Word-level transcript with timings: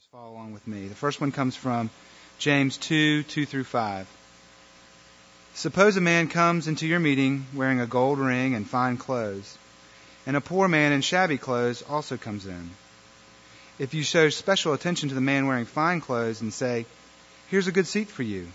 just 0.00 0.12
follow 0.12 0.32
along 0.32 0.54
with 0.54 0.66
me. 0.66 0.88
The 0.88 0.94
first 0.94 1.20
one 1.20 1.30
comes 1.30 1.54
from 1.54 1.90
James 2.38 2.78
2 2.78 3.22
2 3.22 3.44
through 3.44 3.64
5. 3.64 4.06
Suppose 5.52 5.94
a 5.98 6.00
man 6.00 6.28
comes 6.28 6.68
into 6.68 6.86
your 6.86 7.00
meeting 7.00 7.44
wearing 7.52 7.80
a 7.80 7.86
gold 7.86 8.18
ring 8.18 8.54
and 8.54 8.66
fine 8.66 8.96
clothes, 8.96 9.58
and 10.26 10.38
a 10.38 10.40
poor 10.40 10.68
man 10.68 10.92
in 10.92 11.02
shabby 11.02 11.36
clothes 11.36 11.82
also 11.82 12.16
comes 12.16 12.46
in. 12.46 12.70
If 13.78 13.92
you 13.92 14.02
show 14.02 14.30
special 14.30 14.72
attention 14.72 15.10
to 15.10 15.14
the 15.14 15.20
man 15.20 15.46
wearing 15.46 15.66
fine 15.66 16.00
clothes 16.00 16.40
and 16.40 16.50
say, 16.50 16.86
Here's 17.48 17.66
a 17.66 17.72
good 17.72 17.86
seat 17.86 18.08
for 18.08 18.22
you, 18.22 18.48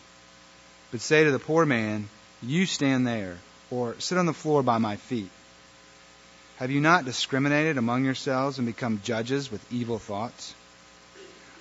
but 0.90 1.00
say 1.02 1.26
to 1.26 1.32
the 1.32 1.38
poor 1.38 1.64
man, 1.64 2.10
You 2.42 2.66
stand 2.66 3.06
there, 3.06 3.38
or 3.70 4.00
sit 4.00 4.18
on 4.18 4.26
the 4.26 4.34
floor 4.34 4.64
by 4.64 4.80
my 4.80 4.96
feet, 4.96 5.30
have 6.58 6.72
you 6.72 6.82
not 6.82 7.06
discriminated 7.06 7.78
among 7.78 8.04
yourselves 8.04 8.58
and 8.58 8.66
become 8.66 9.02
judges 9.04 9.52
with 9.52 9.72
evil 9.72 10.00
thoughts? 10.00 10.56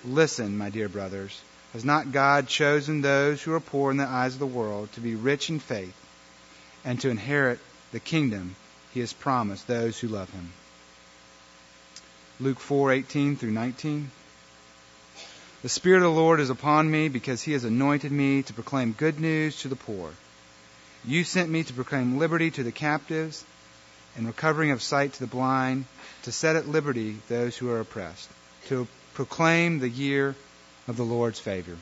Listen, 0.07 0.59
my 0.59 0.68
dear 0.68 0.89
brothers, 0.89 1.40
has 1.72 1.85
not 1.85 2.12
God 2.12 2.46
chosen 2.46 3.00
those 3.00 3.43
who 3.43 3.54
are 3.54 3.61
poor 3.61 3.90
in 3.90 3.96
the 3.96 4.07
eyes 4.07 4.35
of 4.35 4.39
the 4.39 4.46
world 4.46 4.93
to 4.93 5.00
be 5.00 5.14
rich 5.14 5.49
in 5.49 5.58
faith 5.58 5.95
and 6.85 7.00
to 7.00 7.08
inherit 7.08 7.58
the 7.90 8.00
kingdom 8.00 8.54
he 8.93 9.00
has 9.00 9.12
promised 9.12 9.67
those 9.67 9.98
who 9.98 10.09
love 10.09 10.31
him? 10.31 10.53
Luke 12.39 12.59
4:18 12.59 13.39
through 13.39 13.53
19. 13.53 14.11
The 15.62 15.68
Spirit 15.71 15.98
of 15.98 16.03
the 16.03 16.11
Lord 16.11 16.40
is 16.40 16.50
upon 16.50 16.90
me 16.90 17.09
because 17.09 17.40
he 17.40 17.53
has 17.53 17.64
anointed 17.64 18.12
me 18.12 18.43
to 18.43 18.53
proclaim 18.53 18.93
good 18.93 19.18
news 19.18 19.62
to 19.62 19.68
the 19.68 19.76
poor. 19.76 20.12
You 21.04 21.25
sent 21.25 21.48
me 21.48 21.64
to 21.64 21.73
proclaim 21.73 22.18
liberty 22.18 22.50
to 22.50 22.62
the 22.62 22.73
captives 22.73 23.43
and 24.17 24.26
recovering 24.26 24.71
of 24.73 24.82
sight 24.82 25.14
to 25.14 25.21
the 25.21 25.26
blind, 25.26 25.86
to 26.25 26.32
set 26.32 26.57
at 26.57 26.68
liberty 26.68 27.18
those 27.29 27.57
who 27.57 27.71
are 27.71 27.81
oppressed, 27.81 28.29
to 28.68 28.86
proclaim 29.14 29.79
the 29.79 29.89
year 29.89 30.35
of 30.86 30.96
the 30.96 31.04
Lord's 31.04 31.39
favor. 31.39 31.77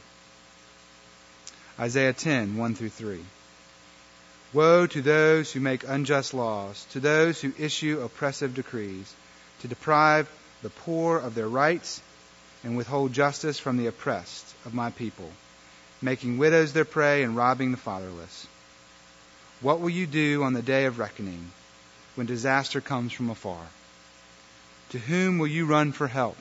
Isaiah 1.78 2.12
10, 2.12 2.56
1 2.56 2.75
through 2.75 2.91
3. 2.91 3.25
Woe 4.52 4.86
to 4.86 5.02
those 5.02 5.50
who 5.50 5.60
make 5.60 5.88
unjust 5.88 6.34
laws, 6.34 6.86
to 6.92 7.00
those 7.00 7.41
who 7.41 7.53
issue 7.58 8.00
oppressive 8.00 8.55
decrees, 8.55 9.12
to 9.60 9.69
deprive 9.69 10.30
the 10.62 10.70
poor 10.70 11.19
of 11.19 11.34
their 11.34 11.48
rights 11.48 12.00
and 12.62 12.77
withhold 12.77 13.12
justice 13.12 13.58
from 13.58 13.77
the 13.77 13.86
oppressed 13.86 14.55
of 14.64 14.75
my 14.75 14.91
people, 14.91 15.30
making 16.00 16.38
widows 16.38 16.72
their 16.72 16.84
prey 16.84 17.22
and 17.22 17.36
robbing 17.36 17.70
the 17.70 17.77
fatherless. 17.77 18.47
What 19.60 19.80
will 19.80 19.91
you 19.91 20.06
do 20.06 20.44
on 20.44 20.53
the 20.53 20.62
day 20.62 20.84
of 20.84 20.98
reckoning? 20.98 21.50
when 22.14 22.27
disaster 22.27 22.80
comes 22.80 23.12
from 23.12 23.30
afar? 23.30 23.66
To 24.91 24.98
whom 24.98 25.38
will 25.38 25.47
you 25.47 25.66
run 25.66 25.92
for 25.92 26.08
help? 26.08 26.36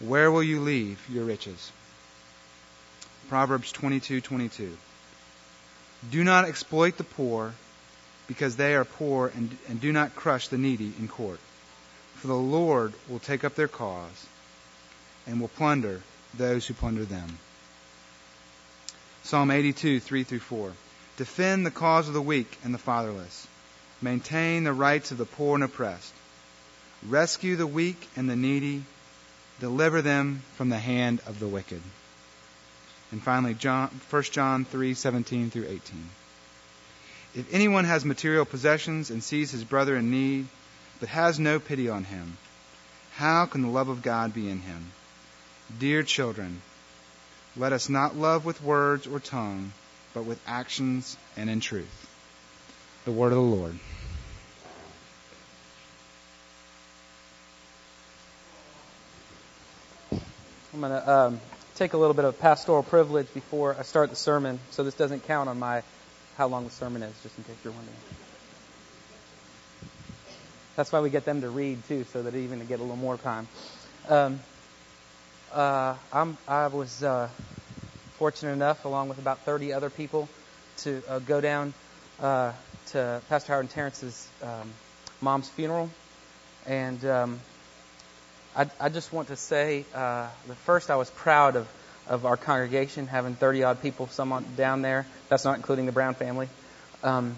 Where 0.00 0.30
will 0.30 0.42
you 0.42 0.60
leave 0.60 0.98
your 1.08 1.24
riches? 1.24 1.72
Proverbs 3.28 3.72
22:22. 3.72 4.76
Do 6.10 6.24
not 6.24 6.44
exploit 6.44 6.96
the 6.96 7.04
poor 7.04 7.54
because 8.26 8.56
they 8.56 8.74
are 8.74 8.84
poor 8.84 9.28
and, 9.34 9.56
and 9.68 9.80
do 9.80 9.92
not 9.92 10.14
crush 10.14 10.48
the 10.48 10.58
needy 10.58 10.92
in 10.98 11.08
court. 11.08 11.40
For 12.16 12.26
the 12.26 12.34
Lord 12.34 12.92
will 13.08 13.18
take 13.18 13.44
up 13.44 13.54
their 13.54 13.68
cause 13.68 14.26
and 15.26 15.40
will 15.40 15.48
plunder 15.48 16.02
those 16.34 16.66
who 16.66 16.74
plunder 16.74 17.04
them. 17.04 17.38
Psalm 19.22 19.50
82, 19.50 20.00
3 20.00 20.24
through 20.24 20.40
4. 20.40 20.72
Defend 21.16 21.64
the 21.64 21.70
cause 21.70 22.08
of 22.08 22.14
the 22.14 22.20
weak 22.20 22.58
and 22.64 22.74
the 22.74 22.78
fatherless 22.78 23.46
Maintain 24.04 24.64
the 24.64 24.72
rights 24.74 25.12
of 25.12 25.18
the 25.18 25.24
poor 25.24 25.54
and 25.54 25.64
oppressed. 25.64 26.12
Rescue 27.08 27.56
the 27.56 27.66
weak 27.66 28.06
and 28.16 28.28
the 28.28 28.36
needy. 28.36 28.82
Deliver 29.60 30.02
them 30.02 30.42
from 30.56 30.68
the 30.68 30.78
hand 30.78 31.20
of 31.26 31.38
the 31.38 31.48
wicked. 31.48 31.80
And 33.12 33.22
finally, 33.22 33.54
John, 33.54 33.88
1 34.10 34.22
John 34.24 34.64
3 34.64 34.94
17 34.94 35.50
through 35.50 35.66
18. 35.66 35.80
If 37.34 37.52
anyone 37.52 37.84
has 37.84 38.04
material 38.04 38.44
possessions 38.44 39.10
and 39.10 39.22
sees 39.22 39.50
his 39.50 39.64
brother 39.64 39.96
in 39.96 40.10
need, 40.10 40.46
but 41.00 41.08
has 41.08 41.38
no 41.38 41.58
pity 41.58 41.88
on 41.88 42.04
him, 42.04 42.36
how 43.14 43.46
can 43.46 43.62
the 43.62 43.68
love 43.68 43.88
of 43.88 44.02
God 44.02 44.34
be 44.34 44.48
in 44.48 44.60
him? 44.60 44.92
Dear 45.78 46.02
children, 46.02 46.62
let 47.56 47.72
us 47.72 47.88
not 47.88 48.16
love 48.16 48.44
with 48.44 48.62
words 48.62 49.06
or 49.06 49.20
tongue, 49.20 49.72
but 50.12 50.24
with 50.24 50.40
actions 50.46 51.16
and 51.36 51.48
in 51.48 51.60
truth. 51.60 52.08
The 53.04 53.12
word 53.12 53.32
of 53.32 53.38
the 53.38 53.40
Lord. 53.40 53.78
I'm 60.74 60.80
going 60.80 60.90
to 60.90 61.08
um, 61.08 61.40
take 61.76 61.92
a 61.92 61.96
little 61.96 62.14
bit 62.14 62.24
of 62.24 62.40
pastoral 62.40 62.82
privilege 62.82 63.32
before 63.32 63.76
I 63.78 63.82
start 63.82 64.10
the 64.10 64.16
sermon, 64.16 64.58
so 64.72 64.82
this 64.82 64.94
doesn't 64.94 65.24
count 65.28 65.48
on 65.48 65.60
my 65.60 65.84
how 66.36 66.48
long 66.48 66.64
the 66.64 66.70
sermon 66.72 67.04
is, 67.04 67.14
just 67.22 67.38
in 67.38 67.44
case 67.44 67.54
you're 67.62 67.72
wondering. 67.72 67.96
That's 70.74 70.90
why 70.90 70.98
we 70.98 71.10
get 71.10 71.24
them 71.24 71.42
to 71.42 71.48
read 71.48 71.86
too, 71.86 72.04
so 72.12 72.24
that 72.24 72.34
even 72.34 72.58
to 72.58 72.64
get 72.64 72.80
a 72.80 72.82
little 72.82 72.96
more 72.96 73.16
time. 73.16 73.46
Um, 74.08 74.40
uh, 75.52 75.94
i 76.12 76.66
was 76.66 77.04
uh, 77.04 77.28
fortunate 78.18 78.54
enough, 78.54 78.84
along 78.84 79.10
with 79.10 79.18
about 79.18 79.38
30 79.42 79.72
other 79.72 79.90
people, 79.90 80.28
to 80.78 81.00
uh, 81.08 81.20
go 81.20 81.40
down 81.40 81.72
uh, 82.20 82.50
to 82.86 83.22
Pastor 83.28 83.52
Howard 83.52 83.66
and 83.66 83.70
Terrence's 83.70 84.28
um, 84.42 84.72
mom's 85.20 85.48
funeral, 85.48 85.88
and 86.66 87.04
um, 87.04 87.40
I, 88.56 88.66
I, 88.80 88.88
just 88.88 89.12
want 89.12 89.28
to 89.28 89.36
say 89.36 89.84
uh, 89.94 90.28
that 90.46 90.56
first 90.64 90.90
I 90.90 90.96
was 90.96 91.10
proud 91.10 91.56
of 91.56 91.68
of 92.06 92.26
our 92.26 92.36
congregation 92.36 93.06
having 93.06 93.34
30 93.34 93.64
odd 93.64 93.82
people, 93.82 94.08
some 94.08 94.44
down 94.56 94.82
there. 94.82 95.06
That's 95.28 95.44
not 95.44 95.56
including 95.56 95.86
the 95.86 95.92
Brown 95.92 96.14
family. 96.14 96.48
Um, 97.02 97.36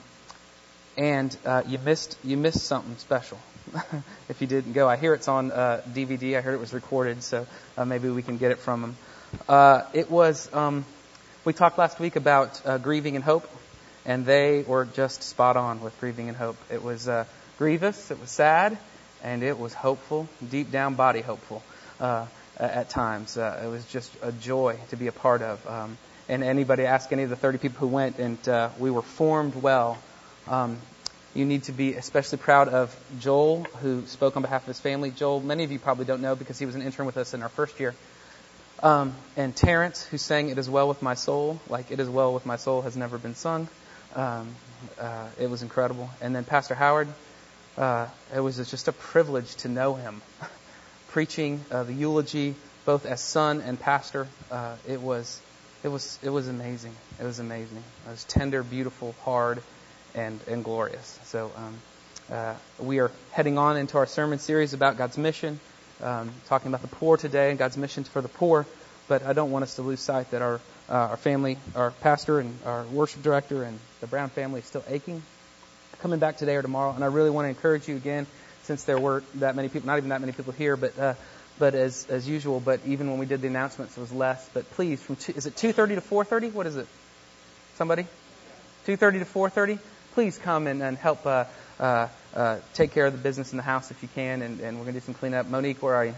and 0.97 1.37
uh, 1.44 1.62
you 1.66 1.78
missed 1.78 2.16
you 2.25 2.37
missed 2.37 2.65
something 2.65 2.97
special 2.97 3.38
if 4.28 4.41
you 4.41 4.47
didn't 4.47 4.72
go. 4.72 4.88
I 4.88 4.97
hear 4.97 5.15
it's 5.15 5.28
on 5.28 5.53
uh, 5.53 5.82
DVD. 5.88 6.38
I 6.38 6.41
heard 6.41 6.54
it 6.54 6.60
was 6.60 6.72
recorded, 6.72 7.22
so 7.22 7.47
uh, 7.77 7.84
maybe 7.84 8.09
we 8.09 8.22
can 8.22 8.38
get 8.38 8.50
it 8.50 8.59
from 8.59 8.81
them. 8.81 8.97
Uh, 9.48 9.83
it 9.93 10.10
was. 10.10 10.53
Um, 10.54 10.84
we 11.44 11.53
talked 11.53 11.78
last 11.78 12.00
week 12.00 12.16
about 12.16 12.60
uh, 12.65 12.78
grieving 12.78 13.15
and 13.15 13.25
hope, 13.25 13.48
and 14.04 14.27
they 14.27 14.62
were 14.62 14.84
just 14.84 15.22
spot 15.22 15.56
on 15.56 15.81
with 15.81 15.98
grieving 16.00 16.28
and 16.28 16.37
hope. 16.37 16.56
It 16.72 16.83
was 16.83 17.06
uh, 17.06 17.25
grievous, 17.59 18.10
it 18.10 18.21
was 18.21 18.31
sad, 18.31 18.78
and 19.22 19.43
it 19.43 19.59
was 19.59 19.75
hopeful, 19.75 20.28
deep 20.49 20.71
down 20.71 20.94
body 20.94 21.21
hopeful 21.21 21.62
uh, 22.00 22.27
at 22.59 22.91
times. 22.91 23.37
Uh, 23.37 23.62
it 23.65 23.69
was 23.69 23.84
just 23.87 24.12
a 24.22 24.32
joy 24.32 24.78
to 24.91 24.97
be 24.97 25.06
a 25.06 25.12
part 25.12 25.43
of. 25.43 25.66
Um, 25.66 25.99
and 26.28 26.43
anybody 26.43 26.84
ask 26.84 27.12
any 27.12 27.22
of 27.22 27.31
the 27.31 27.37
30 27.37 27.59
people 27.59 27.78
who 27.78 27.88
went, 27.88 28.19
and 28.19 28.49
uh, 28.49 28.71
we 28.78 28.91
were 28.91 29.03
formed 29.03 29.54
well. 29.54 29.99
Um, 30.49 30.78
you 31.34 31.44
need 31.44 31.65
to 31.65 31.72
be 31.72 31.94
especially 31.94 32.38
proud 32.38 32.69
of 32.69 32.97
Joel, 33.21 33.65
who 33.81 34.06
spoke 34.06 34.37
on 34.37 34.43
behalf 34.43 34.62
of 34.62 34.69
his 34.69 34.81
family. 34.81 35.10
Joel, 35.10 35.41
many 35.41 35.65
of 35.65 35.71
you 35.71 35.78
probably 35.78 36.06
don't 36.06 36.22
know 36.22 36.34
because 36.34 36.59
he 36.59 36.66
was 36.66 36.75
an 36.75 36.83
intern 36.83 37.06
with 37.06 37.16
us 37.16 37.34
in 37.34 37.43
our 37.43 37.48
first 37.50 37.78
year. 37.78 37.94
Um, 38.83 39.15
and 39.37 39.54
Terrence, 39.54 40.04
who 40.04 40.19
sang 40.19 40.48
"It 40.48 40.59
Is 40.59 40.69
Well 40.69 40.88
with 40.88 41.03
My 41.03 41.15
Soul," 41.15 41.60
like 41.69 41.91
"It 41.91 42.00
Is 42.00 42.09
Well 42.09 42.33
with 42.33 42.47
My 42.47 42.56
Soul" 42.56 42.83
has 42.83 42.97
never 42.97 43.19
been 43.19 43.34
sung. 43.34 43.69
Um, 44.15 44.54
uh, 44.98 45.28
it 45.38 45.48
was 45.48 45.62
incredible. 45.62 46.10
And 46.21 46.34
then 46.34 46.44
Pastor 46.44 46.75
Howard, 46.75 47.09
uh, 47.76 48.06
it 48.34 48.41
was 48.41 48.56
just 48.70 48.88
a 48.88 48.92
privilege 48.92 49.54
to 49.56 49.69
know 49.69 49.94
him. 49.94 50.22
Preaching 51.09 51.64
uh, 51.70 51.84
the 51.84 51.94
eulogy, 51.94 52.54
both 52.84 53.06
as 53.06 53.20
son 53.20 53.60
and 53.60 53.81
pastor, 53.81 54.26
uh, 54.50 54.75
it 54.88 55.00
was, 55.00 55.41
it 55.82 55.88
was, 55.88 56.19
it 56.22 56.31
was 56.31 56.48
amazing. 56.48 56.94
It 57.20 57.25
was 57.25 57.38
amazing. 57.38 57.82
It 58.06 58.10
was 58.10 58.25
tender, 58.25 58.62
beautiful, 58.62 59.15
hard, 59.25 59.62
and 60.15 60.41
and 60.48 60.65
glorious. 60.65 61.19
So 61.25 61.53
um, 61.56 61.78
uh, 62.32 62.54
we 62.78 62.98
are 62.98 63.10
heading 63.32 63.59
on 63.59 63.76
into 63.76 63.98
our 63.98 64.06
sermon 64.06 64.38
series 64.38 64.72
about 64.72 64.97
God's 64.97 65.19
mission, 65.19 65.60
um, 66.03 66.31
talking 66.48 66.69
about 66.69 66.82
the 66.82 66.88
poor 66.88 67.16
today 67.16 67.50
and 67.50 67.59
God's 67.59 67.76
mission 67.76 68.04
for 68.04 68.20
the 68.20 68.28
poor. 68.28 68.66
But 69.09 69.22
I 69.22 69.34
don't 69.34 69.53
want 69.53 69.62
us 69.62 69.77
to 69.77 69.83
lose 69.83 70.00
sight 70.00 70.30
that 70.33 70.42
our 70.42 70.60
uh, 70.89 70.92
our 70.92 71.16
family, 71.16 71.59
our 71.74 71.91
pastor 71.91 72.41
and 72.41 72.59
our 72.65 72.84
worship 72.84 73.22
director 73.22 73.62
and 73.62 73.78
the 74.00 74.06
Brown 74.06 74.30
family 74.30 74.60
is 74.60 74.66
still 74.66 74.84
aching. 74.89 75.22
Coming 76.01 76.19
back 76.19 76.37
today 76.37 76.57
or 76.57 76.63
tomorrow, 76.63 76.93
and 76.93 77.03
I 77.03 77.07
really 77.07 77.31
want 77.31 77.47
to 77.47 77.48
encourage 77.48 77.89
you 77.89 77.97
again, 77.97 78.27
since 78.65 78.84
there 78.84 78.98
were 78.98 79.22
that 79.37 79.57
many 79.57 79.69
people, 79.69 79.87
not 79.87 79.97
even 79.97 80.10
that 80.10 80.21
many 80.21 80.33
people 80.33 80.53
here, 80.53 80.77
but 80.77 80.98
uh, 80.98 81.15
but 81.59 81.75
as 81.75 82.07
as 82.10 82.28
usual, 82.28 82.60
but 82.60 82.81
even 82.87 83.10
when 83.10 83.19
we 83.19 83.27
did 83.27 83.41
the 83.41 83.48
announcements, 83.48 83.97
it 83.97 84.01
was 84.01 84.13
less. 84.13 84.48
But 84.53 84.71
please, 84.72 85.03
from 85.03 85.16
two, 85.16 85.33
is 85.34 85.47
it 85.47 85.57
2:30 85.57 85.95
to 85.97 86.01
4:30? 86.01 86.53
What 86.53 86.66
is 86.66 86.77
it? 86.77 86.87
Somebody? 87.77 88.07
2:30 88.87 89.21
to 89.21 89.25
4:30. 89.25 89.78
Please 90.13 90.39
come 90.39 90.66
and, 90.66 90.83
and 90.83 90.98
help 90.98 91.27
uh, 91.27 91.45
uh, 91.81 92.09
uh, 92.34 92.59
take 92.75 92.93
care 92.93 93.07
of 93.07 93.13
the 93.13 93.19
business 93.19 93.53
in 93.53 93.57
the 93.57 93.63
house 93.63 93.91
if 93.91 94.03
you 94.03 94.09
can, 94.15 94.43
and, 94.43 94.60
and 94.60 94.78
we're 94.78 94.84
gonna 94.84 95.01
do 95.01 95.04
some 95.04 95.15
cleanup. 95.15 95.47
Monique, 95.48 95.83
where 95.83 95.95
are 95.95 96.04
you? 96.04 96.15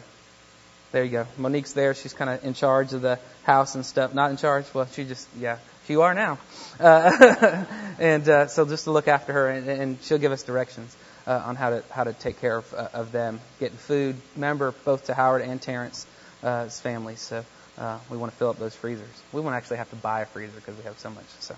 There 0.90 1.05
you 1.05 1.11
go. 1.11 1.26
Monique's 1.37 1.75
there. 1.75 1.94
She's 1.94 2.14
kind 2.14 2.31
of 2.31 2.44
in 2.44 2.55
charge 2.55 2.94
of 2.94 3.02
the 3.02 3.19
house 3.44 3.75
and 3.75 3.85
stuff. 3.85 4.14
Not 4.14 4.31
in 4.31 4.38
charge. 4.38 4.64
Well, 4.73 4.87
she 4.87 5.05
just, 5.05 5.29
yeah, 5.38 5.58
you 5.88 6.02
are 6.02 6.14
now. 6.14 6.38
Uh, 6.79 7.64
and 7.99 8.29
uh, 8.29 8.46
so 8.46 8.64
just 8.64 8.85
to 8.85 8.90
look 8.90 9.08
after 9.08 9.32
her, 9.32 9.49
and, 9.49 9.69
and 9.69 10.02
she'll 10.02 10.19
give 10.19 10.32
us 10.32 10.43
directions 10.43 10.96
uh, 11.26 11.43
on 11.44 11.56
how 11.56 11.70
to 11.70 11.85
how 11.90 12.05
to 12.05 12.12
take 12.12 12.40
care 12.40 12.58
of, 12.58 12.75
uh, 12.75 12.88
of 12.94 13.12
them, 13.12 13.40
getting 13.61 13.76
food. 13.76 14.17
Remember, 14.35 14.73
both 14.85 15.06
to 15.06 15.14
Howard 15.14 15.43
and 15.43 15.61
Terrence, 15.61 16.06
uh, 16.43 16.64
as 16.67 16.81
families. 16.81 17.20
So 17.20 17.44
uh, 17.79 17.99
we 18.11 18.17
want 18.17 18.32
to 18.32 18.38
fill 18.38 18.50
up 18.50 18.58
those 18.58 18.75
freezers. 18.75 19.08
We 19.32 19.41
won't 19.41 19.55
actually 19.55 19.79
have 19.79 19.91
to 19.91 19.96
buy 19.96 20.23
a 20.23 20.26
freezer 20.26 20.55
because 20.55 20.76
we 20.76 20.84
have 20.84 20.99
so 20.99 21.11
much. 21.11 21.26
So 21.41 21.56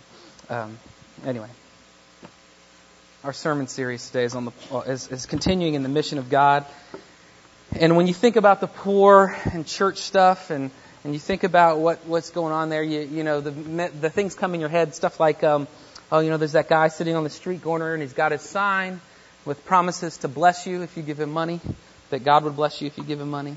um, 0.49 0.79
anyway, 1.25 1.49
our 3.25 3.33
sermon 3.33 3.69
series 3.69 4.07
today 4.07 4.25
is 4.25 4.35
on 4.35 4.47
the 4.47 4.79
is, 4.87 5.09
is 5.09 5.27
continuing 5.27 5.75
in 5.75 5.83
the 5.83 5.89
mission 5.89 6.19
of 6.19 6.31
God. 6.31 6.65
And 7.79 7.97
when 7.97 8.09
you 8.09 8.15
think 8.15 8.37
about 8.37 8.61
the 8.61 8.67
poor 8.67 9.37
and 9.53 9.67
church 9.67 9.99
stuff 9.99 10.51
and 10.51 10.71
and 11.03 11.15
you 11.15 11.21
think 11.21 11.45
about 11.45 11.79
what 11.79 12.05
what's 12.05 12.31
going 12.31 12.53
on 12.53 12.69
there, 12.69 12.83
you 12.83 13.01
you 13.01 13.23
know 13.23 13.41
the 13.41 13.51
the 13.89 14.11
things 14.11 14.35
come 14.35 14.55
in 14.55 14.61
your 14.61 14.69
head, 14.69 14.95
stuff 14.95 15.21
like 15.21 15.45
um, 15.45 15.69
oh 16.11 16.19
you 16.19 16.31
know 16.31 16.37
there's 16.37 16.53
that 16.53 16.69
guy 16.69 16.89
sitting 16.89 17.15
on 17.15 17.25
the 17.25 17.31
street 17.31 17.63
corner 17.63 17.95
and 17.95 18.03
he's 18.03 18.13
got 18.13 18.33
his 18.33 18.43
sign 18.43 19.01
with 19.45 19.65
promises 19.65 20.19
to 20.19 20.29
bless 20.29 20.67
you 20.67 20.83
if 20.83 20.97
you 20.97 21.03
give 21.03 21.19
him 21.19 21.31
money, 21.31 21.61
that 22.11 22.25
God 22.25 22.45
would 22.45 22.57
bless 22.57 22.81
you 22.81 22.89
if 22.89 22.99
you 22.99 23.05
give 23.05 23.21
him 23.21 23.31
money. 23.31 23.57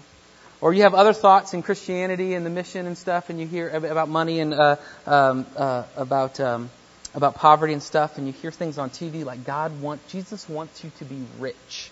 Or 0.61 0.73
you 0.73 0.83
have 0.83 0.93
other 0.93 1.11
thoughts 1.11 1.53
in 1.53 1.61
Christianity 1.61 2.35
and 2.35 2.45
the 2.45 2.49
mission 2.49 2.85
and 2.85 2.97
stuff, 2.97 3.29
and 3.29 3.39
you 3.39 3.47
hear 3.47 3.69
about 3.69 4.07
money 4.07 4.39
and 4.39 4.53
uh, 4.53 4.75
um, 5.05 5.45
uh, 5.57 5.83
about 5.97 6.39
um, 6.39 6.69
about 7.15 7.35
poverty 7.35 7.73
and 7.73 7.83
stuff, 7.83 8.17
and 8.17 8.27
you 8.27 8.33
hear 8.33 8.51
things 8.51 8.77
on 8.77 8.89
TV 8.89 9.25
like 9.25 9.43
God 9.43 9.81
want 9.81 10.07
Jesus 10.07 10.47
wants 10.47 10.83
you 10.83 10.91
to 10.99 11.05
be 11.05 11.25
rich. 11.39 11.89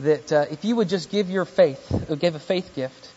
That 0.00 0.32
uh, 0.32 0.46
if 0.50 0.64
you 0.64 0.76
would 0.76 0.88
just 0.88 1.10
give 1.10 1.30
your 1.30 1.44
faith, 1.44 2.10
or 2.10 2.16
give 2.16 2.34
a 2.34 2.38
faith 2.38 2.74
gift, 2.74 3.10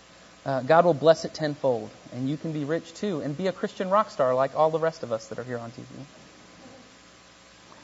uh, 0.46 0.62
God 0.62 0.86
will 0.86 0.94
bless 0.94 1.24
it 1.24 1.34
tenfold, 1.34 1.90
and 2.14 2.30
you 2.30 2.36
can 2.36 2.52
be 2.52 2.66
rich 2.66 2.94
too, 2.94 3.22
and 3.22 3.38
be 3.38 3.48
a 3.48 3.52
Christian 3.52 3.90
rock 3.90 4.10
star 4.10 4.36
like 4.36 4.56
all 4.56 4.70
the 4.70 4.80
rest 4.80 5.04
of 5.04 5.12
us 5.12 5.28
that 5.28 5.40
are 5.40 5.44
here 5.44 5.58
on 5.58 5.72
TV. 5.72 5.86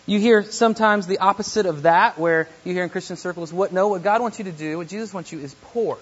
You 0.05 0.19
hear 0.19 0.43
sometimes 0.43 1.07
the 1.07 1.19
opposite 1.19 1.65
of 1.65 1.83
that, 1.83 2.17
where 2.17 2.49
you 2.65 2.73
hear 2.73 2.83
in 2.83 2.89
Christian 2.89 3.15
circles, 3.15 3.53
what 3.53 3.71
no, 3.71 3.89
what 3.89 4.03
God 4.03 4.21
wants 4.21 4.39
you 4.39 4.45
to 4.45 4.51
do, 4.51 4.77
what 4.77 4.87
Jesus 4.87 5.13
wants 5.13 5.31
you 5.31 5.39
is 5.39 5.55
poor. 5.61 5.97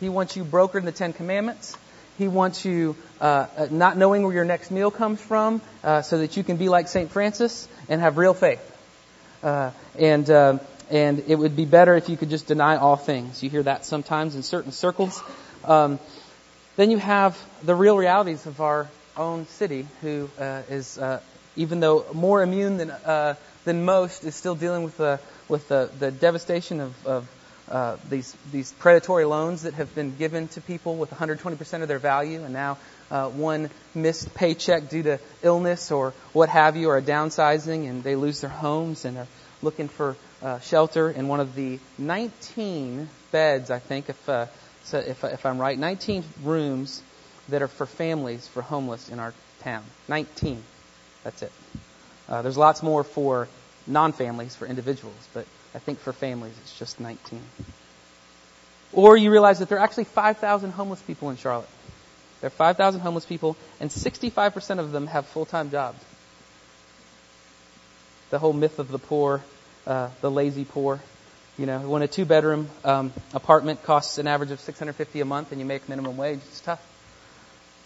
He 0.00 0.08
wants 0.08 0.36
you 0.36 0.44
brokered 0.44 0.80
in 0.80 0.84
the 0.84 0.92
Ten 0.92 1.12
Commandments. 1.12 1.76
He 2.18 2.28
wants 2.28 2.64
you 2.64 2.96
uh, 3.20 3.46
uh, 3.56 3.68
not 3.70 3.96
knowing 3.96 4.22
where 4.22 4.32
your 4.32 4.44
next 4.44 4.70
meal 4.70 4.90
comes 4.90 5.20
from, 5.20 5.60
uh, 5.84 6.02
so 6.02 6.18
that 6.18 6.36
you 6.36 6.44
can 6.44 6.56
be 6.56 6.68
like 6.68 6.88
Saint 6.88 7.10
Francis 7.10 7.68
and 7.88 8.00
have 8.00 8.16
real 8.16 8.34
faith. 8.34 8.60
Uh, 9.42 9.70
and 9.98 10.28
uh, 10.30 10.58
and 10.90 11.24
it 11.26 11.36
would 11.36 11.56
be 11.56 11.64
better 11.64 11.94
if 11.96 12.08
you 12.08 12.16
could 12.16 12.30
just 12.30 12.46
deny 12.46 12.76
all 12.76 12.96
things. 12.96 13.42
You 13.42 13.50
hear 13.50 13.62
that 13.62 13.84
sometimes 13.84 14.34
in 14.34 14.42
certain 14.42 14.72
circles. 14.72 15.22
Um, 15.64 15.98
then 16.76 16.90
you 16.90 16.98
have 16.98 17.38
the 17.64 17.74
real 17.74 17.96
realities 17.96 18.46
of 18.46 18.60
our 18.60 18.88
own 19.16 19.46
city, 19.46 19.86
who 20.02 20.28
uh, 20.38 20.62
is 20.68 20.98
even 21.56 21.80
though 21.80 22.04
more 22.12 22.42
immune 22.42 22.76
than 22.76 22.90
uh, 22.90 23.34
than 23.64 23.84
most, 23.84 24.24
is 24.24 24.34
still 24.34 24.54
dealing 24.54 24.84
with 24.84 24.96
the 24.96 25.18
with 25.48 25.68
the, 25.68 25.90
the 25.98 26.10
devastation 26.10 26.80
of, 26.80 27.06
of 27.06 27.28
uh, 27.68 27.96
these 28.08 28.36
these 28.52 28.72
predatory 28.72 29.24
loans 29.24 29.62
that 29.62 29.74
have 29.74 29.92
been 29.94 30.14
given 30.16 30.48
to 30.48 30.60
people 30.60 30.96
with 30.96 31.10
120% 31.10 31.82
of 31.82 31.88
their 31.88 31.98
value, 31.98 32.44
and 32.44 32.52
now 32.52 32.78
uh, 33.10 33.28
one 33.28 33.70
missed 33.94 34.34
paycheck 34.34 34.88
due 34.88 35.02
to 35.02 35.18
illness 35.42 35.90
or 35.90 36.12
what 36.32 36.48
have 36.48 36.76
you, 36.76 36.90
or 36.90 36.98
a 36.98 37.02
downsizing, 37.02 37.88
and 37.88 38.04
they 38.04 38.16
lose 38.16 38.40
their 38.40 38.50
homes 38.50 39.04
and 39.04 39.18
are 39.18 39.26
looking 39.62 39.88
for 39.88 40.16
uh, 40.42 40.60
shelter 40.60 41.10
in 41.10 41.28
one 41.28 41.40
of 41.40 41.54
the 41.54 41.78
19 41.98 43.08
beds, 43.32 43.70
I 43.70 43.78
think, 43.78 44.08
if 44.08 44.28
uh, 44.28 44.46
so 44.84 44.98
if, 44.98 45.24
if 45.24 45.44
I'm 45.44 45.58
right, 45.58 45.76
19 45.76 46.24
rooms 46.44 47.02
that 47.48 47.62
are 47.62 47.68
for 47.68 47.86
families 47.86 48.46
for 48.46 48.62
homeless 48.62 49.08
in 49.08 49.18
our 49.18 49.34
town. 49.60 49.82
19. 50.08 50.62
That's 51.24 51.42
it. 51.42 51.52
Uh, 52.28 52.42
there's 52.42 52.56
lots 52.56 52.82
more 52.82 53.02
for 53.02 53.48
non-families, 53.86 54.54
for 54.54 54.66
individuals, 54.66 55.28
but 55.34 55.46
I 55.74 55.78
think 55.78 55.98
for 55.98 56.12
families 56.12 56.54
it's 56.62 56.78
just 56.78 57.00
19. 57.00 57.40
Or 58.92 59.16
you 59.16 59.30
realize 59.30 59.58
that 59.58 59.68
there 59.68 59.78
are 59.78 59.82
actually 59.82 60.04
5,000 60.04 60.70
homeless 60.70 61.02
people 61.02 61.30
in 61.30 61.36
Charlotte. 61.36 61.68
There 62.40 62.48
are 62.48 62.50
5,000 62.50 63.00
homeless 63.00 63.26
people, 63.26 63.56
and 63.80 63.90
65% 63.90 64.78
of 64.78 64.92
them 64.92 65.08
have 65.08 65.26
full-time 65.26 65.70
jobs. 65.70 65.98
The 68.30 68.38
whole 68.38 68.52
myth 68.52 68.78
of 68.78 68.88
the 68.88 68.98
poor, 68.98 69.42
uh, 69.86 70.10
the 70.20 70.30
lazy 70.30 70.64
poor. 70.64 71.00
You 71.58 71.66
know, 71.66 71.78
when 71.78 72.02
a 72.02 72.08
two-bedroom 72.08 72.68
um, 72.84 73.12
apartment 73.32 73.82
costs 73.82 74.18
an 74.18 74.26
average 74.26 74.50
of 74.50 74.60
650 74.60 75.20
a 75.20 75.24
month, 75.24 75.52
and 75.52 75.60
you 75.60 75.66
make 75.66 75.88
minimum 75.88 76.16
wage, 76.16 76.40
it's 76.48 76.60
tough. 76.60 76.82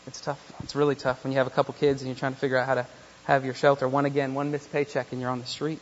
It's 0.07 0.21
tough. 0.21 0.41
It's 0.65 0.75
really 0.75 0.97
tough 0.97 1.23
when 1.23 1.33
you 1.33 1.39
have 1.39 1.47
a 1.47 1.51
couple 1.51 1.75
kids 1.75 2.03
and 2.03 2.09
you're 2.09 2.19
trying 2.19 2.33
to 2.33 2.39
figure 2.39 2.57
out 2.57 2.67
how 2.67 2.75
to 2.75 2.87
have 3.25 3.45
your 3.45 3.55
shelter. 3.55 3.87
One 3.87 4.07
again, 4.07 4.35
one 4.35 4.51
missed 4.51 4.73
paycheck, 4.73 5.13
and 5.13 5.21
you're 5.21 5.31
on 5.31 5.39
the 5.39 5.47
street. 5.47 5.79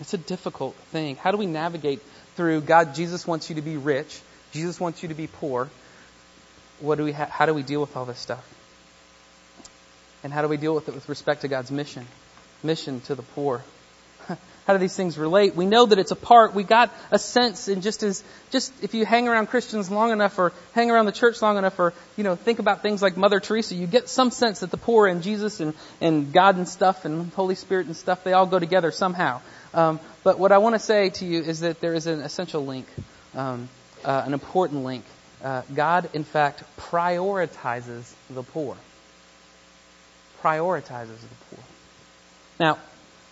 It's 0.00 0.14
a 0.14 0.18
difficult 0.18 0.74
thing. 0.92 1.16
How 1.16 1.30
do 1.30 1.36
we 1.36 1.46
navigate 1.46 2.00
through 2.34 2.62
God? 2.62 2.94
Jesus 2.94 3.26
wants 3.26 3.48
you 3.48 3.56
to 3.56 3.62
be 3.62 3.76
rich. 3.76 4.20
Jesus 4.52 4.80
wants 4.80 5.02
you 5.02 5.10
to 5.10 5.14
be 5.14 5.26
poor. 5.26 5.68
What 6.80 6.96
do 6.96 7.04
we? 7.04 7.12
Ha- 7.12 7.28
how 7.30 7.46
do 7.46 7.54
we 7.54 7.62
deal 7.62 7.80
with 7.80 7.96
all 7.96 8.06
this 8.06 8.18
stuff? 8.18 8.44
And 10.24 10.32
how 10.32 10.42
do 10.42 10.48
we 10.48 10.56
deal 10.56 10.74
with 10.74 10.88
it 10.88 10.94
with 10.94 11.08
respect 11.08 11.42
to 11.42 11.48
God's 11.48 11.70
mission? 11.70 12.06
Mission 12.62 13.00
to 13.02 13.14
the 13.14 13.22
poor. 13.22 13.62
How 14.70 14.74
do 14.74 14.78
these 14.78 14.94
things 14.94 15.18
relate? 15.18 15.56
We 15.56 15.66
know 15.66 15.86
that 15.86 15.98
it's 15.98 16.12
a 16.12 16.16
part. 16.16 16.54
We 16.54 16.62
got 16.62 16.94
a 17.10 17.18
sense, 17.18 17.66
and 17.66 17.82
just 17.82 18.04
as 18.04 18.22
just 18.52 18.72
if 18.84 18.94
you 18.94 19.04
hang 19.04 19.26
around 19.26 19.48
Christians 19.48 19.90
long 19.90 20.12
enough, 20.12 20.38
or 20.38 20.52
hang 20.76 20.92
around 20.92 21.06
the 21.06 21.12
church 21.12 21.42
long 21.42 21.58
enough, 21.58 21.76
or 21.80 21.92
you 22.16 22.22
know 22.22 22.36
think 22.36 22.60
about 22.60 22.80
things 22.80 23.02
like 23.02 23.16
Mother 23.16 23.40
Teresa, 23.40 23.74
you 23.74 23.88
get 23.88 24.08
some 24.08 24.30
sense 24.30 24.60
that 24.60 24.70
the 24.70 24.76
poor 24.76 25.08
and 25.08 25.24
Jesus 25.24 25.58
and 25.58 25.74
and 26.00 26.32
God 26.32 26.54
and 26.54 26.68
stuff 26.68 27.04
and 27.04 27.32
Holy 27.32 27.56
Spirit 27.56 27.86
and 27.86 27.96
stuff 27.96 28.22
they 28.22 28.32
all 28.32 28.46
go 28.46 28.60
together 28.60 28.92
somehow. 28.92 29.40
Um, 29.74 29.98
but 30.22 30.38
what 30.38 30.52
I 30.52 30.58
want 30.58 30.76
to 30.76 30.78
say 30.78 31.10
to 31.10 31.24
you 31.24 31.42
is 31.42 31.58
that 31.62 31.80
there 31.80 31.94
is 31.94 32.06
an 32.06 32.20
essential 32.20 32.64
link, 32.64 32.86
um, 33.34 33.68
uh, 34.04 34.22
an 34.24 34.34
important 34.34 34.84
link. 34.84 35.04
Uh, 35.42 35.62
God, 35.74 36.10
in 36.12 36.22
fact, 36.22 36.62
prioritizes 36.78 38.12
the 38.30 38.44
poor. 38.44 38.76
Prioritizes 40.40 41.18
the 41.18 41.56
poor. 41.56 41.64
Now, 42.60 42.78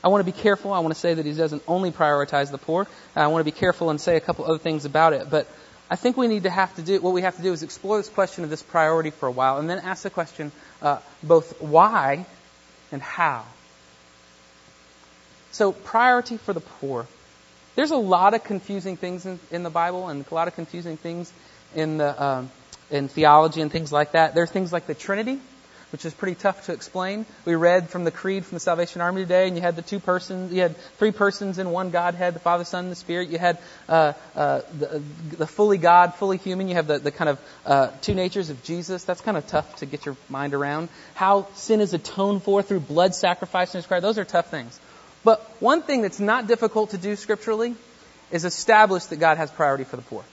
I 0.03 0.09
want 0.09 0.25
to 0.25 0.33
be 0.33 0.39
careful. 0.39 0.73
I 0.73 0.79
want 0.79 0.95
to 0.95 1.01
say 1.01 1.15
that 1.15 1.27
he 1.27 1.33
doesn't 1.33 1.63
only 1.67 1.91
prioritize 1.91 2.51
the 2.51 2.59
poor. 2.59 2.87
I 3.17 3.27
want 3.27 3.41
to 3.41 3.53
be 3.53 3.57
careful 3.57 3.91
and 3.91 4.01
say 4.01 4.17
a 4.17 4.21
couple 4.21 4.45
other 4.45 4.59
things 4.59 4.85
about 4.85 5.13
it. 5.13 5.29
But 5.29 5.49
I 5.91 5.97
think 5.97 6.17
we 6.17 6.29
need 6.29 6.45
to 6.45 6.51
have 6.51 6.75
to 6.77 6.83
do 6.83 7.01
what 7.01 7.13
we 7.13 7.23
have 7.23 7.37
to 7.37 7.43
do 7.43 7.53
is 7.53 7.63
explore 7.63 7.97
this 7.97 8.09
question 8.09 8.45
of 8.45 8.51
this 8.51 8.63
priority 8.63 9.11
for 9.11 9.27
a 9.27 9.31
while, 9.31 9.59
and 9.59 9.69
then 9.69 9.79
ask 9.79 10.03
the 10.03 10.11
question 10.11 10.53
uh, 10.83 10.99
both 11.23 11.61
why 11.61 12.27
and 12.93 13.03
how. 13.03 13.45
So 15.51 15.73
priority 15.73 16.37
for 16.37 16.53
the 16.53 16.61
poor. 16.61 17.07
There's 17.75 17.91
a 17.91 17.97
lot 17.97 18.35
of 18.35 18.45
confusing 18.45 18.97
things 18.97 19.25
in, 19.25 19.41
in 19.51 19.63
the 19.63 19.71
Bible, 19.71 20.09
and 20.09 20.25
a 20.31 20.35
lot 20.35 20.47
of 20.47 20.55
confusing 20.55 20.97
things 20.97 21.33
in 21.75 21.99
the 21.99 22.23
um, 22.23 22.51
in 22.91 23.09
theology 23.09 23.61
and 23.61 23.71
things 23.71 23.91
like 23.93 24.13
that. 24.13 24.35
There 24.35 24.45
are 24.45 24.49
things 24.49 24.73
like 24.73 24.87
the 24.87 24.95
Trinity 24.95 25.41
which 25.91 26.05
is 26.05 26.13
pretty 26.13 26.35
tough 26.35 26.67
to 26.67 26.73
explain. 26.73 27.25
We 27.45 27.55
read 27.55 27.89
from 27.89 28.05
the 28.05 28.11
Creed 28.11 28.45
from 28.45 28.57
the 28.57 28.61
Salvation 28.61 29.01
Army 29.01 29.23
today, 29.23 29.47
and 29.47 29.57
you 29.57 29.63
had 29.63 29.77
the 29.77 29.83
two 29.83 30.01
persons, 30.01 30.53
you 30.53 30.63
had 30.63 30.77
three 30.99 31.13
persons 31.13 31.59
in 31.59 31.71
one 31.71 31.91
Godhead, 31.91 32.35
the 32.35 32.41
Father, 32.41 32.65
Son, 32.65 32.85
and 32.85 32.93
the 32.93 32.97
Spirit. 32.97 33.29
You 33.29 33.39
had 33.39 33.59
uh, 33.89 34.13
uh, 34.37 34.61
the, 34.79 35.03
the, 35.37 35.47
fully 35.47 35.79
God, 35.79 36.15
fully 36.15 36.37
human. 36.37 36.69
You 36.69 36.75
have 36.75 36.87
the, 36.87 36.99
the 36.99 37.11
kind 37.11 37.31
of 37.31 37.41
uh, 37.65 37.91
two 38.03 38.15
natures 38.15 38.51
of 38.51 38.63
Jesus. 38.63 39.05
That's 39.05 39.21
kind 39.21 39.37
of 39.37 39.47
tough 39.47 39.77
to 39.77 39.87
get 39.87 40.05
your 40.05 40.17
mind 40.29 40.55
around. 40.55 40.89
How 41.15 41.47
sin 41.55 41.81
is 41.81 41.95
atoned 41.95 42.43
for 42.43 42.63
through 42.63 42.81
blood 42.81 43.15
sacrifice 43.15 43.73
his 43.73 43.87
Christ. 43.87 44.03
Those 44.03 44.19
are 44.19 44.25
tough 44.25 44.51
things. 44.51 44.79
But 45.25 45.41
one 45.61 45.83
thing 45.83 46.03
that's 46.03 46.21
not 46.21 46.47
difficult 46.47 46.91
to 46.91 46.99
do 46.99 47.17
scripturally 47.17 47.75
is 48.31 48.45
establish 48.45 49.05
that 49.07 49.17
God 49.17 49.39
has 49.39 49.51
priority 49.51 49.85
for 49.85 49.97
the 49.97 50.03
poor. 50.03 50.25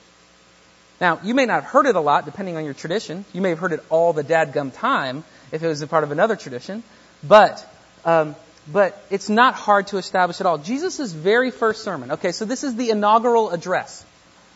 Now, 1.01 1.19
you 1.23 1.33
may 1.33 1.45
not 1.45 1.63
have 1.63 1.71
heard 1.71 1.85
it 1.87 1.95
a 1.95 1.99
lot, 1.99 2.25
depending 2.25 2.55
on 2.55 2.63
your 2.63 2.73
tradition. 2.73 3.25
You 3.33 3.41
may 3.41 3.49
have 3.49 3.59
heard 3.59 3.73
it 3.73 3.83
all 3.89 4.13
the 4.13 4.23
dadgum 4.23 4.73
time, 4.73 5.25
if 5.51 5.63
it 5.63 5.67
was 5.67 5.81
a 5.81 5.87
part 5.87 6.03
of 6.03 6.11
another 6.11 6.35
tradition. 6.35 6.83
But, 7.23 7.65
um, 8.03 8.35
but 8.71 9.01
it's 9.09 9.29
not 9.29 9.55
hard 9.55 9.87
to 9.87 9.97
establish 9.97 10.39
at 10.41 10.47
all. 10.47 10.57
Jesus' 10.57 11.11
very 11.11 11.51
first 11.51 11.83
sermon. 11.83 12.11
Okay, 12.11 12.31
so 12.31 12.45
this 12.45 12.63
is 12.63 12.75
the 12.75 12.89
inaugural 12.89 13.51
address. 13.51 14.05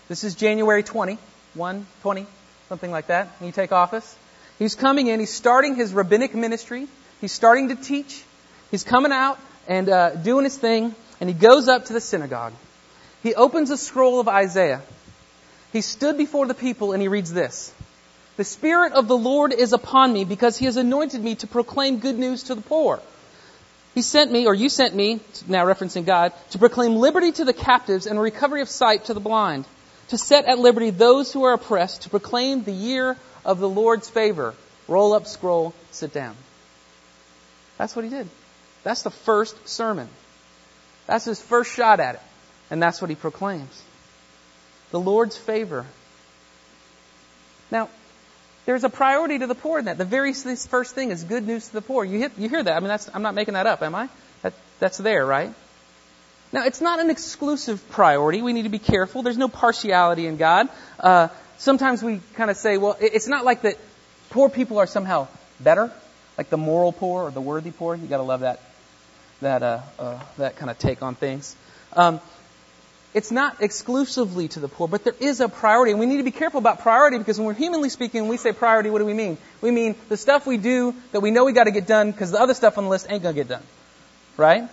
This 0.07 0.23
is 0.23 0.35
January 0.35 0.83
20, 0.83 1.17
1, 1.53 1.87
20, 2.01 2.25
something 2.67 2.91
like 2.91 3.07
that, 3.07 3.27
when 3.39 3.47
you 3.47 3.51
take 3.51 3.71
office. 3.71 4.15
He's 4.57 4.75
coming 4.75 5.07
in, 5.07 5.19
he's 5.19 5.33
starting 5.33 5.75
his 5.75 5.93
rabbinic 5.93 6.35
ministry, 6.35 6.87
he's 7.21 7.31
starting 7.31 7.69
to 7.69 7.75
teach, 7.75 8.23
he's 8.71 8.83
coming 8.83 9.11
out 9.11 9.39
and 9.67 9.87
uh, 9.87 10.15
doing 10.15 10.43
his 10.43 10.57
thing, 10.57 10.95
and 11.21 11.29
he 11.29 11.33
goes 11.33 11.67
up 11.67 11.85
to 11.85 11.93
the 11.93 12.01
synagogue. 12.01 12.53
He 13.23 13.35
opens 13.35 13.69
a 13.69 13.77
scroll 13.77 14.19
of 14.19 14.27
Isaiah. 14.27 14.81
He 15.71 15.81
stood 15.81 16.17
before 16.17 16.47
the 16.47 16.53
people 16.53 16.93
and 16.93 17.01
he 17.01 17.07
reads 17.07 17.31
this. 17.31 17.73
The 18.39 18.45
Spirit 18.45 18.93
of 18.93 19.09
the 19.09 19.17
Lord 19.17 19.51
is 19.51 19.73
upon 19.73 20.13
me 20.13 20.23
because 20.23 20.57
He 20.57 20.63
has 20.63 20.77
anointed 20.77 21.21
me 21.21 21.35
to 21.35 21.45
proclaim 21.45 21.99
good 21.99 22.17
news 22.17 22.43
to 22.43 22.55
the 22.55 22.61
poor. 22.61 23.01
He 23.93 24.01
sent 24.01 24.31
me, 24.31 24.47
or 24.47 24.53
you 24.53 24.69
sent 24.69 24.95
me, 24.95 25.19
now 25.45 25.65
referencing 25.65 26.05
God, 26.05 26.31
to 26.51 26.57
proclaim 26.57 26.95
liberty 26.95 27.33
to 27.33 27.43
the 27.43 27.51
captives 27.51 28.05
and 28.05 28.17
recovery 28.17 28.61
of 28.61 28.69
sight 28.69 29.03
to 29.05 29.13
the 29.13 29.19
blind, 29.19 29.65
to 30.07 30.17
set 30.17 30.45
at 30.45 30.57
liberty 30.57 30.89
those 30.89 31.33
who 31.33 31.43
are 31.43 31.51
oppressed, 31.51 32.03
to 32.03 32.09
proclaim 32.09 32.63
the 32.63 32.71
year 32.71 33.17
of 33.43 33.59
the 33.59 33.67
Lord's 33.67 34.09
favor. 34.09 34.55
Roll 34.87 35.11
up 35.11 35.27
scroll, 35.27 35.73
sit 35.91 36.13
down. 36.13 36.37
That's 37.77 37.93
what 37.93 38.05
he 38.05 38.09
did. 38.09 38.29
That's 38.83 39.01
the 39.01 39.11
first 39.11 39.67
sermon. 39.67 40.07
That's 41.07 41.25
his 41.25 41.41
first 41.41 41.73
shot 41.73 41.99
at 41.99 42.15
it. 42.15 42.21
And 42.71 42.81
that's 42.81 43.01
what 43.01 43.09
he 43.09 43.17
proclaims. 43.17 43.83
The 44.91 44.99
Lord's 45.01 45.35
favor 45.35 45.85
Now, 47.71 47.89
there's 48.69 48.83
a 48.83 48.89
priority 48.89 49.39
to 49.39 49.47
the 49.47 49.55
poor 49.55 49.79
in 49.79 49.85
that. 49.85 49.97
The 49.97 50.05
very 50.05 50.31
first 50.31 50.93
thing 50.93 51.09
is 51.09 51.23
good 51.23 51.47
news 51.47 51.69
to 51.69 51.73
the 51.73 51.81
poor. 51.81 52.05
You, 52.05 52.19
hit, 52.19 52.33
you 52.37 52.49
hear 52.49 52.61
that? 52.61 52.77
I 52.77 52.79
mean, 52.79 52.89
that's, 52.89 53.09
I'm 53.11 53.23
not 53.23 53.33
making 53.33 53.55
that 53.55 53.65
up, 53.65 53.81
am 53.81 53.95
I? 53.95 54.09
That, 54.43 54.53
that's 54.77 54.99
there, 54.99 55.25
right? 55.25 55.51
Now, 56.51 56.65
it's 56.65 56.79
not 56.79 56.99
an 56.99 57.09
exclusive 57.09 57.89
priority. 57.89 58.43
We 58.43 58.53
need 58.53 58.65
to 58.65 58.69
be 58.69 58.77
careful. 58.77 59.23
There's 59.23 59.39
no 59.39 59.47
partiality 59.47 60.27
in 60.27 60.37
God. 60.37 60.69
Uh, 60.99 61.29
sometimes 61.57 62.03
we 62.03 62.21
kind 62.35 62.51
of 62.51 62.57
say, 62.57 62.77
well, 62.77 62.95
it's 63.01 63.27
not 63.27 63.43
like 63.43 63.63
that 63.63 63.79
poor 64.29 64.49
people 64.49 64.77
are 64.77 64.85
somehow 64.85 65.27
better, 65.59 65.91
like 66.37 66.51
the 66.51 66.57
moral 66.57 66.91
poor 66.91 67.23
or 67.23 67.31
the 67.31 67.41
worthy 67.41 67.71
poor. 67.71 67.95
You 67.95 68.05
got 68.05 68.17
to 68.17 68.23
love 68.23 68.41
that 68.41 68.61
that 69.41 69.63
uh, 69.63 69.79
uh, 69.97 70.19
that 70.37 70.57
kind 70.57 70.69
of 70.69 70.77
take 70.77 71.01
on 71.01 71.15
things. 71.15 71.55
Um, 71.93 72.21
it's 73.13 73.31
not 73.31 73.61
exclusively 73.61 74.47
to 74.49 74.59
the 74.59 74.67
poor, 74.67 74.87
but 74.87 75.03
there 75.03 75.15
is 75.19 75.39
a 75.39 75.49
priority, 75.49 75.91
and 75.91 75.99
we 75.99 76.05
need 76.05 76.17
to 76.17 76.23
be 76.23 76.31
careful 76.31 76.59
about 76.59 76.81
priority 76.81 77.17
because 77.17 77.37
when 77.37 77.47
we're 77.47 77.53
humanly 77.53 77.89
speaking, 77.89 78.21
when 78.21 78.29
we 78.29 78.37
say 78.37 78.53
priority, 78.53 78.89
what 78.89 78.99
do 78.99 79.05
we 79.05 79.13
mean? 79.13 79.37
We 79.61 79.71
mean 79.71 79.95
the 80.09 80.17
stuff 80.17 80.45
we 80.45 80.57
do 80.57 80.93
that 81.11 81.21
we 81.21 81.31
know 81.31 81.45
we 81.45 81.53
got 81.53 81.63
to 81.63 81.71
get 81.71 81.87
done 81.87 82.11
because 82.11 82.31
the 82.31 82.39
other 82.39 82.53
stuff 82.53 82.77
on 82.77 82.83
the 82.83 82.89
list 82.89 83.07
ain't 83.09 83.23
gonna 83.23 83.33
get 83.33 83.47
done, 83.47 83.63
right? 84.37 84.69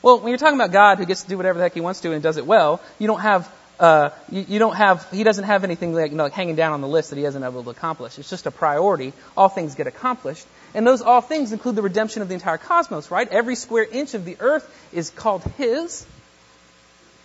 Well, 0.00 0.20
when 0.20 0.28
you're 0.28 0.38
talking 0.38 0.58
about 0.58 0.72
God 0.72 0.98
who 0.98 1.04
gets 1.04 1.24
to 1.24 1.28
do 1.28 1.36
whatever 1.36 1.58
the 1.58 1.64
heck 1.64 1.74
He 1.74 1.80
wants 1.80 2.00
to 2.00 2.12
and 2.12 2.22
does 2.22 2.38
it 2.38 2.46
well, 2.46 2.80
you 2.98 3.06
don't 3.06 3.20
have 3.20 3.52
uh, 3.78 4.10
you, 4.30 4.44
you, 4.48 4.58
don't 4.58 4.76
have, 4.76 5.06
he 5.10 5.22
doesn't 5.22 5.44
have 5.44 5.64
anything 5.64 5.94
like, 5.94 6.10
you 6.10 6.16
know, 6.16 6.24
like 6.24 6.32
hanging 6.32 6.56
down 6.56 6.72
on 6.72 6.80
the 6.80 6.88
list 6.88 7.10
that 7.10 7.16
he 7.16 7.24
hasn't 7.24 7.44
able 7.44 7.62
to 7.62 7.70
accomplish. 7.70 8.18
It's 8.18 8.30
just 8.30 8.46
a 8.46 8.50
priority. 8.50 9.12
All 9.36 9.48
things 9.48 9.74
get 9.74 9.86
accomplished. 9.86 10.46
And 10.74 10.86
those 10.86 11.02
all 11.02 11.20
things 11.20 11.52
include 11.52 11.76
the 11.76 11.82
redemption 11.82 12.22
of 12.22 12.28
the 12.28 12.34
entire 12.34 12.58
cosmos, 12.58 13.10
right? 13.10 13.28
Every 13.28 13.54
square 13.54 13.86
inch 13.90 14.14
of 14.14 14.24
the 14.24 14.36
earth 14.40 14.66
is 14.92 15.10
called 15.10 15.42
his. 15.58 16.06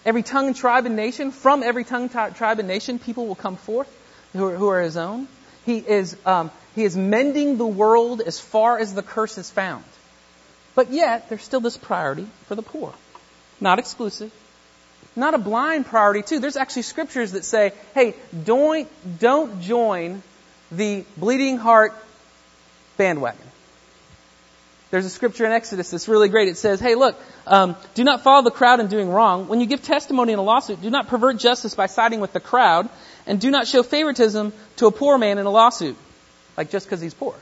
Every 0.06 0.24
tongue 0.24 0.54
tribe 0.54 0.86
and 0.86 0.96
nation, 0.96 1.32
from 1.32 1.62
every 1.62 1.84
tongue, 1.84 2.10
tribe 2.10 2.60
and 2.60 2.68
nation, 2.68 3.00
people 3.00 3.28
will 3.28 3.36
come 3.36 3.56
forth 3.56 3.88
who 4.34 4.46
are, 4.48 4.56
who 4.56 4.68
are 4.68 4.82
his 4.82 4.98
own. 4.98 5.28
He 5.66 5.78
is, 5.78 6.18
um, 6.26 6.50
he 6.76 6.84
is 6.84 6.98
mending 6.98 7.58
the 7.58 7.68
world 7.68 8.22
as 8.22 8.40
far 8.40 8.80
as 8.80 8.94
the 8.94 9.04
curse 9.04 9.38
is 9.38 9.50
found. 9.52 9.84
But 10.74 10.92
yet, 10.92 11.30
there's 11.30 11.44
still 11.44 11.60
this 11.60 11.78
priority 11.78 12.28
for 12.48 12.56
the 12.56 12.64
poor. 12.64 12.94
Not 13.60 13.78
exclusive, 13.78 14.32
not 15.16 15.34
a 15.34 15.38
blind 15.38 15.86
priority 15.86 16.24
too. 16.24 16.40
There's 16.40 16.58
actually 16.58 16.84
scriptures 16.84 17.34
that 17.34 17.46
say, 17.46 17.74
hey, 17.94 18.16
don't, 18.44 18.88
don't 19.20 19.62
join 19.62 20.24
the 20.72 21.06
bleeding 21.18 21.58
heart 21.58 21.94
bandwagon. 22.98 23.51
There's 24.92 25.06
a 25.06 25.10
scripture 25.10 25.46
in 25.46 25.54
Exodus 25.54 25.90
that's 25.90 26.10
really 26.10 26.28
great. 26.28 26.50
It 26.50 26.58
says, 26.58 26.82
hey, 26.82 26.96
look, 26.96 27.18
um, 27.48 27.78
do 27.96 28.04
not 28.04 28.22
follow 28.22 28.44
the 28.44 28.52
crowd 28.52 28.82
in 28.82 28.88
doing 28.88 29.10
wrong. 29.10 29.48
When 29.48 29.62
you 29.62 29.66
give 29.66 29.82
testimony 29.82 30.34
in 30.34 30.40
a 30.40 30.42
lawsuit, 30.44 30.82
do 30.82 30.90
not 30.90 31.08
pervert 31.08 31.38
justice 31.38 31.74
by 31.74 31.86
siding 31.86 32.20
with 32.20 32.34
the 32.34 32.42
crowd, 32.42 32.90
and 33.26 33.40
do 33.40 33.50
not 33.50 33.68
show 33.68 33.84
favoritism 33.84 34.52
to 34.76 34.88
a 34.88 34.92
poor 34.92 35.18
man 35.18 35.38
in 35.38 35.46
a 35.46 35.50
lawsuit, 35.50 35.96
like 36.58 36.70
just 36.70 36.86
because 36.86 37.00
he's 37.00 37.14
poor. 37.14 37.34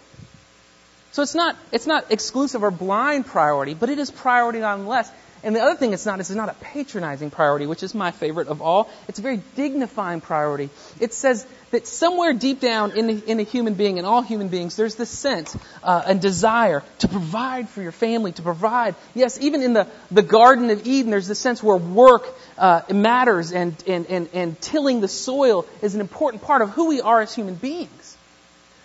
So 1.11 1.23
it's 1.23 1.33
not, 1.33 1.55
it's 1.71 1.87
not 1.87 2.11
exclusive 2.11 2.61
or 2.61 2.69
blind 2.69 3.25
priority, 3.25 3.73
but 3.73 3.89
it 3.89 3.97
is 3.97 4.11
priority 4.11 4.59
nonetheless. 4.59 5.11
And 5.43 5.55
the 5.55 5.61
other 5.61 5.75
thing 5.75 5.93
it's 5.93 6.05
not 6.05 6.19
is 6.19 6.29
it's 6.29 6.37
not 6.37 6.49
a 6.49 6.55
patronizing 6.55 7.31
priority, 7.31 7.65
which 7.65 7.83
is 7.83 7.95
my 7.95 8.11
favorite 8.11 8.47
of 8.47 8.61
all. 8.61 8.89
It's 9.07 9.19
a 9.19 9.21
very 9.21 9.41
dignifying 9.55 10.21
priority. 10.21 10.69
It 10.99 11.13
says 11.13 11.45
that 11.71 11.87
somewhere 11.87 12.33
deep 12.33 12.59
down 12.59 12.91
in 12.91 13.21
in 13.23 13.39
a 13.39 13.43
human 13.43 13.75
being, 13.75 13.97
in 13.97 14.05
all 14.05 14.21
human 14.21 14.47
beings, 14.47 14.75
there's 14.75 14.95
this 14.95 15.09
sense 15.09 15.55
uh, 15.83 16.03
and 16.05 16.21
desire 16.21 16.83
to 16.99 17.07
provide 17.07 17.69
for 17.69 17.81
your 17.81 17.91
family, 17.91 18.31
to 18.33 18.41
provide. 18.41 18.95
Yes, 19.13 19.39
even 19.39 19.61
in 19.61 19.73
the, 19.73 19.87
the 20.11 20.21
Garden 20.23 20.69
of 20.69 20.85
Eden, 20.87 21.11
there's 21.11 21.27
this 21.27 21.39
sense 21.39 21.61
where 21.61 21.77
work 21.77 22.25
uh, 22.57 22.81
matters 22.91 23.51
and, 23.51 23.75
and, 23.87 24.05
and, 24.07 24.29
and 24.33 24.61
tilling 24.61 25.01
the 25.01 25.07
soil 25.07 25.65
is 25.81 25.95
an 25.95 26.01
important 26.01 26.43
part 26.43 26.61
of 26.61 26.69
who 26.71 26.87
we 26.87 27.01
are 27.01 27.21
as 27.21 27.33
human 27.33 27.55
beings. 27.55 27.89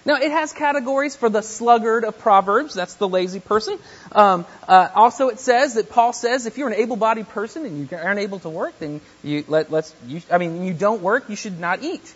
Now, 0.06 0.16
it 0.16 0.30
has 0.30 0.52
categories 0.52 1.16
for 1.16 1.30
the 1.30 1.40
sluggard 1.40 2.04
of 2.04 2.18
Proverbs. 2.18 2.74
That's 2.74 2.94
the 2.94 3.08
lazy 3.08 3.40
person. 3.40 3.78
Um, 4.12 4.44
uh, 4.68 4.88
also, 4.94 5.28
it 5.28 5.40
says 5.40 5.74
that 5.74 5.88
Paul 5.88 6.12
says 6.12 6.44
if 6.44 6.58
you're 6.58 6.68
an 6.68 6.74
able-bodied 6.74 7.28
person 7.30 7.64
and 7.64 7.78
you 7.90 7.96
aren't 7.96 8.20
able 8.20 8.38
to 8.40 8.50
work, 8.50 8.78
then 8.78 9.00
you 9.22 9.44
let, 9.48 9.72
let's. 9.72 9.94
You, 10.06 10.20
I 10.30 10.36
mean, 10.36 10.64
you 10.64 10.74
don't 10.74 11.00
work, 11.00 11.30
you 11.30 11.36
should 11.36 11.58
not 11.58 11.82
eat 11.82 12.14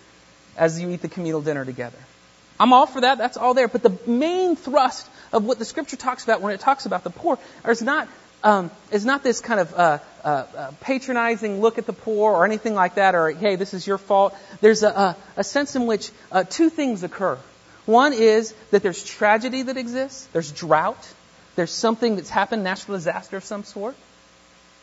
as 0.57 0.79
you 0.79 0.91
eat 0.91 1.01
the 1.01 1.09
communal 1.09 1.41
dinner 1.41 1.65
together. 1.65 1.99
I'm 2.61 2.73
all 2.73 2.87
for 2.87 3.01
that. 3.01 3.17
That's 3.19 3.37
all 3.37 3.55
there. 3.55 3.69
But 3.69 3.83
the 3.83 3.97
main 4.07 4.57
thrust 4.57 5.09
of 5.33 5.45
what 5.45 5.59
the 5.59 5.65
Scripture 5.65 5.97
talks 5.97 6.25
about 6.25 6.41
when 6.41 6.53
it 6.53 6.61
talks 6.61 6.87
about 6.87 7.05
the 7.05 7.11
poor 7.11 7.39
is 7.67 7.81
not 7.81 8.09
um, 8.43 8.71
is 8.91 9.05
not 9.05 9.23
this 9.23 9.41
kind 9.41 9.61
of 9.61 9.75
uh, 9.75 9.99
uh, 10.25 10.29
uh, 10.29 10.71
patronizing 10.81 11.61
look 11.61 11.79
at 11.79 11.87
the 11.87 11.93
poor 11.93 12.33
or 12.33 12.45
anything 12.45 12.75
like 12.75 12.97
that, 12.97 13.15
or 13.15 13.31
hey, 13.31 13.57
this 13.57 13.75
is 13.75 13.87
your 13.87 13.99
fault. 13.99 14.37
There's 14.61 14.83
a, 14.83 14.89
a, 14.89 15.17
a 15.39 15.45
sense 15.45 15.75
in 15.75 15.87
which 15.87 16.11
uh, 16.31 16.45
two 16.45 16.71
things 16.71 17.03
occur. 17.03 17.39
One 17.89 18.13
is 18.13 18.53
that 18.71 18.83
there's 18.83 19.03
tragedy 19.03 19.63
that 19.63 19.79
exists, 19.79 20.29
there's 20.35 20.53
drought, 20.53 21.09
there's 21.57 21.73
something 21.73 22.17
that's 22.17 22.29
happened, 22.29 22.63
natural 22.63 22.99
disaster 22.99 23.39
of 23.39 23.45
some 23.45 23.65
sort. 23.65 23.97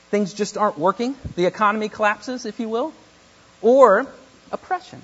Things 0.10 0.34
just 0.34 0.58
aren't 0.58 0.80
working. 0.80 1.16
The 1.36 1.46
economy 1.46 1.88
collapses, 1.88 2.48
if 2.48 2.60
you 2.60 2.68
will. 2.68 2.94
Or 3.62 4.08
oppression. 4.52 5.04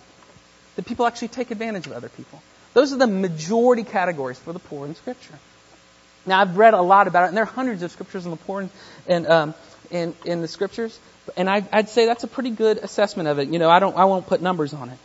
That 0.78 0.88
people 0.88 1.06
actually 1.06 1.28
take 1.28 1.52
advantage 1.52 1.86
of 1.86 1.94
other 1.94 2.10
people. 2.10 2.42
Those 2.74 2.92
are 2.92 2.98
the 2.98 3.06
majority 3.06 3.84
categories 3.84 4.40
for 4.40 4.52
the 4.52 4.58
poor 4.58 4.88
in 4.88 4.96
Scripture. 4.96 5.38
Now, 6.26 6.42
I've 6.42 6.58
read 6.58 6.74
a 6.74 6.82
lot 6.82 7.06
about 7.08 7.26
it, 7.26 7.28
and 7.28 7.38
there 7.38 7.44
are 7.44 7.54
hundreds 7.54 7.84
of 7.84 7.92
scriptures 7.92 8.26
on 8.26 8.32
the 8.32 8.38
poor 8.38 8.62
in, 8.62 8.70
in, 9.06 9.30
um, 9.30 9.54
in, 9.92 10.16
in 10.26 10.42
the 10.42 10.48
Scriptures. 10.48 11.00
And 11.38 11.48
I, 11.48 11.64
I'd 11.72 11.90
say 11.90 12.08
that's 12.08 12.24
a 12.24 12.28
pretty 12.28 12.50
good 12.50 12.80
assessment 12.80 13.30
of 13.30 13.38
it. 13.38 13.50
You 13.50 13.60
know, 13.60 13.70
I, 13.70 13.78
don't, 13.78 13.96
I 13.96 14.06
won't 14.06 14.26
put 14.26 14.42
numbers 14.42 14.74
on 14.74 14.90
it. 14.90 14.98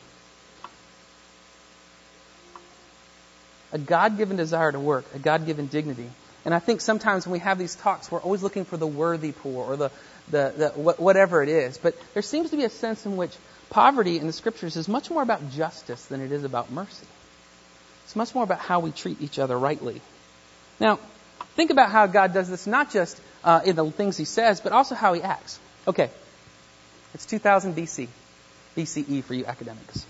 A 3.77 3.79
God 3.79 4.17
given 4.17 4.39
desire 4.39 4.73
to 4.73 4.81
work, 4.81 5.05
a 5.15 5.19
God 5.19 5.45
given 5.45 5.67
dignity. 5.67 6.09
And 6.47 6.55
I 6.55 6.61
think 6.61 6.81
sometimes 6.81 7.27
when 7.27 7.33
we 7.33 7.41
have 7.41 7.59
these 7.59 7.75
talks, 7.75 8.11
we're 8.11 8.23
always 8.23 8.43
looking 8.43 8.65
for 8.65 8.79
the 8.79 8.87
worthy 8.87 9.33
poor 9.33 9.67
or 9.67 9.77
the, 9.77 9.91
the, 10.31 10.55
the 10.57 10.69
whatever 10.71 11.43
it 11.43 11.51
is. 11.51 11.77
But 11.77 11.95
there 12.15 12.23
seems 12.23 12.51
to 12.51 12.57
be 12.57 12.65
a 12.65 12.71
sense 12.71 13.05
in 13.05 13.19
which 13.19 13.37
poverty 13.69 14.19
in 14.19 14.27
the 14.27 14.33
scriptures 14.33 14.77
is 14.77 14.89
much 14.89 15.11
more 15.11 15.23
about 15.23 15.51
justice 15.51 16.03
than 16.07 16.23
it 16.23 16.33
is 16.33 16.43
about 16.45 16.73
mercy. 16.73 17.07
It's 18.05 18.17
much 18.17 18.35
more 18.35 18.45
about 18.45 18.61
how 18.61 18.81
we 18.81 18.93
treat 18.93 19.21
each 19.21 19.39
other 19.39 19.59
rightly. 19.59 20.01
Now, 20.81 20.99
think 21.55 21.71
about 21.71 21.91
how 21.91 22.07
God 22.07 22.33
does 22.33 22.49
this, 22.49 22.67
not 22.67 22.91
just 22.91 23.21
uh, 23.45 23.61
in 23.67 23.77
the 23.77 23.91
things 23.91 24.17
He 24.17 24.25
says, 24.25 24.63
but 24.63 24.73
also 24.73 24.95
how 24.95 25.13
He 25.13 25.21
acts. 25.21 25.59
Okay, 25.87 26.09
it's 27.13 27.27
2000 27.27 27.77
BC, 27.77 28.09
BCE 28.75 29.23
for 29.23 29.35
you 29.35 29.45
academics. 29.45 30.07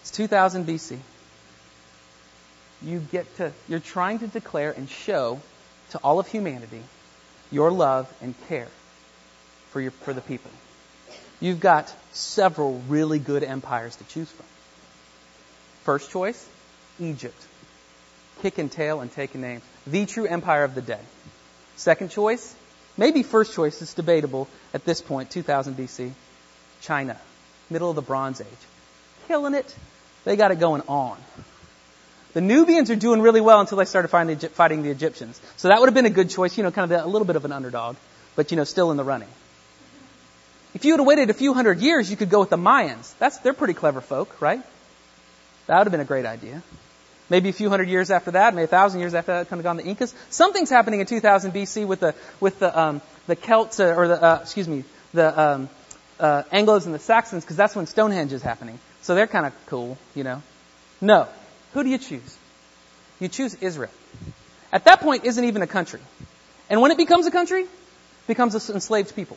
It's 0.00 0.12
2000 0.12 0.66
BC 0.66 0.98
you 2.82 3.00
get 3.00 3.36
to, 3.36 3.52
you're 3.68 3.80
trying 3.80 4.18
to 4.20 4.26
declare 4.26 4.72
and 4.72 4.88
show 4.88 5.40
to 5.90 5.98
all 5.98 6.18
of 6.18 6.26
humanity 6.28 6.82
your 7.50 7.70
love 7.70 8.12
and 8.20 8.34
care 8.48 8.68
for, 9.70 9.80
your, 9.80 9.90
for 9.90 10.12
the 10.12 10.20
people. 10.20 10.50
You've 11.40 11.60
got 11.60 11.92
several 12.12 12.80
really 12.88 13.18
good 13.18 13.44
empires 13.44 13.96
to 13.96 14.04
choose 14.04 14.30
from. 14.30 14.46
First 15.84 16.10
choice, 16.10 16.48
Egypt. 16.98 17.40
Kick 18.42 18.58
and 18.58 18.70
tail 18.70 19.00
and 19.00 19.12
take 19.12 19.34
a 19.34 19.38
name. 19.38 19.62
The 19.86 20.06
true 20.06 20.26
empire 20.26 20.64
of 20.64 20.74
the 20.74 20.82
day. 20.82 21.00
Second 21.76 22.10
choice, 22.10 22.54
maybe 22.96 23.22
first 23.22 23.54
choice, 23.54 23.80
it's 23.82 23.94
debatable 23.94 24.48
at 24.74 24.84
this 24.84 25.00
point, 25.00 25.30
2000 25.30 25.76
BC. 25.76 26.12
China. 26.80 27.18
Middle 27.70 27.90
of 27.90 27.96
the 27.96 28.02
Bronze 28.02 28.40
Age. 28.40 28.46
Killing 29.28 29.54
it. 29.54 29.74
They 30.24 30.36
got 30.36 30.50
it 30.50 30.58
going 30.58 30.82
on. 30.88 31.18
The 32.36 32.42
Nubians 32.42 32.90
are 32.90 32.96
doing 32.96 33.22
really 33.22 33.40
well 33.40 33.60
until 33.60 33.78
they 33.78 33.86
started 33.86 34.08
fighting 34.08 34.82
the 34.82 34.90
Egyptians. 34.90 35.40
So 35.56 35.68
that 35.68 35.80
would 35.80 35.86
have 35.86 35.94
been 35.94 36.04
a 36.04 36.10
good 36.10 36.28
choice, 36.28 36.58
you 36.58 36.64
know, 36.64 36.70
kind 36.70 36.92
of 36.92 37.02
a 37.02 37.08
little 37.08 37.24
bit 37.24 37.36
of 37.36 37.46
an 37.46 37.52
underdog, 37.52 37.96
but 38.34 38.50
you 38.50 38.58
know, 38.58 38.64
still 38.64 38.90
in 38.90 38.98
the 38.98 39.04
running. 39.04 39.30
If 40.74 40.84
you 40.84 40.94
have 40.98 41.06
waited 41.06 41.30
a 41.30 41.32
few 41.32 41.54
hundred 41.54 41.80
years, 41.80 42.10
you 42.10 42.16
could 42.18 42.28
go 42.28 42.40
with 42.40 42.50
the 42.50 42.58
Mayans. 42.58 43.16
That's, 43.18 43.38
they're 43.38 43.54
pretty 43.54 43.72
clever 43.72 44.02
folk, 44.02 44.38
right? 44.42 44.60
That 45.66 45.78
would 45.78 45.86
have 45.86 45.92
been 45.92 46.02
a 46.02 46.04
great 46.04 46.26
idea. 46.26 46.62
Maybe 47.30 47.48
a 47.48 47.54
few 47.54 47.70
hundred 47.70 47.88
years 47.88 48.10
after 48.10 48.32
that, 48.32 48.54
maybe 48.54 48.64
a 48.64 48.66
thousand 48.66 49.00
years 49.00 49.14
after 49.14 49.32
that, 49.32 49.48
kind 49.48 49.58
of 49.58 49.64
gone 49.64 49.78
the 49.78 49.86
Incas. 49.86 50.14
Something's 50.28 50.68
happening 50.68 51.00
in 51.00 51.06
2000 51.06 51.52
BC 51.54 51.86
with 51.86 52.00
the 52.00 52.14
with 52.38 52.58
the 52.58 52.78
um, 52.78 53.00
the 53.28 53.36
Celts 53.36 53.80
uh, 53.80 53.94
or 53.96 54.08
the 54.08 54.22
uh, 54.22 54.38
excuse 54.42 54.68
me 54.68 54.84
the 55.14 55.40
um, 55.40 55.70
uh, 56.20 56.42
Anglos 56.52 56.84
and 56.84 56.94
the 56.94 56.98
Saxons 56.98 57.44
because 57.44 57.56
that's 57.56 57.74
when 57.74 57.86
Stonehenge 57.86 58.34
is 58.34 58.42
happening. 58.42 58.78
So 59.00 59.14
they're 59.14 59.26
kind 59.26 59.46
of 59.46 59.54
cool, 59.68 59.96
you 60.14 60.22
know. 60.22 60.42
No, 61.00 61.28
who 61.76 61.84
do 61.84 61.90
you 61.90 61.98
choose? 61.98 62.38
You 63.20 63.28
choose 63.28 63.54
Israel. 63.56 63.90
At 64.72 64.86
that 64.86 65.00
point, 65.00 65.26
isn't 65.26 65.44
even 65.44 65.60
a 65.60 65.66
country. 65.66 66.00
And 66.70 66.80
when 66.80 66.90
it 66.90 66.96
becomes 66.96 67.26
a 67.26 67.30
country, 67.30 67.66
becomes 68.26 68.54
an 68.54 68.74
enslaved 68.74 69.14
people. 69.14 69.36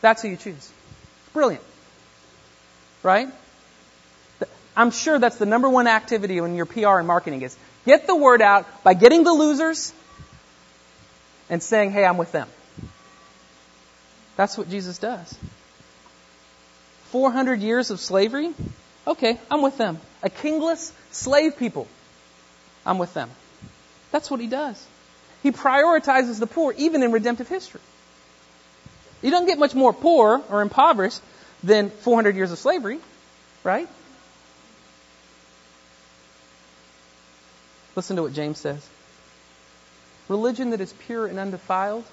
That's 0.00 0.22
who 0.22 0.28
you 0.28 0.38
choose. 0.38 0.72
Brilliant. 1.34 1.62
Right? 3.02 3.28
I'm 4.74 4.90
sure 4.90 5.18
that's 5.18 5.36
the 5.36 5.44
number 5.44 5.68
one 5.68 5.86
activity 5.86 6.40
when 6.40 6.54
your 6.54 6.64
PR 6.64 6.96
and 6.96 7.06
marketing 7.06 7.42
is 7.42 7.54
get 7.84 8.06
the 8.06 8.16
word 8.16 8.40
out 8.40 8.82
by 8.82 8.94
getting 8.94 9.22
the 9.22 9.32
losers 9.32 9.92
and 11.50 11.62
saying, 11.62 11.90
hey, 11.90 12.06
I'm 12.06 12.16
with 12.16 12.32
them. 12.32 12.48
That's 14.36 14.56
what 14.56 14.70
Jesus 14.70 14.96
does. 14.96 15.36
400 17.10 17.60
years 17.60 17.90
of 17.90 18.00
slavery? 18.00 18.54
Okay, 19.08 19.40
I'm 19.50 19.62
with 19.62 19.78
them. 19.78 19.98
A 20.22 20.28
kingless 20.28 20.92
slave 21.10 21.56
people. 21.56 21.88
I'm 22.84 22.98
with 22.98 23.14
them. 23.14 23.30
That's 24.12 24.30
what 24.30 24.38
he 24.38 24.46
does. 24.46 24.86
He 25.42 25.50
prioritizes 25.50 26.38
the 26.38 26.46
poor 26.46 26.74
even 26.76 27.02
in 27.02 27.10
redemptive 27.10 27.48
history. 27.48 27.80
You 29.22 29.30
don't 29.30 29.46
get 29.46 29.58
much 29.58 29.74
more 29.74 29.94
poor 29.94 30.42
or 30.50 30.60
impoverished 30.60 31.22
than 31.62 31.88
400 31.88 32.36
years 32.36 32.52
of 32.52 32.58
slavery, 32.58 33.00
right? 33.64 33.88
Listen 37.96 38.16
to 38.16 38.22
what 38.22 38.34
James 38.34 38.58
says. 38.58 38.86
Religion 40.28 40.70
that 40.70 40.82
is 40.82 40.92
pure 40.92 41.26
and 41.26 41.38
undefiled 41.38 42.04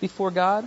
before 0.00 0.30
God 0.30 0.66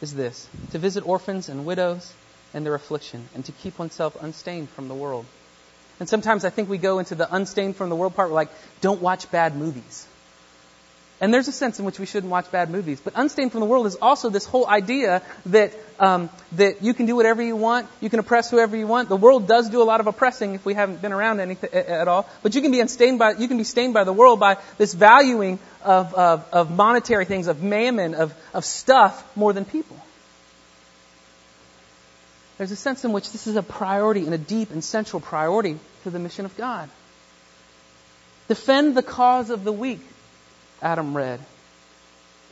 is 0.00 0.14
this 0.14 0.48
to 0.70 0.78
visit 0.78 1.06
orphans 1.06 1.48
and 1.48 1.66
widows 1.66 2.12
and 2.52 2.64
their 2.64 2.74
affliction, 2.74 3.28
and 3.34 3.44
to 3.44 3.52
keep 3.52 3.78
oneself 3.78 4.16
unstained 4.20 4.68
from 4.70 4.88
the 4.88 4.94
world. 4.94 5.26
And 5.98 6.08
sometimes 6.08 6.44
I 6.44 6.50
think 6.50 6.68
we 6.68 6.78
go 6.78 6.98
into 6.98 7.14
the 7.14 7.32
unstained 7.32 7.76
from 7.76 7.90
the 7.90 7.96
world 7.96 8.14
part, 8.14 8.30
we're 8.30 8.34
like, 8.34 8.50
don't 8.80 9.02
watch 9.02 9.30
bad 9.30 9.56
movies. 9.56 10.06
And 11.20 11.34
there's 11.34 11.48
a 11.48 11.52
sense 11.52 11.78
in 11.78 11.84
which 11.84 11.98
we 11.98 12.06
shouldn't 12.06 12.30
watch 12.30 12.50
bad 12.50 12.70
movies. 12.70 12.98
But 12.98 13.12
unstained 13.14 13.52
from 13.52 13.60
the 13.60 13.66
world 13.66 13.86
is 13.86 13.96
also 13.96 14.30
this 14.30 14.46
whole 14.46 14.66
idea 14.66 15.20
that 15.46 15.74
um, 15.98 16.30
that 16.52 16.82
you 16.82 16.94
can 16.94 17.04
do 17.04 17.14
whatever 17.14 17.42
you 17.42 17.56
want, 17.56 17.86
you 18.00 18.08
can 18.08 18.20
oppress 18.20 18.50
whoever 18.50 18.74
you 18.74 18.86
want. 18.86 19.10
The 19.10 19.16
world 19.16 19.46
does 19.46 19.68
do 19.68 19.82
a 19.82 19.84
lot 19.84 20.00
of 20.00 20.06
oppressing 20.06 20.54
if 20.54 20.64
we 20.64 20.72
haven't 20.72 21.02
been 21.02 21.12
around 21.12 21.40
anything 21.40 21.74
at 21.74 22.08
all. 22.08 22.26
But 22.42 22.54
you 22.54 22.62
can 22.62 22.72
be 22.72 22.80
unstained 22.80 23.18
by 23.18 23.32
you 23.32 23.48
can 23.48 23.58
be 23.58 23.64
stained 23.64 23.92
by 23.92 24.04
the 24.04 24.14
world 24.14 24.40
by 24.40 24.56
this 24.78 24.94
valuing 24.94 25.58
of 25.84 26.14
of, 26.14 26.48
of 26.54 26.70
monetary 26.70 27.26
things, 27.26 27.48
of 27.48 27.62
mammon, 27.62 28.14
of 28.14 28.32
of 28.54 28.64
stuff 28.64 29.22
more 29.36 29.52
than 29.52 29.66
people. 29.66 29.98
There's 32.60 32.72
a 32.72 32.76
sense 32.76 33.06
in 33.06 33.12
which 33.12 33.32
this 33.32 33.46
is 33.46 33.56
a 33.56 33.62
priority 33.62 34.26
and 34.26 34.34
a 34.34 34.38
deep 34.38 34.70
and 34.70 34.84
central 34.84 35.18
priority 35.18 35.78
to 36.02 36.10
the 36.10 36.18
mission 36.18 36.44
of 36.44 36.54
God. 36.58 36.90
Defend 38.48 38.94
the 38.94 39.02
cause 39.02 39.48
of 39.48 39.64
the 39.64 39.72
weak 39.72 40.02
Adam 40.82 41.16
read. 41.16 41.40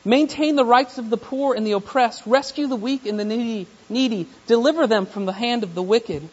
Maintain 0.06 0.56
the 0.56 0.64
rights 0.64 0.96
of 0.96 1.10
the 1.10 1.18
poor 1.18 1.54
and 1.54 1.66
the 1.66 1.72
oppressed. 1.72 2.22
Rescue 2.24 2.68
the 2.68 2.74
weak 2.74 3.04
and 3.04 3.20
the 3.20 3.24
needy. 3.26 3.66
needy. 3.90 4.26
Deliver 4.46 4.86
them 4.86 5.04
from 5.04 5.26
the 5.26 5.32
hand 5.34 5.62
of 5.62 5.74
the 5.74 5.82
wicked. 5.82 6.26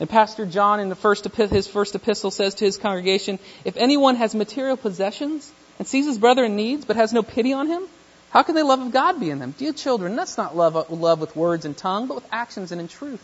And 0.00 0.10
Pastor 0.10 0.44
John 0.44 0.80
in 0.80 0.92
first, 0.96 1.24
his 1.24 1.68
first 1.68 1.94
epistle 1.94 2.32
says 2.32 2.56
to 2.56 2.64
his 2.64 2.78
congregation, 2.78 3.38
if 3.64 3.76
anyone 3.76 4.16
has 4.16 4.34
material 4.34 4.76
possessions 4.76 5.52
and 5.78 5.86
sees 5.86 6.06
his 6.06 6.18
brother 6.18 6.46
in 6.46 6.56
needs 6.56 6.84
but 6.84 6.96
has 6.96 7.12
no 7.12 7.22
pity 7.22 7.52
on 7.52 7.68
him, 7.68 7.84
how 8.32 8.42
can 8.42 8.54
the 8.54 8.64
love 8.64 8.80
of 8.80 8.92
God 8.92 9.20
be 9.20 9.28
in 9.28 9.38
them? 9.38 9.54
Dear 9.58 9.74
children, 9.74 10.16
that's 10.16 10.38
not 10.38 10.56
love, 10.56 10.90
love 10.90 11.20
with 11.20 11.36
words 11.36 11.66
and 11.66 11.76
tongue, 11.76 12.06
but 12.06 12.14
with 12.14 12.26
actions 12.32 12.72
and 12.72 12.80
in 12.80 12.88
truth. 12.88 13.22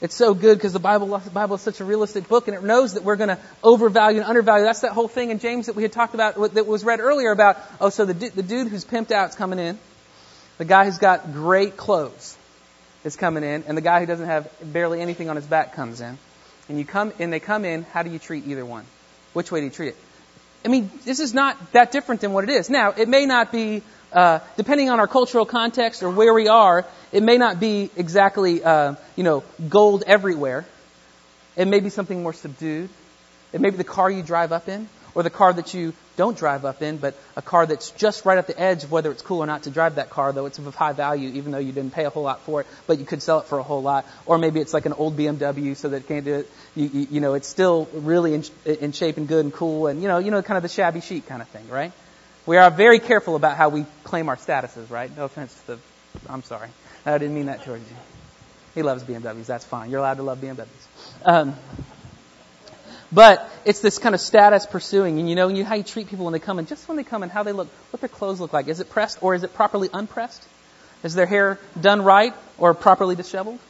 It's 0.00 0.16
so 0.16 0.34
good 0.34 0.58
because 0.58 0.72
the 0.72 0.80
Bible, 0.80 1.16
the 1.16 1.30
Bible 1.30 1.54
is 1.54 1.62
such 1.62 1.80
a 1.80 1.84
realistic 1.84 2.28
book 2.28 2.48
and 2.48 2.56
it 2.56 2.64
knows 2.64 2.94
that 2.94 3.04
we're 3.04 3.14
going 3.14 3.28
to 3.28 3.38
overvalue 3.62 4.18
and 4.18 4.28
undervalue. 4.28 4.64
That's 4.64 4.80
that 4.80 4.90
whole 4.90 5.06
thing 5.06 5.30
in 5.30 5.38
James 5.38 5.66
that 5.66 5.76
we 5.76 5.82
had 5.84 5.92
talked 5.92 6.14
about, 6.14 6.34
that 6.54 6.66
was 6.66 6.82
read 6.84 6.98
earlier 6.98 7.30
about, 7.30 7.58
oh, 7.80 7.90
so 7.90 8.04
the, 8.04 8.12
the 8.12 8.42
dude 8.42 8.66
who's 8.66 8.84
pimped 8.84 9.12
out 9.12 9.30
is 9.30 9.36
coming 9.36 9.60
in. 9.60 9.78
The 10.58 10.64
guy 10.64 10.86
who's 10.86 10.98
got 10.98 11.32
great 11.32 11.76
clothes 11.76 12.36
is 13.04 13.14
coming 13.14 13.44
in 13.44 13.62
and 13.68 13.76
the 13.78 13.82
guy 13.82 14.00
who 14.00 14.06
doesn't 14.06 14.26
have 14.26 14.50
barely 14.64 15.00
anything 15.00 15.30
on 15.30 15.36
his 15.36 15.46
back 15.46 15.74
comes 15.74 16.00
in. 16.00 16.18
And 16.68 16.76
you 16.76 16.84
come, 16.84 17.12
and 17.20 17.32
they 17.32 17.40
come 17.40 17.64
in, 17.64 17.84
how 17.84 18.02
do 18.02 18.10
you 18.10 18.18
treat 18.18 18.48
either 18.48 18.66
one? 18.66 18.84
Which 19.32 19.52
way 19.52 19.60
do 19.60 19.66
you 19.66 19.70
treat 19.70 19.90
it? 19.90 19.96
I 20.64 20.68
mean, 20.68 20.90
this 21.04 21.20
is 21.20 21.34
not 21.34 21.72
that 21.72 21.92
different 21.92 22.22
than 22.22 22.32
what 22.32 22.44
it 22.44 22.50
is. 22.50 22.70
Now, 22.70 22.90
it 22.90 23.08
may 23.08 23.26
not 23.26 23.52
be, 23.52 23.82
uh, 24.12 24.38
depending 24.56 24.88
on 24.88 24.98
our 24.98 25.06
cultural 25.06 25.44
context 25.44 26.02
or 26.02 26.10
where 26.10 26.32
we 26.32 26.48
are, 26.48 26.86
it 27.12 27.22
may 27.22 27.36
not 27.36 27.60
be 27.60 27.90
exactly, 27.96 28.64
uh, 28.64 28.94
you 29.14 29.24
know, 29.24 29.44
gold 29.68 30.04
everywhere. 30.06 30.64
It 31.56 31.68
may 31.68 31.80
be 31.80 31.90
something 31.90 32.22
more 32.22 32.32
subdued. 32.32 32.88
It 33.52 33.60
may 33.60 33.70
be 33.70 33.76
the 33.76 33.84
car 33.84 34.10
you 34.10 34.22
drive 34.22 34.52
up 34.52 34.68
in, 34.68 34.88
or 35.14 35.22
the 35.22 35.30
car 35.30 35.52
that 35.52 35.74
you 35.74 35.92
don't 36.16 36.36
drive 36.36 36.64
up 36.64 36.82
in, 36.82 36.96
but 36.98 37.16
a 37.36 37.42
car 37.42 37.66
that's 37.66 37.90
just 37.90 38.24
right 38.24 38.38
at 38.38 38.46
the 38.46 38.58
edge 38.58 38.84
of 38.84 38.92
whether 38.92 39.10
it's 39.10 39.22
cool 39.22 39.40
or 39.40 39.46
not 39.46 39.64
to 39.64 39.70
drive 39.70 39.96
that 39.96 40.10
car, 40.10 40.32
though 40.32 40.46
it's 40.46 40.58
of 40.58 40.74
high 40.74 40.92
value, 40.92 41.30
even 41.30 41.52
though 41.52 41.58
you 41.58 41.72
didn't 41.72 41.92
pay 41.92 42.04
a 42.04 42.10
whole 42.10 42.22
lot 42.22 42.40
for 42.42 42.60
it, 42.60 42.66
but 42.86 42.98
you 42.98 43.04
could 43.04 43.22
sell 43.22 43.40
it 43.40 43.46
for 43.46 43.58
a 43.58 43.62
whole 43.62 43.82
lot. 43.82 44.06
Or 44.26 44.38
maybe 44.38 44.60
it's 44.60 44.72
like 44.72 44.86
an 44.86 44.92
old 44.92 45.16
BMW, 45.16 45.76
so 45.76 45.88
that 45.88 45.96
it 45.96 46.08
can't 46.08 46.24
do 46.24 46.34
it. 46.34 46.50
You, 46.74 46.90
you, 46.92 47.06
you 47.12 47.20
know, 47.20 47.34
it's 47.34 47.48
still 47.48 47.88
really 47.92 48.34
in, 48.34 48.44
in 48.64 48.92
shape 48.92 49.16
and 49.16 49.26
good 49.26 49.44
and 49.44 49.52
cool, 49.52 49.86
and 49.86 50.02
you 50.02 50.08
know, 50.08 50.18
you 50.18 50.30
know, 50.30 50.42
kind 50.42 50.56
of 50.56 50.62
the 50.62 50.68
shabby 50.68 51.00
chic 51.00 51.26
kind 51.26 51.42
of 51.42 51.48
thing, 51.48 51.68
right? 51.68 51.92
We 52.46 52.58
are 52.58 52.70
very 52.70 52.98
careful 52.98 53.36
about 53.36 53.56
how 53.56 53.70
we 53.70 53.86
claim 54.04 54.28
our 54.28 54.36
statuses, 54.36 54.90
right? 54.90 55.14
No 55.16 55.24
offense 55.24 55.54
to 55.62 55.66
the, 55.66 55.78
I'm 56.28 56.42
sorry, 56.42 56.68
I 57.06 57.18
didn't 57.18 57.34
mean 57.34 57.46
that 57.46 57.64
towards 57.64 57.88
you. 57.88 57.96
He 58.74 58.82
loves 58.82 59.04
BMWs. 59.04 59.46
That's 59.46 59.64
fine. 59.64 59.90
You're 59.90 60.00
allowed 60.00 60.16
to 60.16 60.24
love 60.24 60.38
BMWs. 60.38 60.66
Um, 61.24 61.54
but 63.14 63.48
it's 63.64 63.80
this 63.80 63.98
kind 63.98 64.14
of 64.14 64.20
status 64.20 64.66
pursuing, 64.66 65.20
and 65.20 65.28
you 65.28 65.36
know, 65.36 65.48
you, 65.48 65.64
how 65.64 65.76
you 65.76 65.84
treat 65.84 66.08
people 66.08 66.24
when 66.24 66.32
they 66.32 66.40
come 66.40 66.58
in, 66.58 66.66
just 66.66 66.88
when 66.88 66.96
they 66.96 67.04
come 67.04 67.22
in, 67.22 67.30
how 67.30 67.44
they 67.44 67.52
look, 67.52 67.68
what 67.90 68.00
their 68.00 68.08
clothes 68.08 68.40
look 68.40 68.52
like. 68.52 68.66
Is 68.66 68.80
it 68.80 68.90
pressed 68.90 69.22
or 69.22 69.34
is 69.34 69.44
it 69.44 69.54
properly 69.54 69.88
unpressed? 69.92 70.44
Is 71.04 71.14
their 71.14 71.26
hair 71.26 71.60
done 71.80 72.02
right 72.02 72.34
or 72.58 72.74
properly 72.74 73.14
disheveled? 73.14 73.60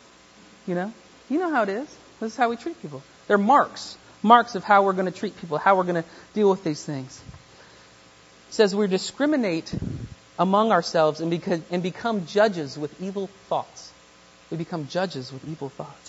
You 0.66 0.74
know, 0.74 0.92
you 1.28 1.38
know 1.38 1.50
how 1.50 1.64
it 1.64 1.68
is. 1.68 1.96
This 2.20 2.32
is 2.32 2.36
how 2.36 2.48
we 2.48 2.56
treat 2.56 2.80
people. 2.80 3.02
They're 3.26 3.38
marks, 3.38 3.98
marks 4.22 4.54
of 4.54 4.64
how 4.64 4.84
we're 4.84 4.92
going 4.92 5.12
to 5.12 5.18
treat 5.18 5.36
people, 5.38 5.58
how 5.58 5.76
we're 5.76 5.84
going 5.84 6.02
to 6.02 6.08
deal 6.32 6.48
with 6.48 6.64
these 6.64 6.82
things. 6.82 7.20
It 8.48 8.54
says 8.54 8.74
we 8.74 8.86
discriminate 8.86 9.74
among 10.38 10.72
ourselves 10.72 11.20
and, 11.20 11.62
and 11.70 11.82
become 11.82 12.26
judges 12.26 12.78
with 12.78 13.00
evil 13.02 13.28
thoughts. 13.48 13.92
We 14.50 14.56
become 14.56 14.88
judges 14.88 15.32
with 15.32 15.46
evil 15.48 15.68
thoughts. 15.68 16.03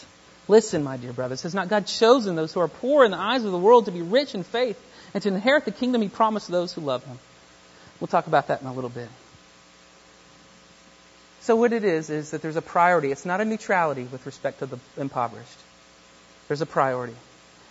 Listen, 0.48 0.84
my 0.84 0.98
dear 0.98 1.14
brothers, 1.14 1.42
has 1.42 1.56
not 1.56 1.70
God 1.70 1.88
chosen 1.88 2.36
those 2.36 2.54
who 2.54 2.60
are 2.60 2.68
poor 2.68 3.04
in 3.04 3.12
the 3.12 3.18
eyes 3.18 3.44
of 3.44 3.52
the 3.52 3.58
world 3.58 3.86
to 3.86 3.92
be 3.92 4.02
rich 4.02 4.36
in 4.36 4.44
faith 4.44 4.80
and 5.14 5.24
to 5.24 5.30
inherit 5.30 5.66
the 5.66 5.72
kingdom 5.72 6.02
he 6.02 6.10
promised 6.10 6.50
those 6.50 6.74
who 6.74 6.82
love 6.82 7.04
him? 7.04 7.18
We'll 8.00 8.08
talk 8.08 8.28
about 8.28 8.48
that 8.48 8.62
in 8.62 8.68
a 8.68 8.74
little 8.74 8.90
bit. 8.90 9.10
So 11.42 11.56
what 11.56 11.74
it 11.74 11.84
is, 11.84 12.10
is 12.10 12.32
that 12.32 12.42
there's 12.42 12.56
a 12.56 12.62
priority. 12.62 13.12
It's 13.12 13.26
not 13.26 13.40
a 13.40 13.46
neutrality 13.46 14.04
with 14.04 14.26
respect 14.26 14.60
to 14.60 14.66
the 14.66 14.80
impoverished. 14.98 15.60
There's 16.48 16.62
a 16.62 16.66
priority. 16.66 17.16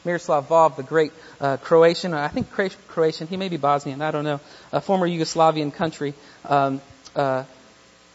Miroslav 0.04 0.48
Volf, 0.48 0.76
the 0.76 0.82
great 0.82 1.12
uh, 1.40 1.56
Croatian, 1.56 2.12
I 2.14 2.28
think 2.28 2.50
Croatian, 2.52 3.26
he 3.26 3.36
may 3.36 3.48
be 3.48 3.56
Bosnian, 3.56 4.02
I 4.02 4.10
don't 4.10 4.24
know, 4.24 4.40
a 4.72 4.80
former 4.80 5.08
Yugoslavian 5.08 5.72
country, 5.72 6.14
um, 6.44 6.80
uh, 7.16 7.44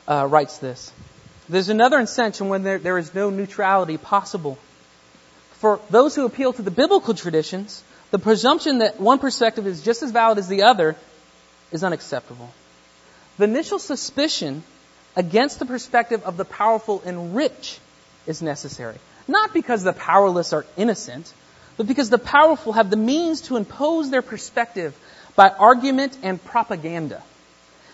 uh, 0.07 0.27
writes 0.29 0.59
this. 0.59 0.91
There's 1.49 1.69
another 1.69 1.99
incentive 1.99 2.47
when 2.47 2.63
there, 2.63 2.77
there 2.77 2.97
is 2.97 3.13
no 3.13 3.31
neutrality 3.31 3.97
possible. 3.97 4.59
For 5.53 5.79
those 5.89 6.15
who 6.15 6.25
appeal 6.25 6.53
to 6.53 6.61
the 6.61 6.71
biblical 6.71 7.15
traditions, 7.15 7.83
the 8.11 8.19
presumption 8.19 8.79
that 8.79 8.99
one 8.99 9.19
perspective 9.19 9.65
is 9.65 9.81
just 9.81 10.03
as 10.03 10.11
valid 10.11 10.37
as 10.37 10.47
the 10.47 10.63
other 10.63 10.95
is 11.71 11.83
unacceptable. 11.83 12.49
The 13.37 13.45
initial 13.45 13.79
suspicion 13.79 14.63
against 15.15 15.59
the 15.59 15.65
perspective 15.65 16.23
of 16.23 16.37
the 16.37 16.45
powerful 16.45 17.01
and 17.03 17.35
rich 17.35 17.79
is 18.27 18.41
necessary. 18.41 18.97
Not 19.27 19.53
because 19.53 19.83
the 19.83 19.93
powerless 19.93 20.53
are 20.53 20.65
innocent, 20.77 21.33
but 21.77 21.87
because 21.87 22.09
the 22.09 22.17
powerful 22.17 22.73
have 22.73 22.89
the 22.89 22.97
means 22.97 23.41
to 23.41 23.57
impose 23.57 24.09
their 24.11 24.21
perspective 24.21 24.97
by 25.35 25.49
argument 25.49 26.17
and 26.21 26.43
propaganda 26.43 27.23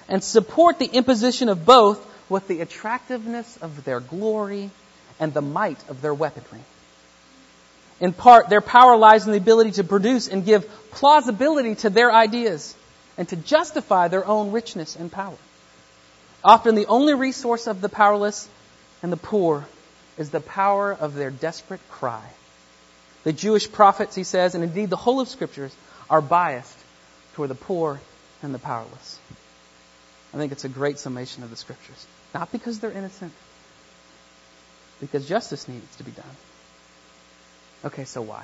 and 0.08 0.24
support 0.24 0.78
the 0.78 0.86
imposition 0.86 1.50
of 1.50 1.66
both 1.66 2.06
with 2.30 2.48
the 2.48 2.62
attractiveness 2.62 3.58
of 3.58 3.84
their 3.84 4.00
glory 4.00 4.70
and 5.20 5.34
the 5.34 5.42
might 5.42 5.78
of 5.90 6.02
their 6.02 6.14
weaponry. 6.14 6.64
In 8.00 8.12
part, 8.12 8.50
their 8.50 8.62
power 8.62 8.98
lies 8.98 9.26
in 9.26 9.32
the 9.32 9.38
ability 9.38 9.72
to 9.72 9.84
produce 9.84 10.28
and 10.28 10.46
give 10.46 10.70
plausibility 10.92 11.76
to 11.76 11.90
their 11.90 12.12
ideas 12.12 12.76
and 13.18 13.28
to 13.30 13.36
justify 13.36 14.08
their 14.08 14.26
own 14.26 14.52
richness 14.52 14.96
and 14.96 15.12
power. 15.12 15.38
Often 16.44 16.76
the 16.76 16.88
only 16.88 17.14
resource 17.14 17.68
of 17.68 17.82
the 17.82 17.90
powerless 17.90 18.48
and 19.02 19.12
the 19.12 19.18
poor 19.18 19.66
is 20.18 20.30
the 20.30 20.42
power 20.42 20.92
of 20.94 21.16
their 21.16 21.32
desperate 21.32 21.82
cry. 21.90 22.24
The 23.24 23.34
Jewish 23.34 23.72
prophets, 23.72 24.16
he 24.16 24.24
says, 24.24 24.56
and 24.56 24.64
indeed 24.64 24.90
the 24.90 24.96
whole 24.96 25.20
of 25.20 25.28
scriptures 25.28 25.76
are 26.10 26.22
biased 26.22 26.78
toward 27.34 27.50
the 27.50 27.56
poor 27.56 28.00
and 28.44 28.54
the 28.54 28.60
powerless. 28.60 29.20
I 30.36 30.38
think 30.38 30.52
it's 30.52 30.66
a 30.66 30.70
great 30.70 31.00
summation 31.00 31.44
of 31.44 31.50
the 31.50 31.56
scriptures. 31.56 32.06
Not 32.34 32.52
because 32.52 32.80
they're 32.80 32.92
innocent, 32.92 33.32
because 35.00 35.26
justice 35.26 35.70
needs 35.70 35.96
to 35.96 36.04
be 36.04 36.12
done. 36.12 36.36
Okay, 37.86 38.04
so 38.04 38.22
why? 38.22 38.44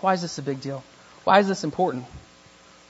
Why 0.00 0.12
is 0.12 0.20
this 0.20 0.36
a 0.36 0.42
big 0.42 0.60
deal? 0.60 0.84
Why 1.24 1.38
is 1.38 1.48
this 1.48 1.64
important? 1.64 2.04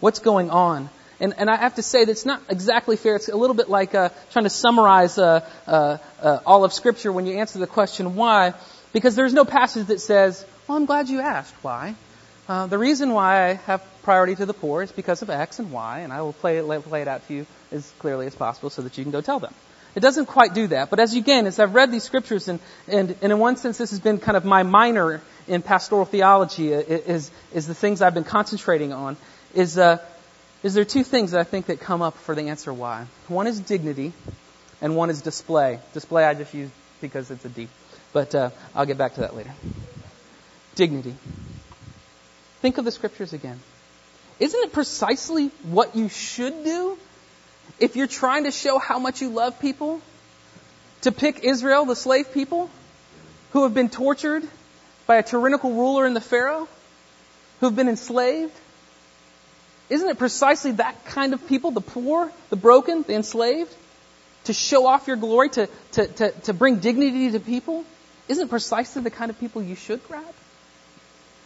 What's 0.01 0.19
going 0.19 0.51
on? 0.51 0.91
And, 1.21 1.35
and 1.37 1.49
I 1.49 1.57
have 1.57 1.77
to 1.77 1.83
say 1.83 2.05
that 2.05 2.11
it's 2.11 2.27
not 2.27 2.43
exactly 2.49 2.97
fair. 2.97 3.15
It's 3.15 3.29
a 3.29 3.37
little 3.37 3.55
bit 3.55 3.69
like 3.69 3.95
uh, 3.95 4.09
trying 4.33 4.45
to 4.45 4.51
summarize 4.51 5.17
uh, 5.17 5.49
uh, 5.69 5.99
uh 6.21 6.41
all 6.45 6.65
of 6.65 6.73
Scripture 6.73 7.13
when 7.13 7.27
you 7.27 7.39
answer 7.39 7.61
the 7.61 7.67
question 7.67 8.17
why, 8.17 8.55
because 8.93 9.15
there's 9.15 9.35
no 9.35 9.45
passage 9.45 9.87
that 9.87 10.01
says, 10.01 10.45
"Well, 10.67 10.79
I'm 10.79 10.87
glad 10.87 11.09
you 11.09 11.21
asked 11.21 11.55
why." 11.63 11.95
Uh, 12.49 12.67
the 12.67 12.79
reason 12.79 13.13
why 13.13 13.51
I 13.51 13.53
have 13.67 13.85
priority 14.03 14.35
to 14.37 14.47
the 14.47 14.55
poor 14.55 14.83
is 14.83 14.91
because 14.91 15.23
of 15.23 15.31
X 15.31 15.59
and 15.59 15.71
Y, 15.71 16.01
and 16.01 16.13
I 16.13 16.23
will 16.23 16.33
play 16.33 16.59
it, 16.59 16.83
play 16.83 17.03
it 17.03 17.09
out 17.09 17.27
to 17.29 17.35
you 17.35 17.47
as 17.73 17.91
clearly 17.99 18.27
as 18.27 18.35
possible 18.35 18.71
so 18.71 18.83
that 18.83 18.97
you 18.99 19.05
can 19.05 19.13
go 19.13 19.21
tell 19.21 19.41
them. 19.41 19.55
It 19.95 20.01
doesn't 20.01 20.27
quite 20.27 20.55
do 20.55 20.69
that. 20.69 20.91
But 20.91 21.01
as 21.01 21.15
you, 21.15 21.21
again, 21.21 21.47
as 21.47 21.59
I've 21.59 21.75
read 21.75 21.91
these 21.91 22.05
scriptures, 22.05 22.49
and, 22.49 22.61
and, 22.87 23.17
and 23.23 23.33
in 23.33 23.39
one 23.39 23.57
sense 23.57 23.79
this 23.79 23.91
has 23.91 24.01
been 24.01 24.19
kind 24.19 24.37
of 24.37 24.45
my 24.45 24.63
minor 24.63 25.21
in 25.49 25.63
pastoral 25.63 26.05
theology, 26.05 26.75
uh, 26.75 26.79
is, 26.79 27.31
is 27.53 27.67
the 27.67 27.75
things 27.75 28.01
I've 28.01 28.15
been 28.15 28.25
concentrating 28.25 28.93
on, 28.93 29.17
is, 29.55 29.79
uh, 29.79 29.99
is 30.63 30.75
there 30.75 30.85
two 30.85 31.03
things 31.03 31.33
that 31.33 31.41
I 31.41 31.45
think 31.45 31.67
that 31.67 31.81
come 31.81 32.03
up 32.03 32.17
for 32.19 32.35
the 32.35 32.43
answer 32.43 32.73
why. 32.73 33.07
One 33.27 33.49
is 33.49 33.59
dignity, 33.59 34.13
and 34.81 34.95
one 34.95 35.11
is 35.11 35.23
display. 35.23 35.81
Display 35.93 36.25
I 36.25 36.35
just 36.35 36.55
use 36.55 36.71
because 37.01 37.31
it's 37.31 37.45
a 37.45 37.49
D. 37.49 37.69
But 38.13 38.35
uh, 38.35 38.51
I'll 38.75 38.87
get 38.87 38.99
back 38.99 39.15
to 39.15 39.21
that 39.23 39.35
later. 39.35 39.53
Dignity. 40.77 41.15
Think 42.61 42.79
of 42.79 42.85
the 42.85 42.93
scriptures 42.93 43.33
again. 43.33 43.59
Isn't 44.39 44.61
it 44.65 44.73
precisely 44.73 45.49
what 45.65 45.97
you 45.97 46.09
should 46.09 46.65
do 46.65 46.99
if 47.81 47.97
you're 47.97 48.07
trying 48.07 48.45
to 48.45 48.51
show 48.51 48.79
how 48.79 48.99
much 48.99 49.21
you 49.21 49.31
love 49.31 49.59
people? 49.59 50.01
To 51.03 51.13
pick 51.13 51.45
Israel, 51.45 51.87
the 51.87 51.97
slave 51.97 52.33
people, 52.33 52.71
who 53.53 53.63
have 53.65 53.75
been 53.75 53.89
tortured 53.89 54.47
by 55.07 55.17
a 55.17 55.23
tyrannical 55.23 55.73
ruler 55.73 56.07
in 56.07 56.15
the 56.15 56.21
Pharaoh, 56.21 56.69
who 57.59 57.67
have 57.67 57.75
been 57.75 57.89
enslaved? 57.89 58.53
Isn't 59.89 60.09
it 60.09 60.19
precisely 60.19 60.73
that 60.73 61.05
kind 61.07 61.33
of 61.33 61.47
people, 61.49 61.71
the 61.71 61.81
poor, 61.81 62.31
the 62.51 62.57
broken, 62.57 63.03
the 63.03 63.15
enslaved, 63.15 63.75
to 64.45 64.53
show 64.53 64.87
off 64.87 65.09
your 65.09 65.17
glory, 65.17 65.49
to, 65.51 65.69
to, 65.93 66.07
to, 66.07 66.31
to 66.43 66.53
bring 66.53 66.77
dignity 66.77 67.31
to 67.33 67.41
people? 67.41 67.85
Isn't 68.29 68.47
it 68.47 68.51
precisely 68.51 69.03
the 69.03 69.11
kind 69.11 69.31
of 69.31 69.41
people 69.41 69.63
you 69.63 69.75
should 69.75 70.07
grab? 70.07 70.35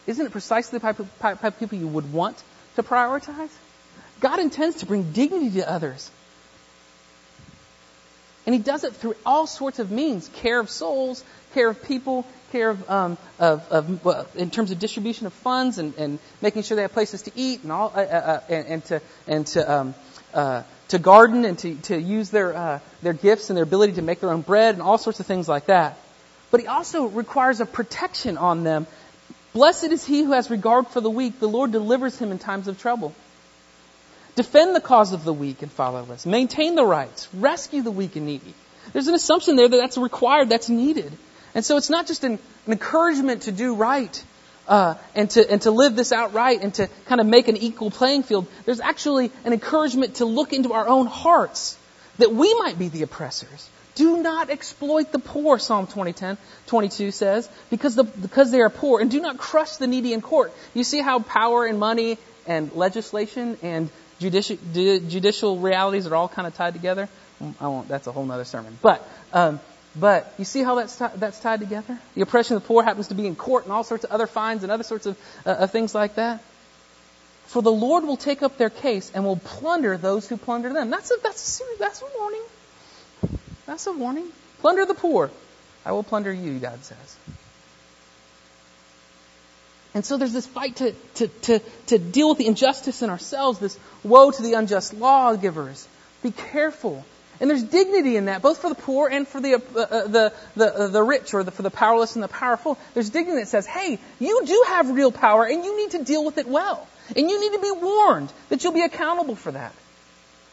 Isn't 0.06 0.26
it 0.26 0.32
precisely 0.32 0.78
the 0.78 0.82
type 0.82 0.98
of, 0.98 1.18
type 1.20 1.42
of 1.42 1.58
people 1.58 1.78
you 1.78 1.88
would 1.88 2.12
want 2.12 2.42
to 2.76 2.82
prioritize? 2.82 3.50
God 4.20 4.38
intends 4.38 4.76
to 4.76 4.86
bring 4.86 5.12
dignity 5.12 5.52
to 5.60 5.70
others. 5.70 6.10
And 8.46 8.54
He 8.54 8.60
does 8.60 8.84
it 8.84 8.94
through 8.94 9.16
all 9.24 9.46
sorts 9.46 9.78
of 9.78 9.90
means 9.90 10.28
care 10.28 10.60
of 10.60 10.70
souls, 10.70 11.24
care 11.54 11.68
of 11.68 11.82
people, 11.84 12.26
care 12.52 12.70
of, 12.70 12.90
um, 12.90 13.18
of, 13.38 13.70
of 13.70 14.04
well, 14.04 14.26
in 14.34 14.50
terms 14.50 14.70
of 14.70 14.78
distribution 14.78 15.26
of 15.26 15.32
funds 15.32 15.78
and, 15.78 15.94
and 15.96 16.18
making 16.40 16.62
sure 16.62 16.76
they 16.76 16.82
have 16.82 16.92
places 16.92 17.22
to 17.22 17.32
eat 17.34 17.62
and, 17.62 17.72
all, 17.72 17.92
uh, 17.94 18.00
uh, 18.00 18.02
uh 18.02 18.40
and, 18.48 18.66
and, 18.66 18.84
to, 18.84 19.02
and 19.26 19.46
to, 19.48 19.72
um, 19.72 19.94
uh, 20.32 20.62
to 20.88 20.98
garden 20.98 21.44
and 21.44 21.58
to, 21.58 21.74
to 21.76 22.00
use 22.00 22.30
their, 22.30 22.54
uh, 22.54 22.78
their 23.02 23.12
gifts 23.12 23.50
and 23.50 23.56
their 23.56 23.64
ability 23.64 23.94
to 23.94 24.02
make 24.02 24.20
their 24.20 24.30
own 24.30 24.42
bread 24.42 24.74
and 24.74 24.82
all 24.82 24.98
sorts 24.98 25.20
of 25.20 25.26
things 25.26 25.48
like 25.48 25.66
that. 25.66 25.98
But 26.50 26.60
He 26.60 26.66
also 26.66 27.06
requires 27.06 27.60
a 27.60 27.66
protection 27.66 28.38
on 28.38 28.62
them 28.62 28.86
Blessed 29.54 29.84
is 29.84 30.04
he 30.04 30.24
who 30.24 30.32
has 30.32 30.50
regard 30.50 30.88
for 30.88 31.00
the 31.00 31.08
weak. 31.08 31.38
The 31.38 31.46
Lord 31.46 31.70
delivers 31.70 32.18
him 32.18 32.32
in 32.32 32.40
times 32.40 32.66
of 32.66 32.80
trouble. 32.80 33.14
Defend 34.36 34.74
the 34.74 34.80
cause 34.80 35.12
of 35.12 35.24
the 35.24 35.32
weak 35.32 35.62
and 35.62 35.70
fatherless. 35.70 36.26
Maintain 36.26 36.74
the 36.74 36.84
rights. 36.84 37.28
Rescue 37.34 37.82
the 37.82 37.90
weak 37.90 38.16
and 38.16 38.26
needy. 38.26 38.54
There's 38.92 39.08
an 39.08 39.14
assumption 39.14 39.56
there 39.56 39.68
that 39.68 39.76
that's 39.76 39.96
required, 39.96 40.48
that's 40.48 40.68
needed. 40.68 41.12
And 41.54 41.64
so 41.64 41.76
it's 41.76 41.90
not 41.90 42.06
just 42.06 42.24
an, 42.24 42.38
an 42.66 42.72
encouragement 42.72 43.42
to 43.42 43.52
do 43.52 43.74
right 43.74 44.24
uh, 44.66 44.94
and 45.14 45.30
to 45.30 45.50
and 45.50 45.62
to 45.62 45.70
live 45.70 45.94
this 45.94 46.10
out 46.10 46.32
right 46.32 46.60
and 46.60 46.74
to 46.74 46.88
kind 47.06 47.20
of 47.20 47.26
make 47.26 47.48
an 47.48 47.56
equal 47.56 47.90
playing 47.90 48.24
field. 48.24 48.46
There's 48.64 48.80
actually 48.80 49.30
an 49.44 49.52
encouragement 49.52 50.16
to 50.16 50.24
look 50.24 50.52
into 50.52 50.72
our 50.72 50.88
own 50.88 51.06
hearts 51.06 51.78
that 52.18 52.32
we 52.32 52.52
might 52.54 52.78
be 52.78 52.88
the 52.88 53.02
oppressors 53.02 53.68
do 53.94 54.22
not 54.22 54.50
exploit 54.50 55.12
the 55.12 55.18
poor, 55.18 55.58
Psalm 55.58 55.86
2010, 55.86 56.36
22 56.66 57.10
says, 57.10 57.48
because, 57.70 57.94
the, 57.94 58.04
because 58.04 58.50
they 58.50 58.60
are 58.60 58.70
poor, 58.70 59.00
and 59.00 59.10
do 59.10 59.20
not 59.20 59.38
crush 59.38 59.76
the 59.76 59.86
needy 59.86 60.12
in 60.12 60.20
court. 60.20 60.52
You 60.74 60.84
see 60.84 61.00
how 61.00 61.20
power 61.20 61.64
and 61.64 61.78
money 61.78 62.18
and 62.46 62.72
legislation 62.72 63.56
and 63.62 63.90
judicial, 64.18 64.56
judicial 64.72 65.58
realities 65.58 66.06
are 66.06 66.14
all 66.14 66.28
kind 66.28 66.46
of 66.46 66.54
tied 66.54 66.74
together? 66.74 67.08
I 67.60 67.68
won't, 67.68 67.88
that's 67.88 68.06
a 68.06 68.12
whole 68.12 68.30
other 68.30 68.44
sermon. 68.44 68.78
But, 68.80 69.06
um, 69.32 69.60
but 69.96 70.32
you 70.38 70.44
see 70.44 70.62
how 70.62 70.76
that's, 70.76 70.96
t- 70.98 71.06
that's 71.16 71.40
tied 71.40 71.60
together? 71.60 71.98
The 72.14 72.22
oppression 72.22 72.56
of 72.56 72.62
the 72.62 72.66
poor 72.66 72.82
happens 72.82 73.08
to 73.08 73.14
be 73.14 73.26
in 73.26 73.36
court 73.36 73.64
and 73.64 73.72
all 73.72 73.84
sorts 73.84 74.04
of 74.04 74.10
other 74.10 74.26
fines 74.26 74.62
and 74.62 74.72
other 74.72 74.84
sorts 74.84 75.06
of, 75.06 75.18
uh, 75.44 75.50
of 75.50 75.70
things 75.70 75.94
like 75.94 76.14
that. 76.16 76.42
For 77.46 77.62
the 77.62 77.72
Lord 77.72 78.04
will 78.04 78.16
take 78.16 78.42
up 78.42 78.56
their 78.56 78.70
case 78.70 79.12
and 79.14 79.24
will 79.24 79.36
plunder 79.36 79.96
those 79.96 80.28
who 80.28 80.36
plunder 80.36 80.72
them. 80.72 80.90
That's 80.90 81.10
a, 81.10 81.14
that's 81.22 81.42
a 81.42 81.46
serious, 81.46 81.78
that's 81.78 82.02
a 82.02 82.06
warning. 82.18 82.42
That's 83.66 83.86
a 83.86 83.92
warning. 83.92 84.26
Plunder 84.60 84.86
the 84.86 84.94
poor. 84.94 85.30
I 85.84 85.92
will 85.92 86.02
plunder 86.02 86.32
you, 86.32 86.58
God 86.58 86.82
says. 86.84 87.16
And 89.94 90.04
so 90.04 90.16
there's 90.16 90.32
this 90.32 90.46
fight 90.46 90.76
to, 90.76 90.92
to, 91.14 91.28
to, 91.28 91.58
to 91.86 91.98
deal 91.98 92.28
with 92.28 92.38
the 92.38 92.46
injustice 92.46 93.02
in 93.02 93.10
ourselves, 93.10 93.58
this 93.58 93.78
woe 94.02 94.30
to 94.30 94.42
the 94.42 94.54
unjust 94.54 94.92
lawgivers. 94.94 95.86
Be 96.22 96.32
careful. 96.32 97.04
And 97.40 97.48
there's 97.48 97.62
dignity 97.62 98.16
in 98.16 98.26
that, 98.26 98.42
both 98.42 98.58
for 98.58 98.68
the 98.68 98.74
poor 98.74 99.08
and 99.08 99.26
for 99.26 99.40
the, 99.40 99.54
uh, 99.54 99.78
uh, 99.78 100.06
the, 100.06 100.32
the, 100.56 100.74
uh, 100.74 100.88
the 100.88 101.02
rich 101.02 101.34
or 101.34 101.44
the, 101.44 101.50
for 101.50 101.62
the 101.62 101.70
powerless 101.70 102.16
and 102.16 102.22
the 102.22 102.28
powerful. 102.28 102.78
There's 102.94 103.10
dignity 103.10 103.40
that 103.40 103.48
says, 103.48 103.66
hey, 103.66 103.98
you 104.18 104.42
do 104.44 104.64
have 104.68 104.90
real 104.90 105.12
power 105.12 105.44
and 105.44 105.64
you 105.64 105.76
need 105.76 105.92
to 105.92 106.04
deal 106.04 106.24
with 106.24 106.38
it 106.38 106.46
well. 106.46 106.86
And 107.16 107.30
you 107.30 107.40
need 107.40 107.56
to 107.56 107.62
be 107.62 107.70
warned 107.70 108.32
that 108.48 108.64
you'll 108.64 108.72
be 108.72 108.82
accountable 108.82 109.36
for 109.36 109.52
that. 109.52 109.74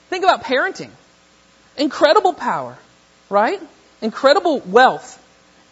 Think 0.09 0.23
about 0.23 0.43
parenting. 0.43 0.89
Incredible 1.77 2.33
power 2.33 2.77
right? 3.31 3.61
Incredible 4.01 4.59
wealth. 4.59 5.17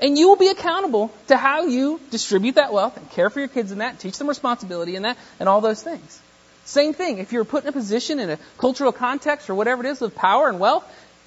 And 0.01 0.17
you 0.17 0.29
will 0.29 0.37
be 0.37 0.47
accountable 0.47 1.11
to 1.27 1.35
how 1.35 1.65
you 1.65 1.99
distribute 2.09 2.55
that 2.55 2.71
wealth 2.71 2.95
and 2.95 3.09
care 3.11 3.29
for 3.29 3.39
your 3.39 3.49
kids 3.49 3.71
in 3.71 3.79
that, 3.79 3.99
teach 3.99 4.17
them 4.17 4.27
responsibility 4.27 4.95
in 4.95 5.03
that, 5.03 5.17
and 5.39 5.49
all 5.49 5.59
those 5.59 5.83
things. 5.83 6.21
Same 6.63 6.93
thing. 6.93 7.17
If 7.17 7.33
you're 7.33 7.43
put 7.43 7.63
in 7.63 7.69
a 7.69 7.73
position 7.73 8.19
in 8.19 8.29
a 8.29 8.37
cultural 8.57 8.91
context 8.91 9.49
or 9.49 9.55
whatever 9.55 9.83
it 9.85 9.89
is 9.89 9.99
with 9.99 10.15
power 10.15 10.47
and 10.47 10.59
wealth, 10.59 10.85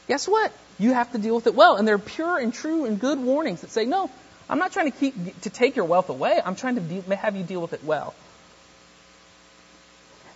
guess 0.08 0.26
what? 0.26 0.52
You 0.78 0.94
have 0.94 1.12
to 1.12 1.18
deal 1.18 1.34
with 1.34 1.46
it 1.46 1.54
well. 1.54 1.76
And 1.76 1.86
they're 1.86 1.98
pure 1.98 2.38
and 2.38 2.54
true 2.54 2.86
and 2.86 2.98
good 2.98 3.18
warnings 3.18 3.60
that 3.60 3.70
say, 3.70 3.84
no, 3.84 4.08
I'm 4.48 4.58
not 4.58 4.72
trying 4.72 4.90
to 4.90 4.96
keep, 4.96 5.40
to 5.42 5.50
take 5.50 5.76
your 5.76 5.84
wealth 5.84 6.08
away. 6.08 6.40
I'm 6.42 6.56
trying 6.56 6.76
to 6.76 6.80
de- 6.80 7.16
have 7.16 7.36
you 7.36 7.42
deal 7.42 7.60
with 7.60 7.72
it 7.72 7.84
well. 7.84 8.14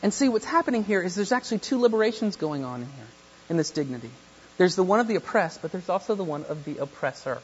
And 0.03 0.12
see, 0.12 0.29
what's 0.29 0.44
happening 0.44 0.85
here 0.85 1.01
is 1.01 1.14
there's 1.14 1.33
actually 1.33 1.61
two 1.61 1.81
liberations 1.81 2.37
going 2.37 2.64
on 2.64 2.83
in 2.83 2.87
here, 2.88 3.07
in 3.49 3.57
this 3.57 3.70
dignity. 3.70 4.11
There's 4.59 4.77
the 4.77 4.83
one 4.83 5.01
of 5.01 5.09
the 5.09 5.16
oppressed, 5.16 5.62
but 5.62 5.72
there's 5.72 5.88
also 5.88 6.14
the 6.14 6.25
one 6.25 6.44
of 6.44 6.64
the 6.64 6.79
oppressor. 6.79 7.38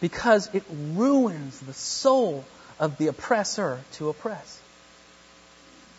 Because 0.00 0.50
it 0.52 0.64
ruins 0.70 1.58
the 1.60 1.72
soul 1.72 2.44
of 2.78 2.98
the 2.98 3.06
oppressor 3.08 3.80
to 3.92 4.08
oppress. 4.08 4.60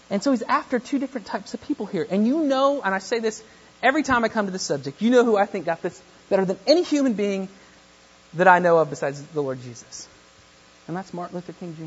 And 0.09 0.23
so 0.23 0.31
he's 0.31 0.43
after 0.43 0.79
two 0.79 0.99
different 0.99 1.27
types 1.27 1.53
of 1.53 1.61
people 1.61 1.85
here. 1.85 2.07
And 2.09 2.25
you 2.27 2.43
know, 2.43 2.81
and 2.81 2.93
I 2.93 2.99
say 2.99 3.19
this 3.19 3.43
every 3.81 4.03
time 4.03 4.23
I 4.23 4.29
come 4.29 4.45
to 4.45 4.51
this 4.51 4.63
subject, 4.63 5.01
you 5.01 5.09
know 5.09 5.25
who 5.25 5.35
I 5.37 5.45
think 5.45 5.65
got 5.65 5.81
this 5.81 6.01
better 6.29 6.45
than 6.45 6.57
any 6.65 6.83
human 6.83 7.13
being 7.13 7.49
that 8.35 8.47
I 8.47 8.59
know 8.59 8.77
of 8.77 8.89
besides 8.89 9.21
the 9.21 9.41
Lord 9.41 9.61
Jesus. 9.61 10.07
And 10.87 10.95
that's 10.95 11.13
Martin 11.13 11.35
Luther 11.35 11.53
King 11.53 11.75
Jr. 11.75 11.83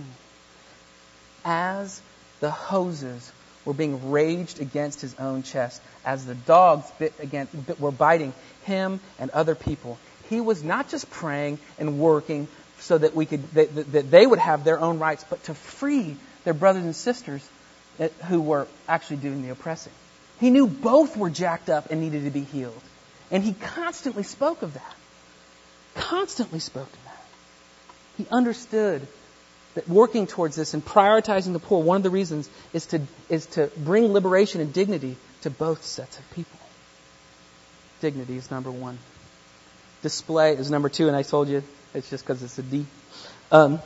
As 1.44 2.00
the 2.40 2.50
hoses 2.50 3.32
were 3.64 3.74
being 3.74 4.10
raged 4.10 4.60
against 4.60 5.00
his 5.00 5.14
own 5.18 5.42
chest 5.42 5.80
as 6.04 6.26
the 6.26 6.34
dogs 6.34 6.90
bit 6.98 7.12
against, 7.20 7.54
were 7.78 7.90
biting 7.90 8.32
him 8.64 9.00
and 9.18 9.30
other 9.30 9.54
people. 9.54 9.98
He 10.30 10.40
was 10.40 10.62
not 10.62 10.88
just 10.88 11.10
praying 11.10 11.58
and 11.78 11.98
working 11.98 12.48
so 12.78 12.96
that 12.96 13.14
we 13.14 13.26
could 13.26 13.50
that, 13.50 13.92
that 13.92 14.10
they 14.10 14.26
would 14.26 14.38
have 14.38 14.64
their 14.64 14.80
own 14.80 14.98
rights, 14.98 15.24
but 15.28 15.42
to 15.44 15.54
free 15.54 16.16
their 16.44 16.54
brothers 16.54 16.84
and 16.84 16.96
sisters 16.96 17.46
who 18.28 18.40
were 18.40 18.66
actually 18.88 19.18
doing 19.18 19.42
the 19.42 19.50
oppressing. 19.50 19.92
He 20.38 20.50
knew 20.50 20.66
both 20.66 21.16
were 21.16 21.28
jacked 21.28 21.68
up 21.68 21.90
and 21.90 22.00
needed 22.00 22.24
to 22.24 22.30
be 22.30 22.44
healed. 22.44 22.80
And 23.30 23.42
he 23.42 23.52
constantly 23.52 24.22
spoke 24.22 24.62
of 24.62 24.74
that. 24.74 24.94
Constantly 25.94 26.60
spoke 26.60 26.88
of 26.88 27.04
that. 27.04 27.24
He 28.16 28.26
understood 28.30 29.06
that 29.74 29.88
working 29.88 30.26
towards 30.26 30.56
this 30.56 30.74
and 30.74 30.84
prioritizing 30.84 31.52
the 31.52 31.58
poor, 31.58 31.82
one 31.82 31.96
of 31.96 32.02
the 32.02 32.10
reasons 32.10 32.48
is 32.72 32.86
to, 32.86 33.02
is 33.28 33.46
to 33.46 33.70
bring 33.76 34.12
liberation 34.12 34.60
and 34.60 34.72
dignity 34.72 35.16
to 35.42 35.50
both 35.50 35.84
sets 35.84 36.18
of 36.18 36.30
people. 36.30 36.58
Dignity 38.00 38.36
is 38.36 38.50
number 38.50 38.70
one. 38.70 38.98
Display 40.02 40.54
is 40.54 40.70
number 40.70 40.88
two, 40.88 41.08
and 41.08 41.16
I 41.16 41.22
told 41.22 41.48
you 41.48 41.62
it's 41.94 42.08
just 42.08 42.24
because 42.24 42.42
it's 42.42 42.58
a 42.58 42.62
D. 42.62 42.86
Um, 43.52 43.80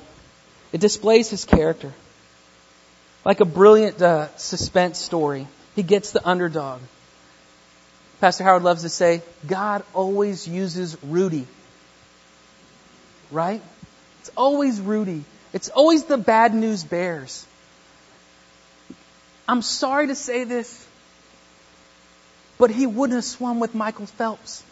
it 0.72 0.80
displays 0.80 1.30
his 1.30 1.44
character. 1.44 1.92
Like 3.24 3.40
a 3.40 3.44
brilliant 3.44 4.00
uh, 4.02 4.36
suspense 4.36 4.98
story, 4.98 5.48
he 5.74 5.82
gets 5.82 6.12
the 6.12 6.26
underdog. 6.28 6.80
Pastor 8.20 8.44
Howard 8.44 8.62
loves 8.62 8.82
to 8.82 8.88
say, 8.88 9.22
God 9.46 9.82
always 9.92 10.46
uses 10.46 10.96
Rudy. 11.02 11.46
Right? 13.30 13.62
It's 14.20 14.30
always 14.36 14.80
Rudy. 14.80 15.24
It's 15.52 15.68
always 15.68 16.04
the 16.04 16.18
bad 16.18 16.54
news 16.54 16.84
bears. 16.84 17.46
I'm 19.48 19.62
sorry 19.62 20.06
to 20.08 20.14
say 20.14 20.44
this, 20.44 20.86
but 22.58 22.70
he 22.70 22.86
wouldn't 22.86 23.16
have 23.16 23.24
swum 23.24 23.60
with 23.60 23.74
Michael 23.74 24.06
Phelps. 24.06 24.62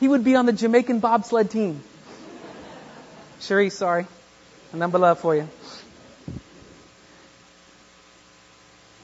He 0.00 0.08
would 0.08 0.24
be 0.24 0.36
on 0.36 0.46
the 0.46 0.52
Jamaican 0.52 1.00
bobsled 1.00 1.50
team. 1.50 1.82
Cherie, 3.40 3.70
sorry. 3.70 4.06
Number 4.72 4.98
love 4.98 5.18
for 5.20 5.34
you. 5.34 5.48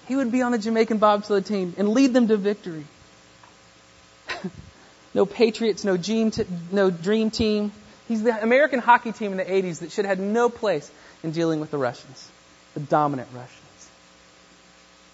He 0.07 0.17
would 0.17 0.31
be 0.31 0.43
on 0.43 0.53
the 0.53 0.59
Jamaican 0.59 0.99
bobsled 0.99 1.47
team 1.47 1.75
and 1.79 1.89
lead 1.89 2.13
them 2.13 2.29
to 2.29 2.37
victory. 2.37 2.85
no 5.15 5.25
Patriots, 5.25 5.83
no 5.85 5.97
dream, 5.97 6.31
t- 6.31 6.45
no 6.71 6.91
dream 6.91 7.31
team. 7.31 7.73
He's 8.07 8.23
the 8.23 8.43
American 8.43 8.81
hockey 8.81 9.13
team 9.13 9.33
in 9.33 9.39
the 9.39 9.45
80s 9.45 9.79
that 9.79 9.93
should 9.93 10.05
have 10.05 10.19
had 10.19 10.27
no 10.27 10.51
place 10.51 10.91
in 11.23 11.31
dealing 11.31 11.61
with 11.61 11.71
the 11.71 11.79
Russians, 11.79 12.31
the 12.75 12.81
dominant 12.81 13.29
Russians. 13.33 13.91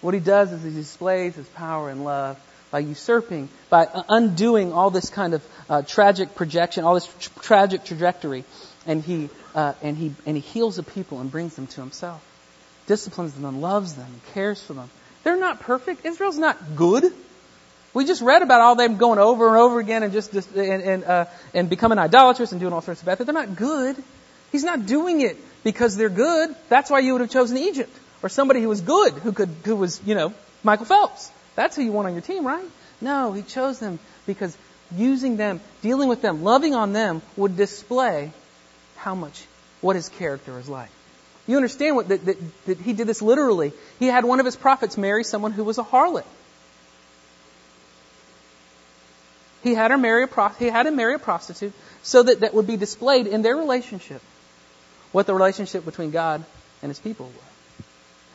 What 0.01 0.13
he 0.13 0.19
does 0.19 0.51
is 0.51 0.61
he 0.63 0.71
displays 0.71 1.35
his 1.35 1.47
power 1.47 1.89
and 1.89 2.03
love 2.03 2.37
by 2.71 2.79
usurping, 2.79 3.49
by 3.69 3.87
undoing 4.09 4.73
all 4.73 4.89
this 4.89 5.09
kind 5.09 5.33
of 5.33 5.45
uh, 5.69 5.81
tragic 5.81 6.35
projection, 6.35 6.83
all 6.83 6.95
this 6.95 7.07
tr- 7.19 7.39
tragic 7.41 7.83
trajectory, 7.83 8.43
and 8.87 9.03
he 9.03 9.29
uh, 9.53 9.73
and 9.81 9.97
he 9.97 10.13
and 10.25 10.37
he 10.37 10.41
heals 10.41 10.77
the 10.77 10.83
people 10.83 11.19
and 11.19 11.29
brings 11.29 11.55
them 11.55 11.67
to 11.67 11.81
himself, 11.81 12.23
disciplines 12.87 13.33
them 13.33 13.45
and 13.45 13.61
loves 13.61 13.93
them, 13.95 14.05
and 14.05 14.33
cares 14.33 14.61
for 14.63 14.73
them. 14.73 14.89
They're 15.23 15.39
not 15.39 15.59
perfect. 15.59 16.05
Israel's 16.05 16.37
not 16.37 16.75
good. 16.75 17.03
We 17.93 18.05
just 18.05 18.21
read 18.21 18.41
about 18.41 18.61
all 18.61 18.75
them 18.75 18.97
going 18.97 19.19
over 19.19 19.49
and 19.49 19.57
over 19.57 19.79
again 19.79 20.03
and 20.03 20.13
just, 20.13 20.31
just 20.31 20.55
and 20.55 20.81
and, 20.81 21.03
uh, 21.03 21.25
and 21.53 21.69
becoming 21.69 21.97
idolatrous 21.97 22.53
and 22.53 22.61
doing 22.61 22.73
all 22.73 22.81
sorts 22.81 23.01
of 23.01 23.05
bad 23.05 23.17
things. 23.17 23.25
They're 23.25 23.33
not 23.33 23.55
good. 23.55 24.01
He's 24.51 24.63
not 24.63 24.85
doing 24.85 25.21
it 25.21 25.37
because 25.63 25.97
they're 25.97 26.09
good. 26.09 26.55
That's 26.69 26.89
why 26.89 26.99
you 26.99 27.13
would 27.13 27.21
have 27.21 27.29
chosen 27.29 27.57
Egypt 27.57 27.95
or 28.23 28.29
somebody 28.29 28.61
who 28.61 28.69
was 28.69 28.81
good, 28.81 29.13
who 29.13 29.31
could, 29.31 29.49
who 29.65 29.75
was, 29.75 30.01
you 30.05 30.15
know, 30.15 30.33
Michael 30.63 30.85
Phelps. 30.85 31.31
That's 31.55 31.75
who 31.75 31.83
you 31.83 31.91
want 31.91 32.07
on 32.07 32.13
your 32.13 32.21
team, 32.21 32.45
right? 32.45 32.65
No, 33.01 33.33
he 33.33 33.41
chose 33.41 33.79
them 33.79 33.99
because 34.25 34.55
using 34.95 35.37
them, 35.37 35.59
dealing 35.81 36.07
with 36.07 36.21
them, 36.21 36.43
loving 36.43 36.75
on 36.75 36.93
them 36.93 37.21
would 37.35 37.57
display 37.57 38.31
how 38.97 39.15
much, 39.15 39.43
what 39.81 39.95
his 39.95 40.09
character 40.09 40.57
is 40.59 40.69
like. 40.69 40.89
You 41.47 41.55
understand 41.55 41.95
what, 41.95 42.09
that, 42.09 42.25
that, 42.25 42.65
that 42.65 42.77
he 42.79 42.93
did 42.93 43.07
this 43.07 43.21
literally. 43.21 43.73
He 43.99 44.07
had 44.07 44.23
one 44.23 44.39
of 44.39 44.45
his 44.45 44.55
prophets 44.55 44.97
marry 44.97 45.23
someone 45.23 45.51
who 45.51 45.63
was 45.63 45.77
a 45.77 45.83
harlot. 45.83 46.25
He 49.63 49.73
had 49.73 49.91
her 49.91 49.97
marry 49.97 50.23
a, 50.23 50.49
he 50.57 50.67
had 50.67 50.87
him 50.87 50.95
marry 50.95 51.15
a 51.15 51.19
prostitute 51.19 51.73
so 52.03 52.23
that 52.23 52.39
that 52.39 52.53
would 52.53 52.67
be 52.67 52.77
displayed 52.77 53.27
in 53.27 53.41
their 53.41 53.55
relationship 53.55 54.21
what 55.11 55.27
the 55.27 55.33
relationship 55.33 55.85
between 55.85 56.11
God 56.11 56.43
and 56.81 56.89
his 56.89 56.99
people 56.99 57.27
was. 57.27 57.35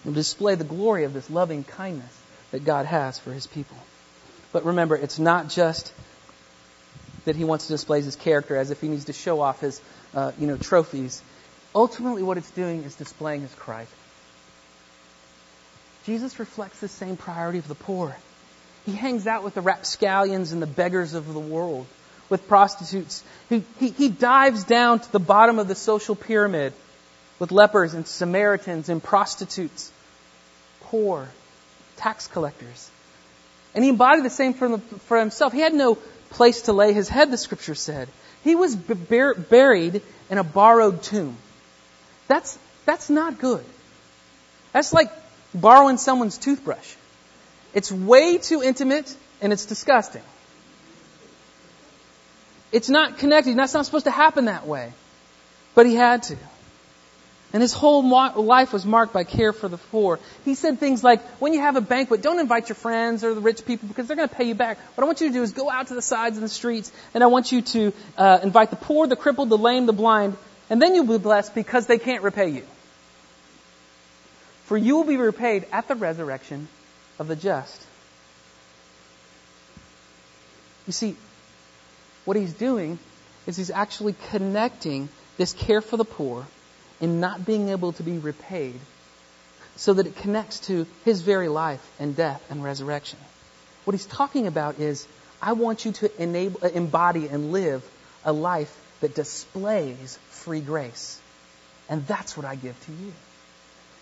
And 0.05 0.15
display 0.15 0.55
the 0.55 0.65
glory 0.65 1.05
of 1.05 1.13
this 1.13 1.29
loving 1.31 1.65
kindness 1.65 2.16
that 2.51 2.65
God 2.65 2.87
has 2.87 3.19
for 3.19 3.33
his 3.33 3.47
people. 3.47 3.77
But 4.53 4.65
remember, 4.65 4.97
it's 4.97 5.19
not 5.19 5.49
just 5.49 5.93
that 7.25 7.37
he 7.37 7.45
wants 7.45 7.67
to 7.67 7.73
display 7.73 8.01
his 8.01 8.17
character 8.17 8.57
as 8.57 8.71
if 8.71 8.81
he 8.81 8.89
needs 8.89 9.07
to 9.07 9.13
show 9.13 9.41
off 9.41 9.61
his, 9.61 9.81
uh, 10.15 10.33
you 10.39 10.47
know, 10.47 10.57
trophies. 10.57 11.23
Ultimately, 11.75 12.23
what 12.23 12.39
it's 12.39 12.51
doing 12.53 12.85
is 12.85 12.95
displaying 12.95 13.43
his 13.43 13.55
Christ. 13.55 13.91
Jesus 16.07 16.39
reflects 16.39 16.79
the 16.81 16.89
same 16.89 17.17
priority 17.17 17.59
of 17.59 17.69
the 17.69 17.75
poor. 17.75 18.17
He 18.87 18.93
hangs 18.93 19.27
out 19.27 19.43
with 19.43 19.55
the 19.55 19.61
rapscallions 19.61 20.53
and 20.53 20.63
the 20.63 20.67
beggars 20.67 21.15
of 21.15 21.33
the 21.35 21.41
world, 21.41 21.87
with 22.29 22.47
prostitutes. 22.47 23.25
He, 23.49 23.65
he, 23.81 23.91
he 23.91 24.09
dives 24.09 24.63
down 24.63 25.01
to 25.01 25.13
the 25.13 25.19
bottom 25.19 25.59
of 25.59 25.67
the 25.67 25.75
social 25.75 26.15
pyramid 26.15 26.73
with 27.41 27.51
lepers 27.51 27.95
and 27.95 28.07
Samaritans 28.07 28.89
and 28.89 29.03
prostitutes, 29.03 29.91
poor, 30.83 31.29
tax 31.97 32.27
collectors. 32.27 32.91
And 33.75 33.85
he 33.85 33.91
embodied 33.91 34.25
the 34.25 34.31
same 34.31 34.55
for, 34.55 34.79
for 34.79 35.19
himself. 35.19 35.53
He 35.53 35.61
had 35.61 35.75
no 35.75 35.97
place 36.31 36.63
to 36.63 36.73
lay 36.73 36.93
his 36.93 37.09
head, 37.09 37.31
the 37.31 37.37
scripture 37.37 37.75
said. 37.75 38.09
He 38.43 38.55
was 38.55 38.75
bur- 38.75 39.35
buried 39.35 40.03
in 40.31 40.39
a 40.39 40.45
borrowed 40.45 41.03
tomb. 41.03 41.37
That's, 42.29 42.59
that's 42.85 43.11
not 43.11 43.39
good. 43.39 43.65
That's 44.73 44.93
like 44.93 45.11
borrowing 45.55 45.99
someone's 45.99 46.39
toothbrush. 46.39 46.95
It's 47.75 47.93
way 47.93 48.39
too 48.39 48.63
intimate 48.63 49.15
and 49.41 49.53
it's 49.53 49.67
disgusting. 49.67 50.23
It's 52.73 52.89
not 52.89 53.19
connected. 53.19 53.57
That's 53.57 53.75
not 53.75 53.87
supposed 53.87 54.07
to 54.07 54.11
happen 54.11 54.47
that 54.47 54.67
way. 54.67 54.93
But 55.75 55.87
he 55.87 55.95
had 55.95 56.23
to. 56.25 56.37
And 57.53 57.63
his 57.63 57.73
whole 57.73 58.09
life 58.09 58.73
was 58.73 58.85
marked 58.85 59.13
by 59.13 59.25
care 59.25 59.53
for 59.53 59.69
the 59.69 59.79
poor. 59.79 60.19
He 60.45 60.55
said 60.55 60.81
things 60.81 61.05
like, 61.05 61.23
when 61.41 61.53
you 61.55 61.61
have 61.61 61.77
a 61.77 61.81
banquet, 61.81 62.21
don't 62.21 62.41
invite 62.41 62.69
your 62.69 62.77
friends 62.77 63.23
or 63.23 63.35
the 63.35 63.41
rich 63.41 63.65
people 63.65 63.89
because 63.89 64.09
they're 64.09 64.17
going 64.17 64.29
to 64.29 64.35
pay 64.35 64.45
you 64.45 64.55
back. 64.55 64.79
What 64.95 65.05
I 65.05 65.07
want 65.07 65.21
you 65.21 65.29
to 65.29 65.33
do 65.33 65.43
is 65.43 65.53
go 65.53 65.71
out 65.71 65.87
to 65.89 65.95
the 65.95 66.03
sides 66.03 66.37
of 66.37 66.43
the 66.43 66.49
streets 66.49 66.91
and 67.15 67.23
I 67.23 67.29
want 67.29 67.53
you 67.53 67.63
to 67.63 67.93
uh, 68.19 68.41
invite 68.43 68.71
the 68.71 68.77
poor, 68.77 69.07
the 69.07 69.17
crippled, 69.17 69.49
the 69.49 69.59
lame, 69.59 69.87
the 69.87 69.93
blind, 69.93 70.37
and 70.69 70.83
then 70.83 70.95
you'll 70.95 71.07
be 71.07 71.19
blessed 71.19 71.55
because 71.55 71.87
they 71.87 71.99
can't 71.99 72.25
repay 72.25 72.49
you. 72.49 72.65
For 74.65 74.77
you 74.77 74.97
will 74.97 75.05
be 75.05 75.17
repaid 75.17 75.67
at 75.73 75.87
the 75.87 75.95
resurrection 75.95 76.67
of 77.21 77.29
the 77.29 77.37
just. 77.37 77.81
You 80.89 80.93
see, 80.93 81.17
what 82.25 82.37
he's 82.37 82.53
doing 82.53 82.99
is 83.47 83.57
he's 83.57 83.71
actually 83.71 84.17
connecting 84.31 85.09
this 85.37 85.53
care 85.53 85.81
for 85.81 85.97
the 85.97 86.05
poor 86.05 86.45
and 87.01 87.21
not 87.21 87.45
being 87.45 87.69
able 87.69 87.93
to 87.93 88.03
be 88.03 88.19
repaid 88.19 88.79
so 89.77 89.95
that 89.95 90.07
it 90.07 90.17
connects 90.17 90.61
to 90.61 90.87
his 91.05 91.21
very 91.21 91.49
life 91.49 91.87
and 91.99 92.17
death 92.17 92.43
and 92.51 92.65
resurrection. 92.65 93.19
What 93.85 93.93
he's 93.93 94.07
talking 94.07 94.47
about 94.47 94.79
is, 94.79 95.07
I 95.41 95.53
want 95.53 95.85
you 95.85 95.93
to 95.93 96.23
enable, 96.23 96.61
uh, 96.63 96.69
embody 96.69 97.29
and 97.29 97.53
live 97.53 97.85
a 98.25 98.33
life 98.33 98.75
that 99.01 99.15
displays 99.15 100.19
free 100.31 100.61
grace. 100.61 101.21
And 101.89 102.07
that's 102.07 102.37
what 102.37 102.47
I 102.47 102.57
give 102.57 102.79
to 102.87 102.93
you. 102.93 103.13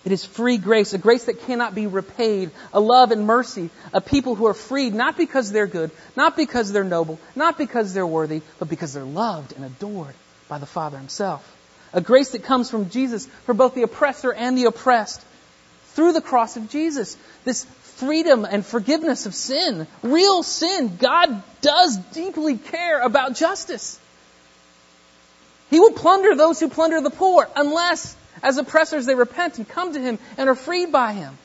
It 0.05 0.13
is 0.13 0.25
free 0.25 0.59
grace, 0.59 0.93
a 0.93 0.99
grace 0.99 1.25
that 1.25 1.41
cannot 1.43 1.75
be 1.75 1.87
repaid, 1.87 2.51
a 2.73 2.81
love 2.81 3.11
and 3.11 3.27
mercy, 3.27 3.71
a 3.93 4.01
people 4.01 4.35
who 4.35 4.47
are 4.47 4.55
freed 4.55 4.95
not 4.95 5.17
because 5.17 5.51
they're 5.51 5.67
good, 5.67 5.91
not 6.15 6.37
because 6.37 6.73
they're 6.73 6.85
noble, 6.85 7.19
not 7.35 7.57
because 7.57 7.95
they're 7.95 8.07
worthy, 8.07 8.43
but 8.59 8.69
because 8.69 8.93
they're 8.93 9.03
loved 9.03 9.55
and 9.55 9.65
adored 9.65 10.15
by 10.47 10.59
the 10.59 10.67
Father 10.67 10.99
Himself. 10.99 11.51
A 11.95 12.01
grace 12.01 12.33
that 12.33 12.43
comes 12.43 12.71
from 12.71 12.91
Jesus 12.91 13.27
for 13.47 13.55
both 13.55 13.75
the 13.75 13.83
oppressor 13.83 14.33
and 14.33 14.59
the 14.59 14.65
oppressed 14.65 15.25
through 15.95 16.13
the 16.13 16.21
cross 16.21 16.57
of 16.57 16.69
Jesus. 16.69 17.17
This 17.45 17.65
freedom 17.65 18.45
and 18.45 18.67
forgiveness 18.67 19.25
of 19.27 19.35
sin, 19.35 19.87
real 20.03 20.43
sin. 20.43 20.97
God 20.99 21.43
does 21.63 21.97
deeply 21.97 22.59
care 22.59 23.01
about 23.01 23.35
justice. 23.35 23.99
He 25.71 25.81
will 25.81 25.93
plunder 25.93 26.35
those 26.35 26.61
who 26.61 26.69
plunder 26.69 27.01
the 27.01 27.11
poor 27.11 27.49
unless 27.57 28.17
as 28.43 28.59
oppressors, 28.59 29.07
they 29.07 29.15
repent 29.15 29.59
and 29.59 29.69
come 29.69 29.95
to 29.95 30.01
him 30.01 30.19
and 30.37 30.49
are 30.49 30.55
freed 30.55 30.93
by 30.93 31.13
him 31.13 31.37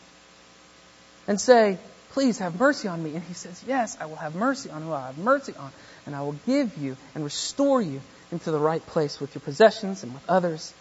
and 1.28 1.40
say, 1.40 1.78
Please 2.12 2.40
have 2.40 2.60
mercy 2.60 2.88
on 2.88 3.02
me. 3.02 3.14
And 3.16 3.24
he 3.24 3.34
says, 3.34 3.64
Yes, 3.68 3.98
I 4.02 4.08
will 4.08 4.16
have 4.16 4.36
mercy 4.36 4.70
on 4.70 4.82
who 4.82 4.92
I 4.92 5.08
have 5.08 5.18
mercy 5.18 5.54
on, 5.58 5.72
and 6.06 6.16
I 6.16 6.22
will 6.22 6.36
give 6.46 6.78
you 6.78 6.98
and 7.16 7.24
restore 7.24 7.82
you 7.82 8.02
into 8.32 8.52
the 8.52 8.60
right 8.60 8.86
place 8.88 9.20
with 9.20 9.34
your 9.36 9.42
possessions 9.42 10.04
and 10.04 10.14
with 10.14 10.24
others. 10.30 10.74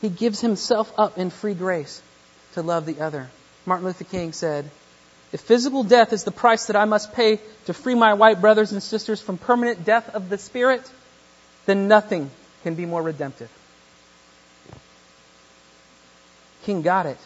He 0.00 0.08
gives 0.08 0.40
himself 0.40 0.92
up 0.98 1.18
in 1.18 1.30
free 1.30 1.54
grace 1.54 2.02
to 2.54 2.62
love 2.62 2.86
the 2.86 3.00
other. 3.00 3.28
Martin 3.64 3.86
Luther 3.86 4.04
King 4.04 4.32
said, 4.32 4.70
If 5.32 5.40
physical 5.40 5.82
death 5.82 6.12
is 6.12 6.24
the 6.24 6.30
price 6.30 6.66
that 6.66 6.76
I 6.76 6.84
must 6.84 7.12
pay 7.12 7.40
to 7.66 7.74
free 7.74 7.94
my 7.94 8.14
white 8.14 8.40
brothers 8.40 8.72
and 8.72 8.82
sisters 8.82 9.20
from 9.20 9.38
permanent 9.38 9.84
death 9.84 10.14
of 10.14 10.28
the 10.28 10.38
spirit, 10.38 10.88
then 11.64 11.88
nothing 11.88 12.30
can 12.62 12.74
be 12.74 12.86
more 12.86 13.02
redemptive. 13.02 13.50
King 16.64 16.82
got 16.82 17.06
it 17.06 17.18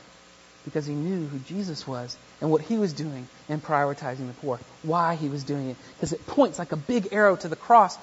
because 0.65 0.87
he 0.87 0.95
knew 0.95 1.27
who 1.27 1.39
Jesus 1.41 1.87
was 1.87 2.17
and 2.41 2.51
what 2.51 2.61
he 2.63 2.77
was 2.77 2.93
doing 2.93 3.27
in 3.49 3.61
prioritizing 3.61 4.27
the 4.27 4.35
poor, 4.41 4.61
why 4.83 5.15
he 5.15 5.29
was 5.29 5.45
doing 5.45 5.71
it, 5.71 5.77
because 5.95 6.13
it 6.13 6.27
points 6.27 6.59
like 6.59 6.73
a 6.73 6.77
big 6.77 7.09
arrow 7.13 7.37
to 7.37 7.49
the 7.49 7.57
cross 7.57 7.97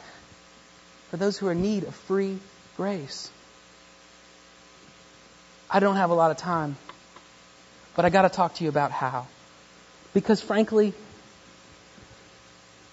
for 1.10 1.17
those 1.17 1.38
who 1.38 1.48
are 1.48 1.52
in 1.52 1.62
need 1.62 1.84
of 1.84 1.96
free 1.96 2.39
grace. 2.76 3.30
I 5.70 5.80
don't 5.80 5.98
have 5.98 6.10
a 6.10 6.15
lot 6.15 6.32
of 6.32 6.38
time, 6.38 6.78
but 7.96 8.06
I 8.06 8.10
got 8.10 8.24
to 8.24 8.30
talk 8.30 8.56
to 8.56 8.63
you 8.63 8.70
about 8.70 8.91
how. 8.91 9.28
Because 10.13 10.41
frankly, 10.41 10.93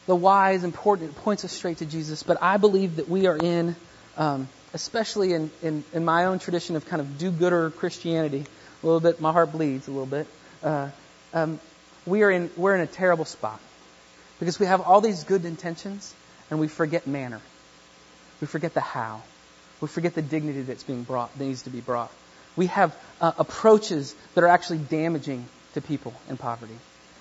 the 0.06 0.14
why 0.14 0.52
is 0.52 0.64
important. 0.64 1.10
It 1.10 1.16
points 1.16 1.44
us 1.44 1.52
straight 1.52 1.78
to 1.78 1.86
Jesus, 1.86 2.22
but 2.22 2.42
I 2.42 2.58
believe 2.58 2.96
that 2.96 3.08
we 3.08 3.26
are 3.26 3.36
in 3.36 3.76
um, 4.16 4.48
especially 4.74 5.32
in, 5.32 5.50
in, 5.62 5.84
in, 5.92 6.04
my 6.04 6.26
own 6.26 6.40
tradition 6.40 6.76
of 6.76 6.84
kind 6.84 7.00
of 7.00 7.16
do-gooder 7.16 7.70
Christianity, 7.70 8.44
a 8.84 8.86
little 8.86 9.00
bit, 9.00 9.20
my 9.20 9.32
heart 9.32 9.50
bleeds 9.50 9.88
a 9.88 9.90
little 9.90 10.06
bit. 10.06 10.26
Uh, 10.62 10.90
um, 11.32 11.58
we 12.06 12.22
are 12.22 12.30
in, 12.30 12.50
we're 12.56 12.74
in 12.74 12.82
a 12.82 12.86
terrible 12.86 13.24
spot 13.24 13.58
because 14.38 14.60
we 14.60 14.66
have 14.66 14.82
all 14.82 15.00
these 15.00 15.24
good 15.24 15.46
intentions 15.46 16.14
and 16.50 16.60
we 16.60 16.68
forget 16.68 17.06
manner. 17.06 17.40
We 18.40 18.46
forget 18.46 18.74
the 18.74 18.82
how. 18.82 19.22
We 19.80 19.88
forget 19.88 20.14
the 20.14 20.22
dignity 20.22 20.62
that's 20.62 20.82
being 20.82 21.02
brought, 21.02 21.36
that 21.38 21.44
needs 21.44 21.62
to 21.62 21.70
be 21.70 21.80
brought. 21.80 22.12
We 22.56 22.66
have 22.66 22.94
uh, 23.20 23.32
approaches 23.38 24.14
that 24.34 24.44
are 24.44 24.48
actually 24.48 24.78
damaging 24.78 25.46
to 25.72 25.80
people 25.80 26.12
in 26.28 26.36
poverty. 26.36 26.76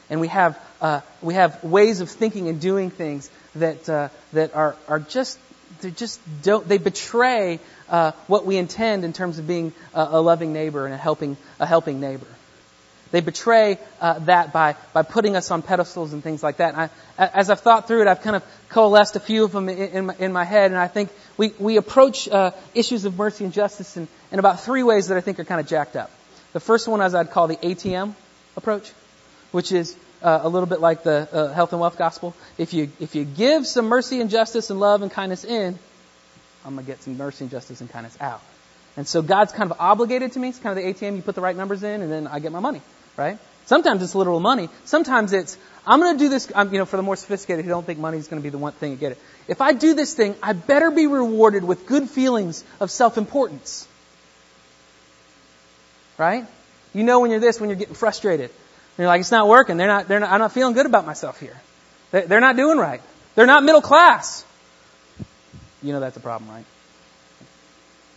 And 0.09 0.19
we 0.19 0.27
have, 0.27 0.59
uh, 0.81 0.99
we 1.21 1.33
have 1.35 1.63
ways 1.63 2.01
of 2.01 2.09
thinking 2.09 2.49
and 2.49 2.59
doing 2.59 2.91
things 2.91 3.31
that, 3.55 3.87
uh, 3.87 4.09
that 4.33 4.53
are, 4.53 4.75
are 4.87 4.99
just 4.99 5.39
they 5.81 5.91
just 5.91 6.19
don't, 6.41 6.67
they 6.67 6.77
betray 6.77 7.59
uh, 7.89 8.11
what 8.27 8.45
we 8.45 8.57
intend 8.57 9.03
in 9.03 9.13
terms 9.13 9.39
of 9.39 9.47
being 9.47 9.73
a, 9.93 10.07
a, 10.11 10.21
loving 10.21 10.53
neighbor 10.53 10.85
and 10.85 10.93
a 10.93 10.97
helping, 10.97 11.37
a 11.59 11.65
helping 11.65 11.99
neighbor. 11.99 12.27
they 13.11 13.21
betray 13.21 13.77
uh, 14.01 14.19
that 14.19 14.53
by, 14.53 14.75
by 14.93 15.03
putting 15.03 15.35
us 15.35 15.51
on 15.51 15.61
pedestals 15.61 16.13
and 16.13 16.23
things 16.23 16.41
like 16.41 16.57
that. 16.57 16.73
And 16.75 16.89
I, 17.17 17.27
as 17.27 17.49
I've 17.49 17.59
thought 17.59 17.87
through 17.87 18.01
it, 18.01 18.07
I've 18.07 18.21
kind 18.21 18.35
of 18.35 18.43
coalesced 18.69 19.15
a 19.15 19.19
few 19.19 19.43
of 19.43 19.51
them 19.51 19.69
in, 19.69 19.77
in, 19.77 20.05
my, 20.07 20.15
in 20.19 20.33
my 20.33 20.43
head, 20.43 20.71
and 20.71 20.79
I 20.79 20.87
think 20.87 21.09
we, 21.37 21.53
we 21.59 21.77
approach 21.77 22.27
uh, 22.27 22.51
issues 22.73 23.05
of 23.05 23.17
mercy 23.17 23.43
and 23.43 23.53
justice 23.53 23.97
in, 23.97 24.07
in 24.31 24.39
about 24.39 24.61
three 24.61 24.83
ways 24.83 25.07
that 25.07 25.17
I 25.17 25.21
think 25.21 25.39
are 25.39 25.45
kind 25.45 25.61
of 25.61 25.67
jacked 25.67 25.95
up. 25.95 26.11
The 26.53 26.59
first 26.59 26.87
one, 26.87 27.01
as 27.01 27.15
I'd 27.15 27.31
call 27.31 27.47
the 27.47 27.57
ATM 27.57 28.13
approach, 28.55 28.91
which 29.51 29.71
is 29.71 29.95
uh, 30.23 30.39
a 30.43 30.49
little 30.49 30.67
bit 30.67 30.79
like 30.79 31.03
the 31.03 31.27
uh, 31.31 31.53
health 31.53 31.73
and 31.73 31.81
wealth 31.81 31.97
gospel. 31.97 32.35
If 32.57 32.73
you 32.73 32.91
if 32.99 33.15
you 33.15 33.25
give 33.25 33.67
some 33.67 33.85
mercy 33.85 34.21
and 34.21 34.29
justice 34.29 34.69
and 34.69 34.79
love 34.79 35.01
and 35.01 35.11
kindness 35.11 35.43
in, 35.43 35.77
I'm 36.65 36.75
gonna 36.75 36.87
get 36.87 37.03
some 37.03 37.17
mercy 37.17 37.43
and 37.43 37.51
justice 37.51 37.81
and 37.81 37.89
kindness 37.89 38.17
out. 38.19 38.41
And 38.95 39.07
so 39.07 39.21
God's 39.21 39.51
kind 39.51 39.69
of 39.71 39.77
obligated 39.79 40.33
to 40.33 40.39
me. 40.39 40.49
It's 40.49 40.59
kind 40.59 40.77
of 40.77 40.83
the 40.83 40.93
ATM. 40.93 41.15
You 41.15 41.21
put 41.21 41.35
the 41.35 41.41
right 41.41 41.55
numbers 41.55 41.83
in, 41.83 42.01
and 42.01 42.11
then 42.11 42.27
I 42.27 42.39
get 42.39 42.51
my 42.51 42.59
money 42.59 42.81
right? 43.17 43.37
Sometimes 43.65 44.03
it's 44.03 44.15
literal 44.15 44.39
money. 44.39 44.69
Sometimes 44.85 45.33
it's, 45.33 45.57
I'm 45.85 45.99
going 45.99 46.17
to 46.17 46.23
do 46.23 46.29
this, 46.29 46.49
you 46.49 46.77
know, 46.77 46.85
for 46.85 46.97
the 46.97 47.03
more 47.03 47.15
sophisticated 47.15 47.65
who 47.65 47.69
don't 47.69 47.85
think 47.85 47.99
money 47.99 48.17
is 48.17 48.27
going 48.27 48.41
to 48.41 48.43
be 48.43 48.49
the 48.49 48.57
one 48.57 48.73
thing 48.73 48.95
to 48.95 48.99
get 48.99 49.13
it. 49.13 49.19
If 49.47 49.61
I 49.61 49.73
do 49.73 49.93
this 49.93 50.13
thing, 50.13 50.35
I 50.41 50.53
better 50.53 50.91
be 50.91 51.07
rewarded 51.07 51.63
with 51.63 51.85
good 51.85 52.09
feelings 52.09 52.63
of 52.79 52.91
self-importance. 52.91 53.87
Right? 56.17 56.45
You 56.93 57.03
know 57.03 57.21
when 57.21 57.31
you're 57.31 57.39
this, 57.39 57.59
when 57.59 57.69
you're 57.69 57.79
getting 57.79 57.95
frustrated. 57.95 58.51
You're 58.97 59.07
like, 59.07 59.21
it's 59.21 59.31
not 59.31 59.47
working. 59.47 59.77
They're 59.77 59.87
not, 59.87 60.07
they're 60.07 60.19
not, 60.19 60.31
I'm 60.31 60.39
not 60.39 60.51
feeling 60.51 60.73
good 60.73 60.85
about 60.85 61.05
myself 61.05 61.39
here. 61.39 61.59
They're 62.11 62.39
not 62.39 62.55
doing 62.55 62.77
right. 62.77 63.01
They're 63.35 63.47
not 63.47 63.63
middle 63.63 63.81
class. 63.81 64.45
You 65.81 65.93
know 65.93 65.99
that's 65.99 66.17
a 66.17 66.19
problem, 66.19 66.49
right? 66.49 66.65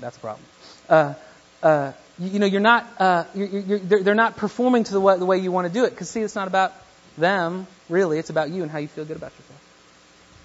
That's 0.01 0.17
a 0.17 0.21
problem. 0.21 0.45
Uh, 0.89 1.15
uh, 1.63 1.93
you 2.19 2.39
know, 2.39 2.47
you're 2.47 2.61
not, 2.61 2.87
uh, 2.99 3.25
you're, 3.35 3.47
you're, 3.47 3.79
they're, 3.79 4.03
they're 4.03 4.15
not 4.15 4.37
performing 4.37 4.85
to 4.85 4.93
the 4.93 5.01
way, 5.01 5.19
the 5.19 5.25
way 5.25 5.39
you 5.39 5.51
want 5.51 5.67
to 5.67 5.73
do 5.73 5.85
it. 5.85 5.91
Because 5.91 6.11
see, 6.11 6.21
it's 6.21 6.35
not 6.35 6.49
about 6.49 6.75
them, 7.17 7.67
really. 7.89 8.19
It's 8.19 8.31
about 8.31 8.51
you 8.51 8.63
and 8.63 8.71
how 8.71 8.79
you 8.79 8.89
feel 8.89 9.05
good 9.05 9.17
about 9.17 9.33
yourself. 9.33 9.63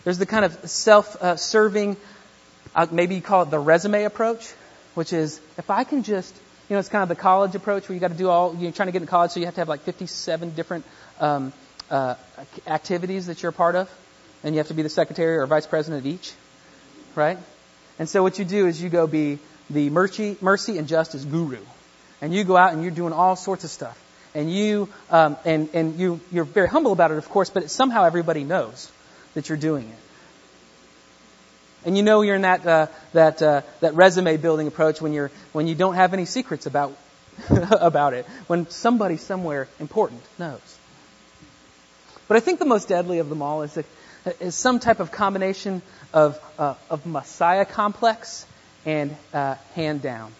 There's 0.04 0.18
the 0.18 0.26
kind 0.26 0.46
of 0.46 0.70
self-serving, 0.70 1.98
uh, 2.74 2.88
maybe 2.92 3.16
you 3.16 3.22
call 3.22 3.44
it 3.44 3.52
the 3.52 3.60
resume 3.60 4.04
approach, 4.06 4.52
which 4.96 5.14
is 5.14 5.40
if 5.58 5.70
I 5.70 5.84
can 5.84 6.04
just, 6.04 6.34
you 6.34 6.42
know, 6.76 6.80
it's 6.80 6.90
kind 6.90 7.04
of 7.04 7.10
the 7.10 7.16
college 7.16 7.56
approach 7.56 7.88
where 7.88 7.94
you 7.94 8.00
got 8.00 8.12
to 8.12 8.18
do 8.18 8.30
all, 8.30 8.56
you're 8.56 8.72
trying 8.72 8.88
to 8.88 8.92
get 8.92 9.02
into 9.02 9.10
college, 9.10 9.32
so 9.32 9.40
you 9.40 9.46
have 9.46 9.56
to 9.56 9.62
have 9.62 9.70
like 9.70 9.82
57 9.82 10.52
different 10.52 10.86
um, 11.20 11.54
uh, 11.90 12.16
activities 12.68 13.28
that 13.28 13.44
you're 13.44 13.50
a 13.50 13.54
part 13.54 13.76
of, 13.76 13.90
and 14.44 14.56
you 14.56 14.60
have 14.60 14.68
to 14.68 14.74
be 14.74 14.82
the 14.82 14.90
secretary 14.90 15.38
or 15.38 15.46
vice 15.48 15.68
president 15.68 16.02
of 16.02 16.06
each, 16.06 16.34
right? 17.16 17.38
And 18.00 18.08
so 18.10 18.24
what 18.24 18.40
you 18.40 18.46
do 18.46 18.68
is 18.68 18.82
you 18.82 18.90
go 18.90 19.06
be 19.06 19.40
the 19.70 19.90
mercy, 19.90 20.38
mercy 20.42 20.78
and 20.78 20.88
justice 20.88 21.24
guru. 21.24 21.60
And 22.22 22.34
you 22.34 22.44
go 22.44 22.56
out 22.56 22.74
and 22.74 22.84
you're 22.84 22.92
doing 22.92 23.14
all 23.14 23.36
sorts 23.36 23.64
of 23.64 23.70
stuff. 23.70 23.98
And 24.34 24.52
you, 24.52 24.88
um, 25.10 25.38
and, 25.44 25.70
and 25.74 26.00
you, 26.00 26.20
you're 26.32 26.46
very 26.46 26.68
humble 26.68 26.94
about 26.94 27.12
it, 27.12 27.18
of 27.18 27.28
course, 27.30 27.50
but 27.50 27.70
somehow 27.70 28.06
everybody 28.06 28.44
knows 28.44 28.92
that 29.34 29.50
you're 29.50 29.58
doing 29.58 29.90
it. 29.90 29.96
And 31.86 31.98
you 31.98 32.04
know 32.04 32.22
you're 32.22 32.36
in 32.36 32.44
that, 32.44 32.66
uh, 32.66 32.88
that, 33.14 33.42
uh, 33.42 33.62
that 33.80 33.96
resume 33.96 34.38
building 34.38 34.68
approach 34.68 35.02
when 35.02 35.14
you're, 35.14 35.32
when 35.52 35.68
you 35.68 35.76
don't 35.76 35.96
have 35.96 36.14
any 36.14 36.26
secrets 36.26 36.66
about, 36.66 36.96
about 37.50 38.14
it. 38.14 38.26
When 38.48 38.70
somebody 38.70 39.18
somewhere 39.18 39.68
important 39.80 40.22
knows. 40.38 40.78
But 42.28 42.38
I 42.38 42.40
think 42.40 42.60
the 42.60 42.66
most 42.66 42.88
deadly 42.88 43.20
of 43.20 43.30
them 43.30 43.42
all 43.42 43.64
is, 43.64 43.78
a, 43.78 43.84
is 44.40 44.56
some 44.56 44.80
type 44.80 45.00
of 45.00 45.12
combination 45.12 45.82
of, 46.14 46.40
uh, 46.60 46.76
of 46.90 47.06
Messiah 47.06 47.66
complex 47.66 48.46
and 48.86 49.16
uh, 49.34 49.56
hand 49.76 50.02
down. 50.02 50.32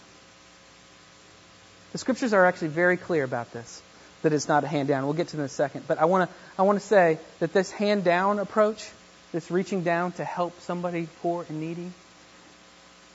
The 1.92 1.98
scriptures 1.98 2.32
are 2.32 2.46
actually 2.46 2.68
very 2.68 2.96
clear 2.96 3.24
about 3.24 3.52
this, 3.52 3.82
that 4.22 4.32
it's 4.32 4.48
not 4.48 4.64
a 4.64 4.66
hand 4.66 4.88
down. 4.88 5.04
We'll 5.04 5.12
get 5.12 5.28
to 5.28 5.36
that 5.36 5.42
in 5.42 5.46
a 5.46 5.50
second. 5.50 5.84
But 5.86 5.98
I 5.98 6.06
want 6.06 6.30
to 6.30 6.36
I 6.58 6.62
want 6.62 6.80
to 6.80 6.86
say 6.86 7.18
that 7.40 7.52
this 7.52 7.70
hand 7.70 8.04
down 8.04 8.38
approach, 8.38 8.88
this 9.32 9.50
reaching 9.50 9.82
down 9.82 10.12
to 10.12 10.24
help 10.24 10.60
somebody 10.60 11.08
poor 11.22 11.44
and 11.48 11.60
needy, 11.60 11.90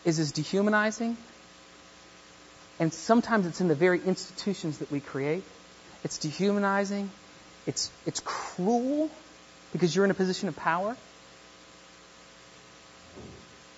is 0.03 0.19
as 0.19 0.32
dehumanizing. 0.32 1.15
And 2.80 2.93
sometimes 2.93 3.45
it's 3.45 3.62
in 3.62 3.67
the 3.67 3.75
very 3.75 4.01
institutions 4.03 4.80
that 4.80 4.91
we 4.91 4.99
create. 4.99 5.43
It's 6.03 6.17
dehumanizing. 6.17 7.10
It's, 7.65 7.91
it's 8.06 8.21
cruel 8.23 9.10
because 9.71 9.95
you're 9.95 10.06
in 10.06 10.12
a 10.12 10.15
position 10.15 10.47
of 10.47 10.56
power. 10.56 10.95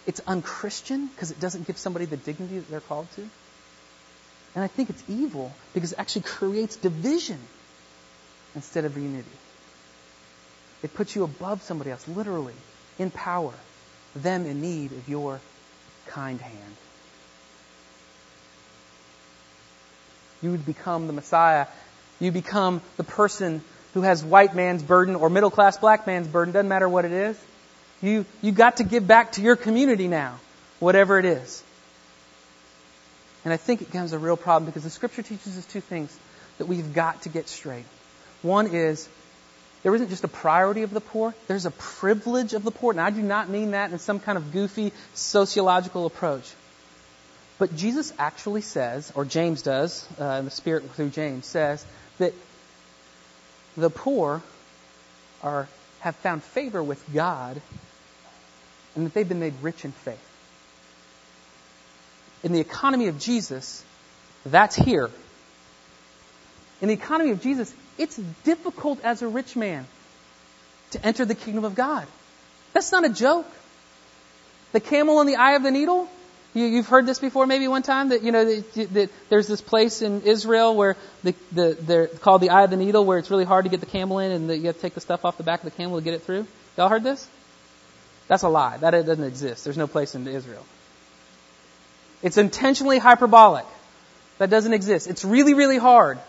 It's 0.06 0.22
unchristian 0.26 1.08
because 1.08 1.32
it 1.32 1.40
doesn't 1.40 1.68
give 1.68 1.78
somebody 1.78 2.06
the 2.06 2.18
dignity 2.18 2.60
that 2.60 2.70
they're 2.70 2.80
called 2.80 3.08
to. 3.16 3.22
And 4.56 4.64
I 4.64 4.68
think 4.68 4.90
it's 4.90 5.04
evil 5.08 5.54
because 5.74 5.94
it 5.94 6.00
actually 6.00 6.24
creates 6.24 6.76
division 6.76 7.40
instead 8.56 8.86
of 8.86 8.98
unity. 8.98 9.30
It 10.82 10.94
puts 10.94 11.16
you 11.16 11.24
above 11.24 11.62
somebody 11.62 11.92
else, 11.92 12.08
literally, 12.08 12.54
in 12.98 13.12
power, 13.12 13.54
them 14.16 14.46
in 14.46 14.62
need 14.62 14.92
of 14.92 15.10
your 15.10 15.40
kind 16.08 16.40
hand. 16.40 16.76
You 20.42 20.52
would 20.52 20.66
become 20.66 21.08
the 21.08 21.14
Messiah. 21.14 21.68
You 22.20 22.32
become 22.32 22.82
the 22.98 23.04
person 23.04 23.62
who 23.94 24.02
has 24.02 24.24
white 24.24 24.56
man's 24.56 24.84
burden 24.84 25.16
or 25.16 25.30
middle 25.30 25.52
class 25.52 25.78
black 25.78 26.08
man's 26.08 26.28
burden, 26.28 26.54
doesn't 26.54 26.70
matter 26.70 26.88
what 26.88 27.06
it 27.06 27.12
is. 27.12 27.40
You, 28.02 28.26
you 28.42 28.52
got 28.52 28.78
to 28.78 28.84
give 28.84 29.06
back 29.06 29.34
to 29.34 29.42
your 29.42 29.56
community 29.56 30.08
now, 30.08 30.40
whatever 30.80 31.20
it 31.20 31.26
is. 31.26 31.64
And 33.44 33.54
I 33.54 33.58
think 33.58 33.82
it 33.82 33.86
becomes 33.86 34.14
a 34.14 34.20
real 34.20 34.38
problem 34.38 34.66
because 34.66 34.84
the 34.84 34.90
scripture 34.90 35.22
teaches 35.22 35.58
us 35.58 35.66
two 35.66 35.82
things 35.82 36.18
that 36.58 36.68
we've 36.68 36.94
got 36.94 37.24
to 37.24 37.30
get 37.30 37.50
straight. 37.50 37.86
One 38.42 38.68
is 38.68 39.10
there 39.84 39.96
isn't 39.96 40.10
just 40.10 40.24
a 40.24 40.30
priority 40.30 40.84
of 40.84 40.92
the 40.92 41.02
poor, 41.02 41.34
there's 41.48 41.66
a 41.66 41.72
privilege 41.72 42.54
of 42.54 42.64
the 42.64 42.72
poor. 42.72 42.92
And 42.92 43.00
I 43.00 43.10
do 43.10 43.22
not 43.22 43.50
mean 43.50 43.72
that 43.72 43.92
in 43.92 44.00
some 44.00 44.20
kind 44.20 44.38
of 44.38 44.52
goofy 44.52 44.92
sociological 45.14 46.06
approach. 46.06 46.50
But 47.58 47.76
Jesus 47.76 48.14
actually 48.18 48.62
says, 48.62 49.12
or 49.16 49.26
James 49.26 49.62
does, 49.62 50.08
uh, 50.18 50.42
the 50.42 50.52
Spirit 50.52 50.90
through 50.92 51.10
James, 51.10 51.46
says 51.46 51.86
that 52.18 52.34
the 53.76 53.90
poor 53.90 54.42
are, 55.44 55.68
have 56.00 56.16
found 56.18 56.44
favor 56.44 56.82
with 56.82 57.04
God 57.14 57.62
and 58.96 59.06
that 59.06 59.14
they've 59.14 59.28
been 59.28 59.40
made 59.40 59.54
rich 59.62 59.86
in 59.86 59.92
faith. 59.92 60.26
In 62.44 62.54
the 62.54 62.60
economy 62.60 63.08
of 63.08 63.20
Jesus, 63.20 63.84
that's 64.46 64.76
here. 64.76 65.10
In 66.82 66.88
the 66.88 66.94
economy 66.94 67.32
of 67.32 67.42
Jesus, 67.42 67.74
it's 68.00 68.18
difficult 68.44 69.04
as 69.04 69.22
a 69.22 69.28
rich 69.28 69.56
man 69.56 69.86
to 70.92 71.06
enter 71.06 71.26
the 71.26 71.36
kingdom 71.36 71.66
of 71.66 71.76
God. 71.76 72.08
That's 72.74 72.92
not 72.92 73.06
a 73.06 73.10
joke. 73.10 73.46
The 74.72 74.80
camel 74.80 75.22
in 75.22 75.28
the 75.28 75.36
eye 75.36 75.54
of 75.54 75.64
the 75.64 75.72
needle, 75.72 76.10
you, 76.54 76.78
have 76.78 76.88
heard 76.88 77.06
this 77.06 77.20
before, 77.20 77.46
maybe 77.46 77.68
one 77.68 77.84
time 77.84 78.10
that 78.10 78.24
you 78.24 78.32
know 78.32 78.46
that, 78.46 78.94
that 78.94 79.10
there's 79.30 79.48
this 79.48 79.62
place 79.62 80.02
in 80.02 80.22
Israel 80.22 80.76
where 80.76 80.96
the, 81.24 81.36
the 81.52 81.78
they're 81.80 82.08
called 82.08 82.42
the 82.42 82.50
eye 82.50 82.64
of 82.64 82.70
the 82.70 82.78
needle, 82.78 83.06
where 83.06 83.20
it's 83.20 83.30
really 83.30 83.46
hard 83.46 83.66
to 83.66 83.70
get 83.70 83.82
the 83.82 83.86
camel 83.86 84.20
in, 84.20 84.32
and 84.32 84.50
the, 84.50 84.58
you 84.58 84.68
have 84.68 84.76
to 84.76 84.82
take 84.82 84.96
the 84.96 85.02
stuff 85.02 85.26
off 85.26 85.38
the 85.38 85.44
back 85.44 85.60
of 85.64 85.66
the 85.66 85.76
camel 85.76 85.98
to 85.98 86.04
get 86.04 86.14
it 86.14 86.24
through. 86.24 86.48
Y'all 86.78 86.90
heard 86.90 87.04
this? 87.04 87.28
That's 88.28 88.44
a 88.44 88.50
lie. 88.50 88.78
That 88.78 88.92
doesn't 88.92 89.24
exist. 89.24 89.64
There's 89.64 89.78
no 89.78 89.88
place 89.88 90.16
in 90.16 90.28
Israel. 90.28 90.66
It's 92.22 92.38
intentionally 92.38 93.00
hyperbolic. 93.00 93.66
That 94.38 94.50
doesn't 94.50 94.74
exist. 94.74 95.08
It's 95.08 95.26
really, 95.26 95.54
really 95.54 95.78
hard. 95.78 96.20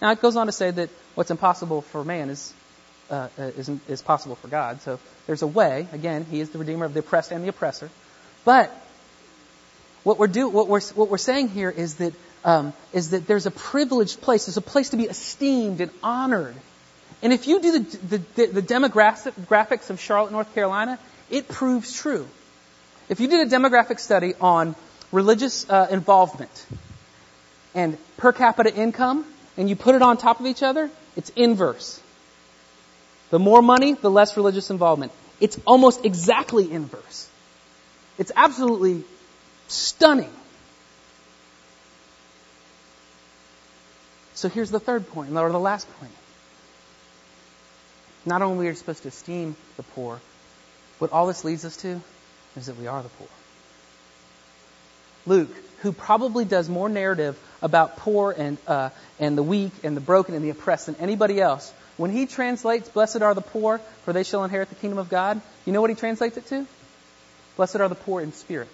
Now 0.00 0.10
it 0.12 0.20
goes 0.20 0.36
on 0.36 0.46
to 0.46 0.52
say 0.52 0.70
that 0.70 0.90
what's 1.14 1.30
impossible 1.30 1.82
for 1.82 2.04
man 2.04 2.30
is 2.30 2.52
uh, 3.10 3.28
is, 3.38 3.70
is 3.88 4.02
possible 4.02 4.34
for 4.34 4.48
God. 4.48 4.80
So 4.82 4.98
there's 5.26 5.42
a 5.42 5.46
way. 5.46 5.86
Again, 5.92 6.26
He 6.30 6.40
is 6.40 6.50
the 6.50 6.58
redeemer 6.58 6.84
of 6.84 6.94
the 6.94 7.00
oppressed 7.00 7.32
and 7.32 7.44
the 7.44 7.48
oppressor. 7.48 7.90
But 8.44 8.70
what 10.02 10.18
we're 10.18 10.26
do 10.26 10.48
what 10.48 10.68
we're 10.68 10.80
what 10.80 11.08
we're 11.08 11.18
saying 11.18 11.48
here 11.48 11.70
is 11.70 11.96
that 11.96 12.14
um, 12.44 12.72
is 12.92 13.10
that 13.10 13.26
there's 13.26 13.46
a 13.46 13.50
privileged 13.50 14.20
place. 14.20 14.46
There's 14.46 14.56
a 14.56 14.62
place 14.62 14.90
to 14.90 14.96
be 14.96 15.04
esteemed 15.04 15.80
and 15.80 15.90
honored. 16.02 16.54
And 17.22 17.32
if 17.32 17.48
you 17.48 17.60
do 17.60 17.78
the, 17.80 18.18
the, 18.18 18.46
the 18.46 18.62
demographics 18.62 19.90
of 19.90 20.00
Charlotte, 20.00 20.32
North 20.32 20.54
Carolina, 20.54 20.98
it 21.30 21.48
proves 21.48 21.92
true. 21.92 22.28
If 23.08 23.20
you 23.20 23.28
did 23.28 23.46
a 23.46 23.50
demographic 23.50 23.98
study 23.98 24.34
on 24.40 24.76
religious 25.12 25.68
uh, 25.68 25.88
involvement 25.90 26.66
and 27.74 27.96
per 28.16 28.32
capita 28.32 28.74
income, 28.74 29.24
and 29.56 29.68
you 29.68 29.76
put 29.76 29.94
it 29.94 30.02
on 30.02 30.16
top 30.16 30.40
of 30.40 30.46
each 30.46 30.62
other, 30.62 30.90
it's 31.16 31.30
inverse. 31.30 32.00
The 33.30 33.38
more 33.38 33.62
money, 33.62 33.94
the 33.94 34.10
less 34.10 34.36
religious 34.36 34.70
involvement. 34.70 35.12
It's 35.40 35.58
almost 35.66 36.04
exactly 36.04 36.70
inverse. 36.70 37.28
It's 38.18 38.32
absolutely 38.34 39.04
stunning. 39.68 40.32
So 44.34 44.48
here's 44.48 44.70
the 44.70 44.80
third 44.80 45.08
point, 45.08 45.34
or 45.36 45.50
the 45.50 45.58
last 45.58 45.88
point. 45.98 46.12
Not 48.24 48.42
only 48.42 48.66
are 48.66 48.70
we 48.70 48.76
supposed 48.76 49.02
to 49.02 49.08
esteem 49.08 49.56
the 49.76 49.82
poor, 49.82 50.20
what 50.98 51.12
all 51.12 51.26
this 51.26 51.44
leads 51.44 51.64
us 51.64 51.76
to 51.78 52.00
is 52.56 52.66
that 52.66 52.76
we 52.76 52.86
are 52.86 53.02
the 53.02 53.08
poor. 53.08 53.28
Luke, 55.26 55.50
who 55.80 55.92
probably 55.92 56.44
does 56.44 56.68
more 56.68 56.88
narrative 56.88 57.38
about 57.66 57.96
poor 57.96 58.30
and, 58.30 58.56
uh, 58.66 58.90
and 59.18 59.36
the 59.36 59.42
weak 59.42 59.72
and 59.82 59.96
the 59.96 60.00
broken 60.00 60.34
and 60.34 60.44
the 60.44 60.50
oppressed 60.50 60.86
than 60.86 60.94
anybody 60.96 61.40
else, 61.40 61.72
when 61.96 62.10
he 62.10 62.26
translates, 62.26 62.88
Blessed 62.88 63.22
are 63.22 63.34
the 63.34 63.40
poor, 63.42 63.78
for 64.04 64.12
they 64.12 64.22
shall 64.22 64.44
inherit 64.44 64.68
the 64.68 64.76
kingdom 64.76 64.98
of 64.98 65.10
God, 65.10 65.40
you 65.66 65.72
know 65.72 65.80
what 65.80 65.90
he 65.90 65.96
translates 65.96 66.36
it 66.36 66.46
to? 66.46 66.66
Blessed 67.56 67.76
are 67.76 67.88
the 67.88 67.94
poor 67.96 68.20
in 68.20 68.32
spirit. 68.32 68.68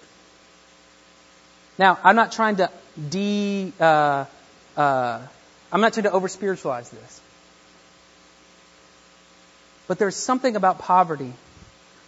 Now, 1.79 1.97
I'm 2.03 2.15
not 2.15 2.31
trying 2.31 2.57
to 2.57 2.69
de, 3.09 3.73
uh, 3.79 4.25
uh, 4.77 5.19
I'm 5.71 5.81
not 5.81 5.93
trying 5.93 6.03
to 6.03 6.11
over 6.11 6.27
spiritualize 6.27 6.89
this. 6.89 7.21
But 9.87 9.97
there's 9.97 10.15
something 10.15 10.55
about 10.55 10.79
poverty 10.79 11.33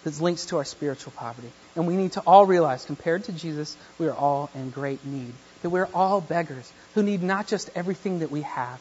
that's 0.04 0.22
linked 0.22 0.50
to 0.50 0.58
our 0.58 0.66
spiritual 0.66 1.14
poverty. 1.18 1.50
And 1.76 1.88
we 1.88 1.96
need 1.96 2.12
to 2.14 2.22
all 2.22 2.46
realize, 2.46 2.86
compared 2.86 3.24
to 3.26 3.32
Jesus, 3.32 3.76
we 3.98 4.08
are 4.08 4.14
all 4.14 4.50
in 4.54 4.70
great 4.70 5.04
need. 5.04 5.34
That 5.66 5.72
we're 5.72 5.90
all 5.96 6.22
beggars 6.22 6.72
who 6.94 7.02
need 7.02 7.24
not 7.24 7.48
just 7.48 7.72
everything 7.74 8.20
that 8.20 8.30
we 8.30 8.44
have, 8.44 8.80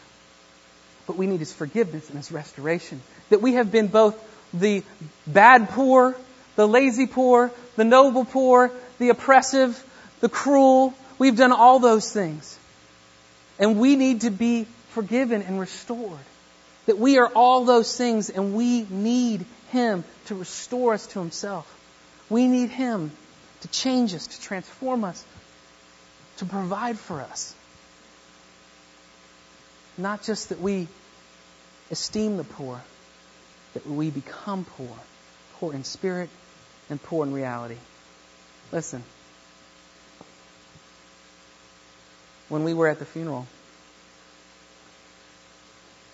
but 1.07 1.17
we 1.17 1.27
need 1.27 1.41
His 1.41 1.51
forgiveness 1.51 2.11
and 2.11 2.19
His 2.19 2.31
restoration. 2.31 3.01
That 3.31 3.41
we 3.41 3.55
have 3.55 3.73
been 3.73 3.87
both 3.87 4.23
the 4.53 4.83
bad 5.27 5.71
poor, 5.71 6.15
the 6.57 6.69
lazy 6.69 7.07
poor, 7.07 7.51
the 7.77 7.85
noble 7.85 8.27
poor, 8.27 8.71
the 8.99 9.09
oppressive, 9.09 9.83
the 10.21 10.29
cruel. 10.29 10.93
We've 11.19 11.35
done 11.35 11.53
all 11.53 11.79
those 11.79 12.13
things. 12.13 12.59
And 13.59 13.81
we 13.81 13.97
need 13.97 14.21
to 14.21 14.31
be 14.31 14.67
forgiven 14.91 15.41
and 15.41 15.59
restored. 15.59 16.19
That 16.85 16.99
we 16.99 17.17
are 17.17 17.29
all 17.29 17.65
those 17.65 17.97
things 17.97 18.29
and 18.29 18.55
we 18.55 18.83
need 18.91 19.47
Him 19.71 20.05
to 20.27 20.35
restore 20.35 20.93
us 20.93 21.07
to 21.07 21.19
Himself. 21.19 21.67
We 22.29 22.47
need 22.47 22.69
Him 22.69 23.11
to 23.63 23.69
change 23.69 24.13
us, 24.15 24.27
to 24.27 24.41
transform 24.43 25.05
us, 25.05 25.25
to 26.39 26.45
provide 26.45 26.99
for 26.99 27.21
us. 27.21 27.55
Not 29.97 30.23
just 30.23 30.49
that 30.49 30.61
we 30.61 30.89
esteem 31.91 32.37
the 32.37 32.45
poor, 32.45 32.83
that 33.75 33.87
we 33.87 34.11
become 34.11 34.65
poor, 34.65 34.97
poor 35.55 35.73
in 35.73 35.85
spirit 35.85 36.31
and 36.91 37.03
poor 37.03 37.25
in 37.25 37.33
reality. 37.33 37.77
Listen, 38.73 39.05
when 42.49 42.65
we 42.65 42.75
were 42.75 42.89
at 42.89 42.99
the 42.99 43.05
funeral, 43.05 43.47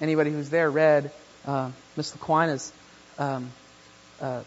anybody 0.00 0.30
who's 0.30 0.50
there 0.50 0.70
read 0.70 1.10
uh, 1.46 1.70
Miss 1.96 2.12
Laquina's. 2.12 2.72
Um, 3.18 3.50
uh, 4.20 4.42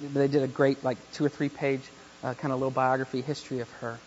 they 0.00 0.28
did 0.28 0.42
a 0.42 0.48
great, 0.48 0.82
like 0.82 0.98
two 1.12 1.24
or 1.24 1.28
three 1.28 1.48
page 1.48 1.82
uh, 2.22 2.34
kind 2.34 2.52
of 2.52 2.58
little 2.58 2.70
biography 2.70 3.20
history 3.20 3.60
of 3.60 3.70
her. 3.72 3.98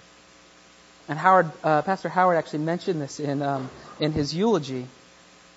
And 1.10 1.18
Howard, 1.18 1.52
uh, 1.64 1.82
Pastor 1.84 2.10
Howard 2.10 2.38
actually 2.38 2.60
mentioned 2.60 3.02
this 3.02 3.20
in 3.20 3.42
um, 3.42 3.70
in 4.00 4.12
his 4.12 4.34
eulogy. 4.36 4.88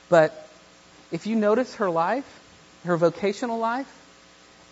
But 0.09 0.49
if 1.11 1.27
you 1.27 1.37
notice 1.37 1.77
her 1.77 1.91
life, 1.91 2.27
her 2.85 2.97
vocational 2.97 3.59
life, 3.59 3.89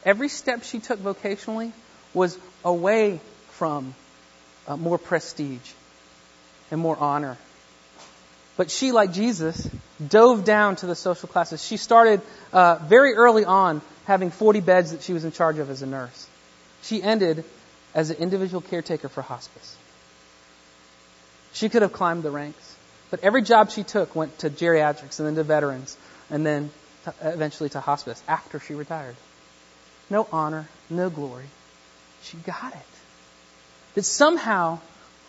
every 0.04 0.28
step 0.28 0.64
she 0.64 0.78
took 0.78 1.00
vocationally 1.00 1.72
was 2.14 2.38
away 2.64 3.20
from 3.50 3.94
uh, 4.66 4.76
more 4.76 4.98
prestige 4.98 5.72
and 6.70 6.80
more 6.80 6.96
honor. 6.96 7.36
But 8.56 8.70
she, 8.70 8.90
like 8.90 9.12
Jesus, 9.12 9.68
dove 10.04 10.44
down 10.44 10.76
to 10.76 10.86
the 10.86 10.96
social 10.96 11.28
classes. 11.28 11.64
She 11.64 11.76
started 11.76 12.20
uh, 12.52 12.76
very 12.82 13.14
early 13.14 13.44
on 13.44 13.80
having 14.04 14.30
40 14.30 14.60
beds 14.60 14.90
that 14.90 15.02
she 15.02 15.12
was 15.12 15.24
in 15.24 15.30
charge 15.30 15.58
of 15.58 15.70
as 15.70 15.82
a 15.82 15.86
nurse. 15.86 16.26
She 16.82 17.00
ended 17.00 17.44
as 17.94 18.10
an 18.10 18.16
individual 18.16 18.60
caretaker 18.60 19.08
for 19.08 19.22
hospice. 19.22 19.76
She 21.58 21.68
could 21.68 21.82
have 21.82 21.92
climbed 21.92 22.22
the 22.22 22.30
ranks, 22.30 22.76
but 23.10 23.24
every 23.24 23.42
job 23.42 23.72
she 23.72 23.82
took 23.82 24.14
went 24.14 24.38
to 24.38 24.50
geriatrics 24.50 25.18
and 25.18 25.26
then 25.26 25.34
to 25.34 25.42
veterans 25.42 25.96
and 26.30 26.46
then 26.46 26.70
to, 27.02 27.14
eventually 27.22 27.68
to 27.70 27.80
hospice 27.80 28.22
after 28.28 28.60
she 28.60 28.74
retired. 28.74 29.16
No 30.08 30.28
honor, 30.30 30.68
no 30.88 31.10
glory. 31.10 31.46
She 32.22 32.36
got 32.36 32.74
it. 32.74 32.92
That 33.96 34.04
somehow, 34.04 34.78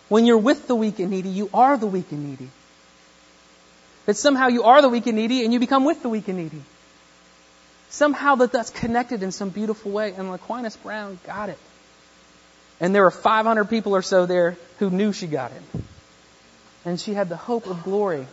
when 0.08 0.24
you're 0.24 0.38
with 0.38 0.68
the 0.68 0.76
weak 0.76 1.00
and 1.00 1.10
needy, 1.10 1.30
you 1.30 1.50
are 1.52 1.76
the 1.76 1.88
weak 1.88 2.12
and 2.12 2.30
needy. 2.30 2.50
That 4.06 4.16
somehow 4.16 4.46
you 4.46 4.62
are 4.62 4.82
the 4.82 4.88
weak 4.88 5.08
and 5.08 5.16
needy 5.16 5.44
and 5.44 5.52
you 5.52 5.58
become 5.58 5.84
with 5.84 6.00
the 6.00 6.08
weak 6.08 6.28
and 6.28 6.38
needy. 6.38 6.62
Somehow 7.88 8.36
that 8.36 8.52
that's 8.52 8.70
connected 8.70 9.24
in 9.24 9.32
some 9.32 9.48
beautiful 9.48 9.90
way. 9.90 10.14
And 10.16 10.32
Aquinas 10.32 10.76
Brown 10.76 11.18
got 11.26 11.48
it. 11.48 11.58
And 12.78 12.94
there 12.94 13.02
were 13.02 13.10
500 13.10 13.64
people 13.64 13.96
or 13.96 14.02
so 14.02 14.26
there 14.26 14.56
who 14.78 14.90
knew 14.90 15.12
she 15.12 15.26
got 15.26 15.50
it. 15.50 15.80
And 16.84 16.98
she 16.98 17.14
had 17.14 17.28
the 17.28 17.36
hope 17.36 17.66
of 17.66 17.82
glory, 17.82 18.26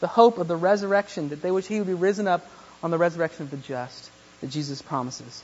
the 0.00 0.06
hope 0.06 0.38
of 0.38 0.48
the 0.48 0.56
resurrection, 0.56 1.28
that 1.28 1.42
they 1.42 1.50
wish 1.50 1.66
he 1.66 1.78
would 1.78 1.86
be 1.86 1.94
risen 1.94 2.26
up 2.26 2.46
on 2.82 2.90
the 2.90 2.98
resurrection 2.98 3.44
of 3.44 3.50
the 3.50 3.56
just 3.58 4.10
that 4.40 4.50
Jesus 4.50 4.82
promises 4.82 5.42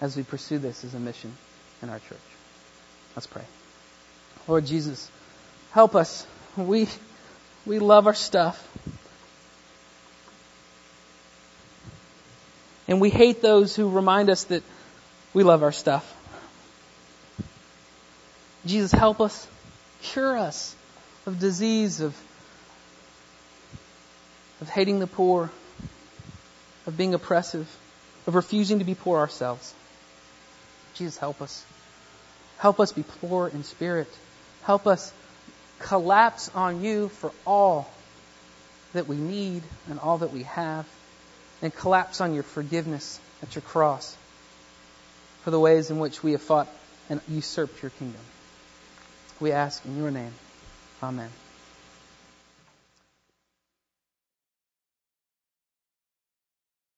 as 0.00 0.16
we 0.16 0.22
pursue 0.22 0.58
this 0.58 0.84
as 0.84 0.94
a 0.94 0.98
mission 0.98 1.32
in 1.82 1.88
our 1.88 1.98
church. 1.98 2.18
Let's 3.16 3.26
pray. 3.26 3.42
Lord 4.46 4.66
Jesus, 4.66 5.10
help 5.72 5.94
us. 5.94 6.26
We, 6.56 6.88
we 7.66 7.78
love 7.78 8.06
our 8.06 8.14
stuff. 8.14 8.64
And 12.86 13.00
we 13.00 13.10
hate 13.10 13.42
those 13.42 13.76
who 13.76 13.90
remind 13.90 14.30
us 14.30 14.44
that 14.44 14.62
we 15.34 15.42
love 15.42 15.62
our 15.62 15.72
stuff. 15.72 16.14
Jesus, 18.64 18.92
help 18.92 19.20
us, 19.20 19.46
cure 20.02 20.36
us 20.36 20.74
of 21.28 21.38
disease, 21.38 22.00
of, 22.00 22.16
of 24.60 24.68
hating 24.68 24.98
the 24.98 25.06
poor, 25.06 25.50
of 26.86 26.96
being 26.96 27.14
oppressive, 27.14 27.68
of 28.26 28.34
refusing 28.34 28.80
to 28.80 28.84
be 28.84 28.94
poor 28.94 29.18
ourselves. 29.18 29.74
Jesus, 30.94 31.16
help 31.18 31.40
us. 31.40 31.64
Help 32.56 32.80
us 32.80 32.92
be 32.92 33.04
poor 33.20 33.46
in 33.46 33.62
spirit. 33.62 34.08
Help 34.64 34.86
us 34.86 35.12
collapse 35.78 36.50
on 36.54 36.82
you 36.82 37.08
for 37.08 37.30
all 37.46 37.88
that 38.94 39.06
we 39.06 39.16
need 39.16 39.62
and 39.88 40.00
all 40.00 40.18
that 40.18 40.32
we 40.32 40.42
have 40.42 40.86
and 41.62 41.74
collapse 41.74 42.20
on 42.20 42.34
your 42.34 42.42
forgiveness 42.42 43.20
at 43.42 43.54
your 43.54 43.62
cross 43.62 44.16
for 45.44 45.50
the 45.50 45.60
ways 45.60 45.90
in 45.90 45.98
which 45.98 46.22
we 46.22 46.32
have 46.32 46.42
fought 46.42 46.68
and 47.10 47.20
usurped 47.28 47.82
your 47.82 47.90
kingdom. 47.90 48.20
We 49.40 49.52
ask 49.52 49.84
in 49.84 49.96
your 49.96 50.10
name. 50.10 50.32
Amen. 51.02 51.47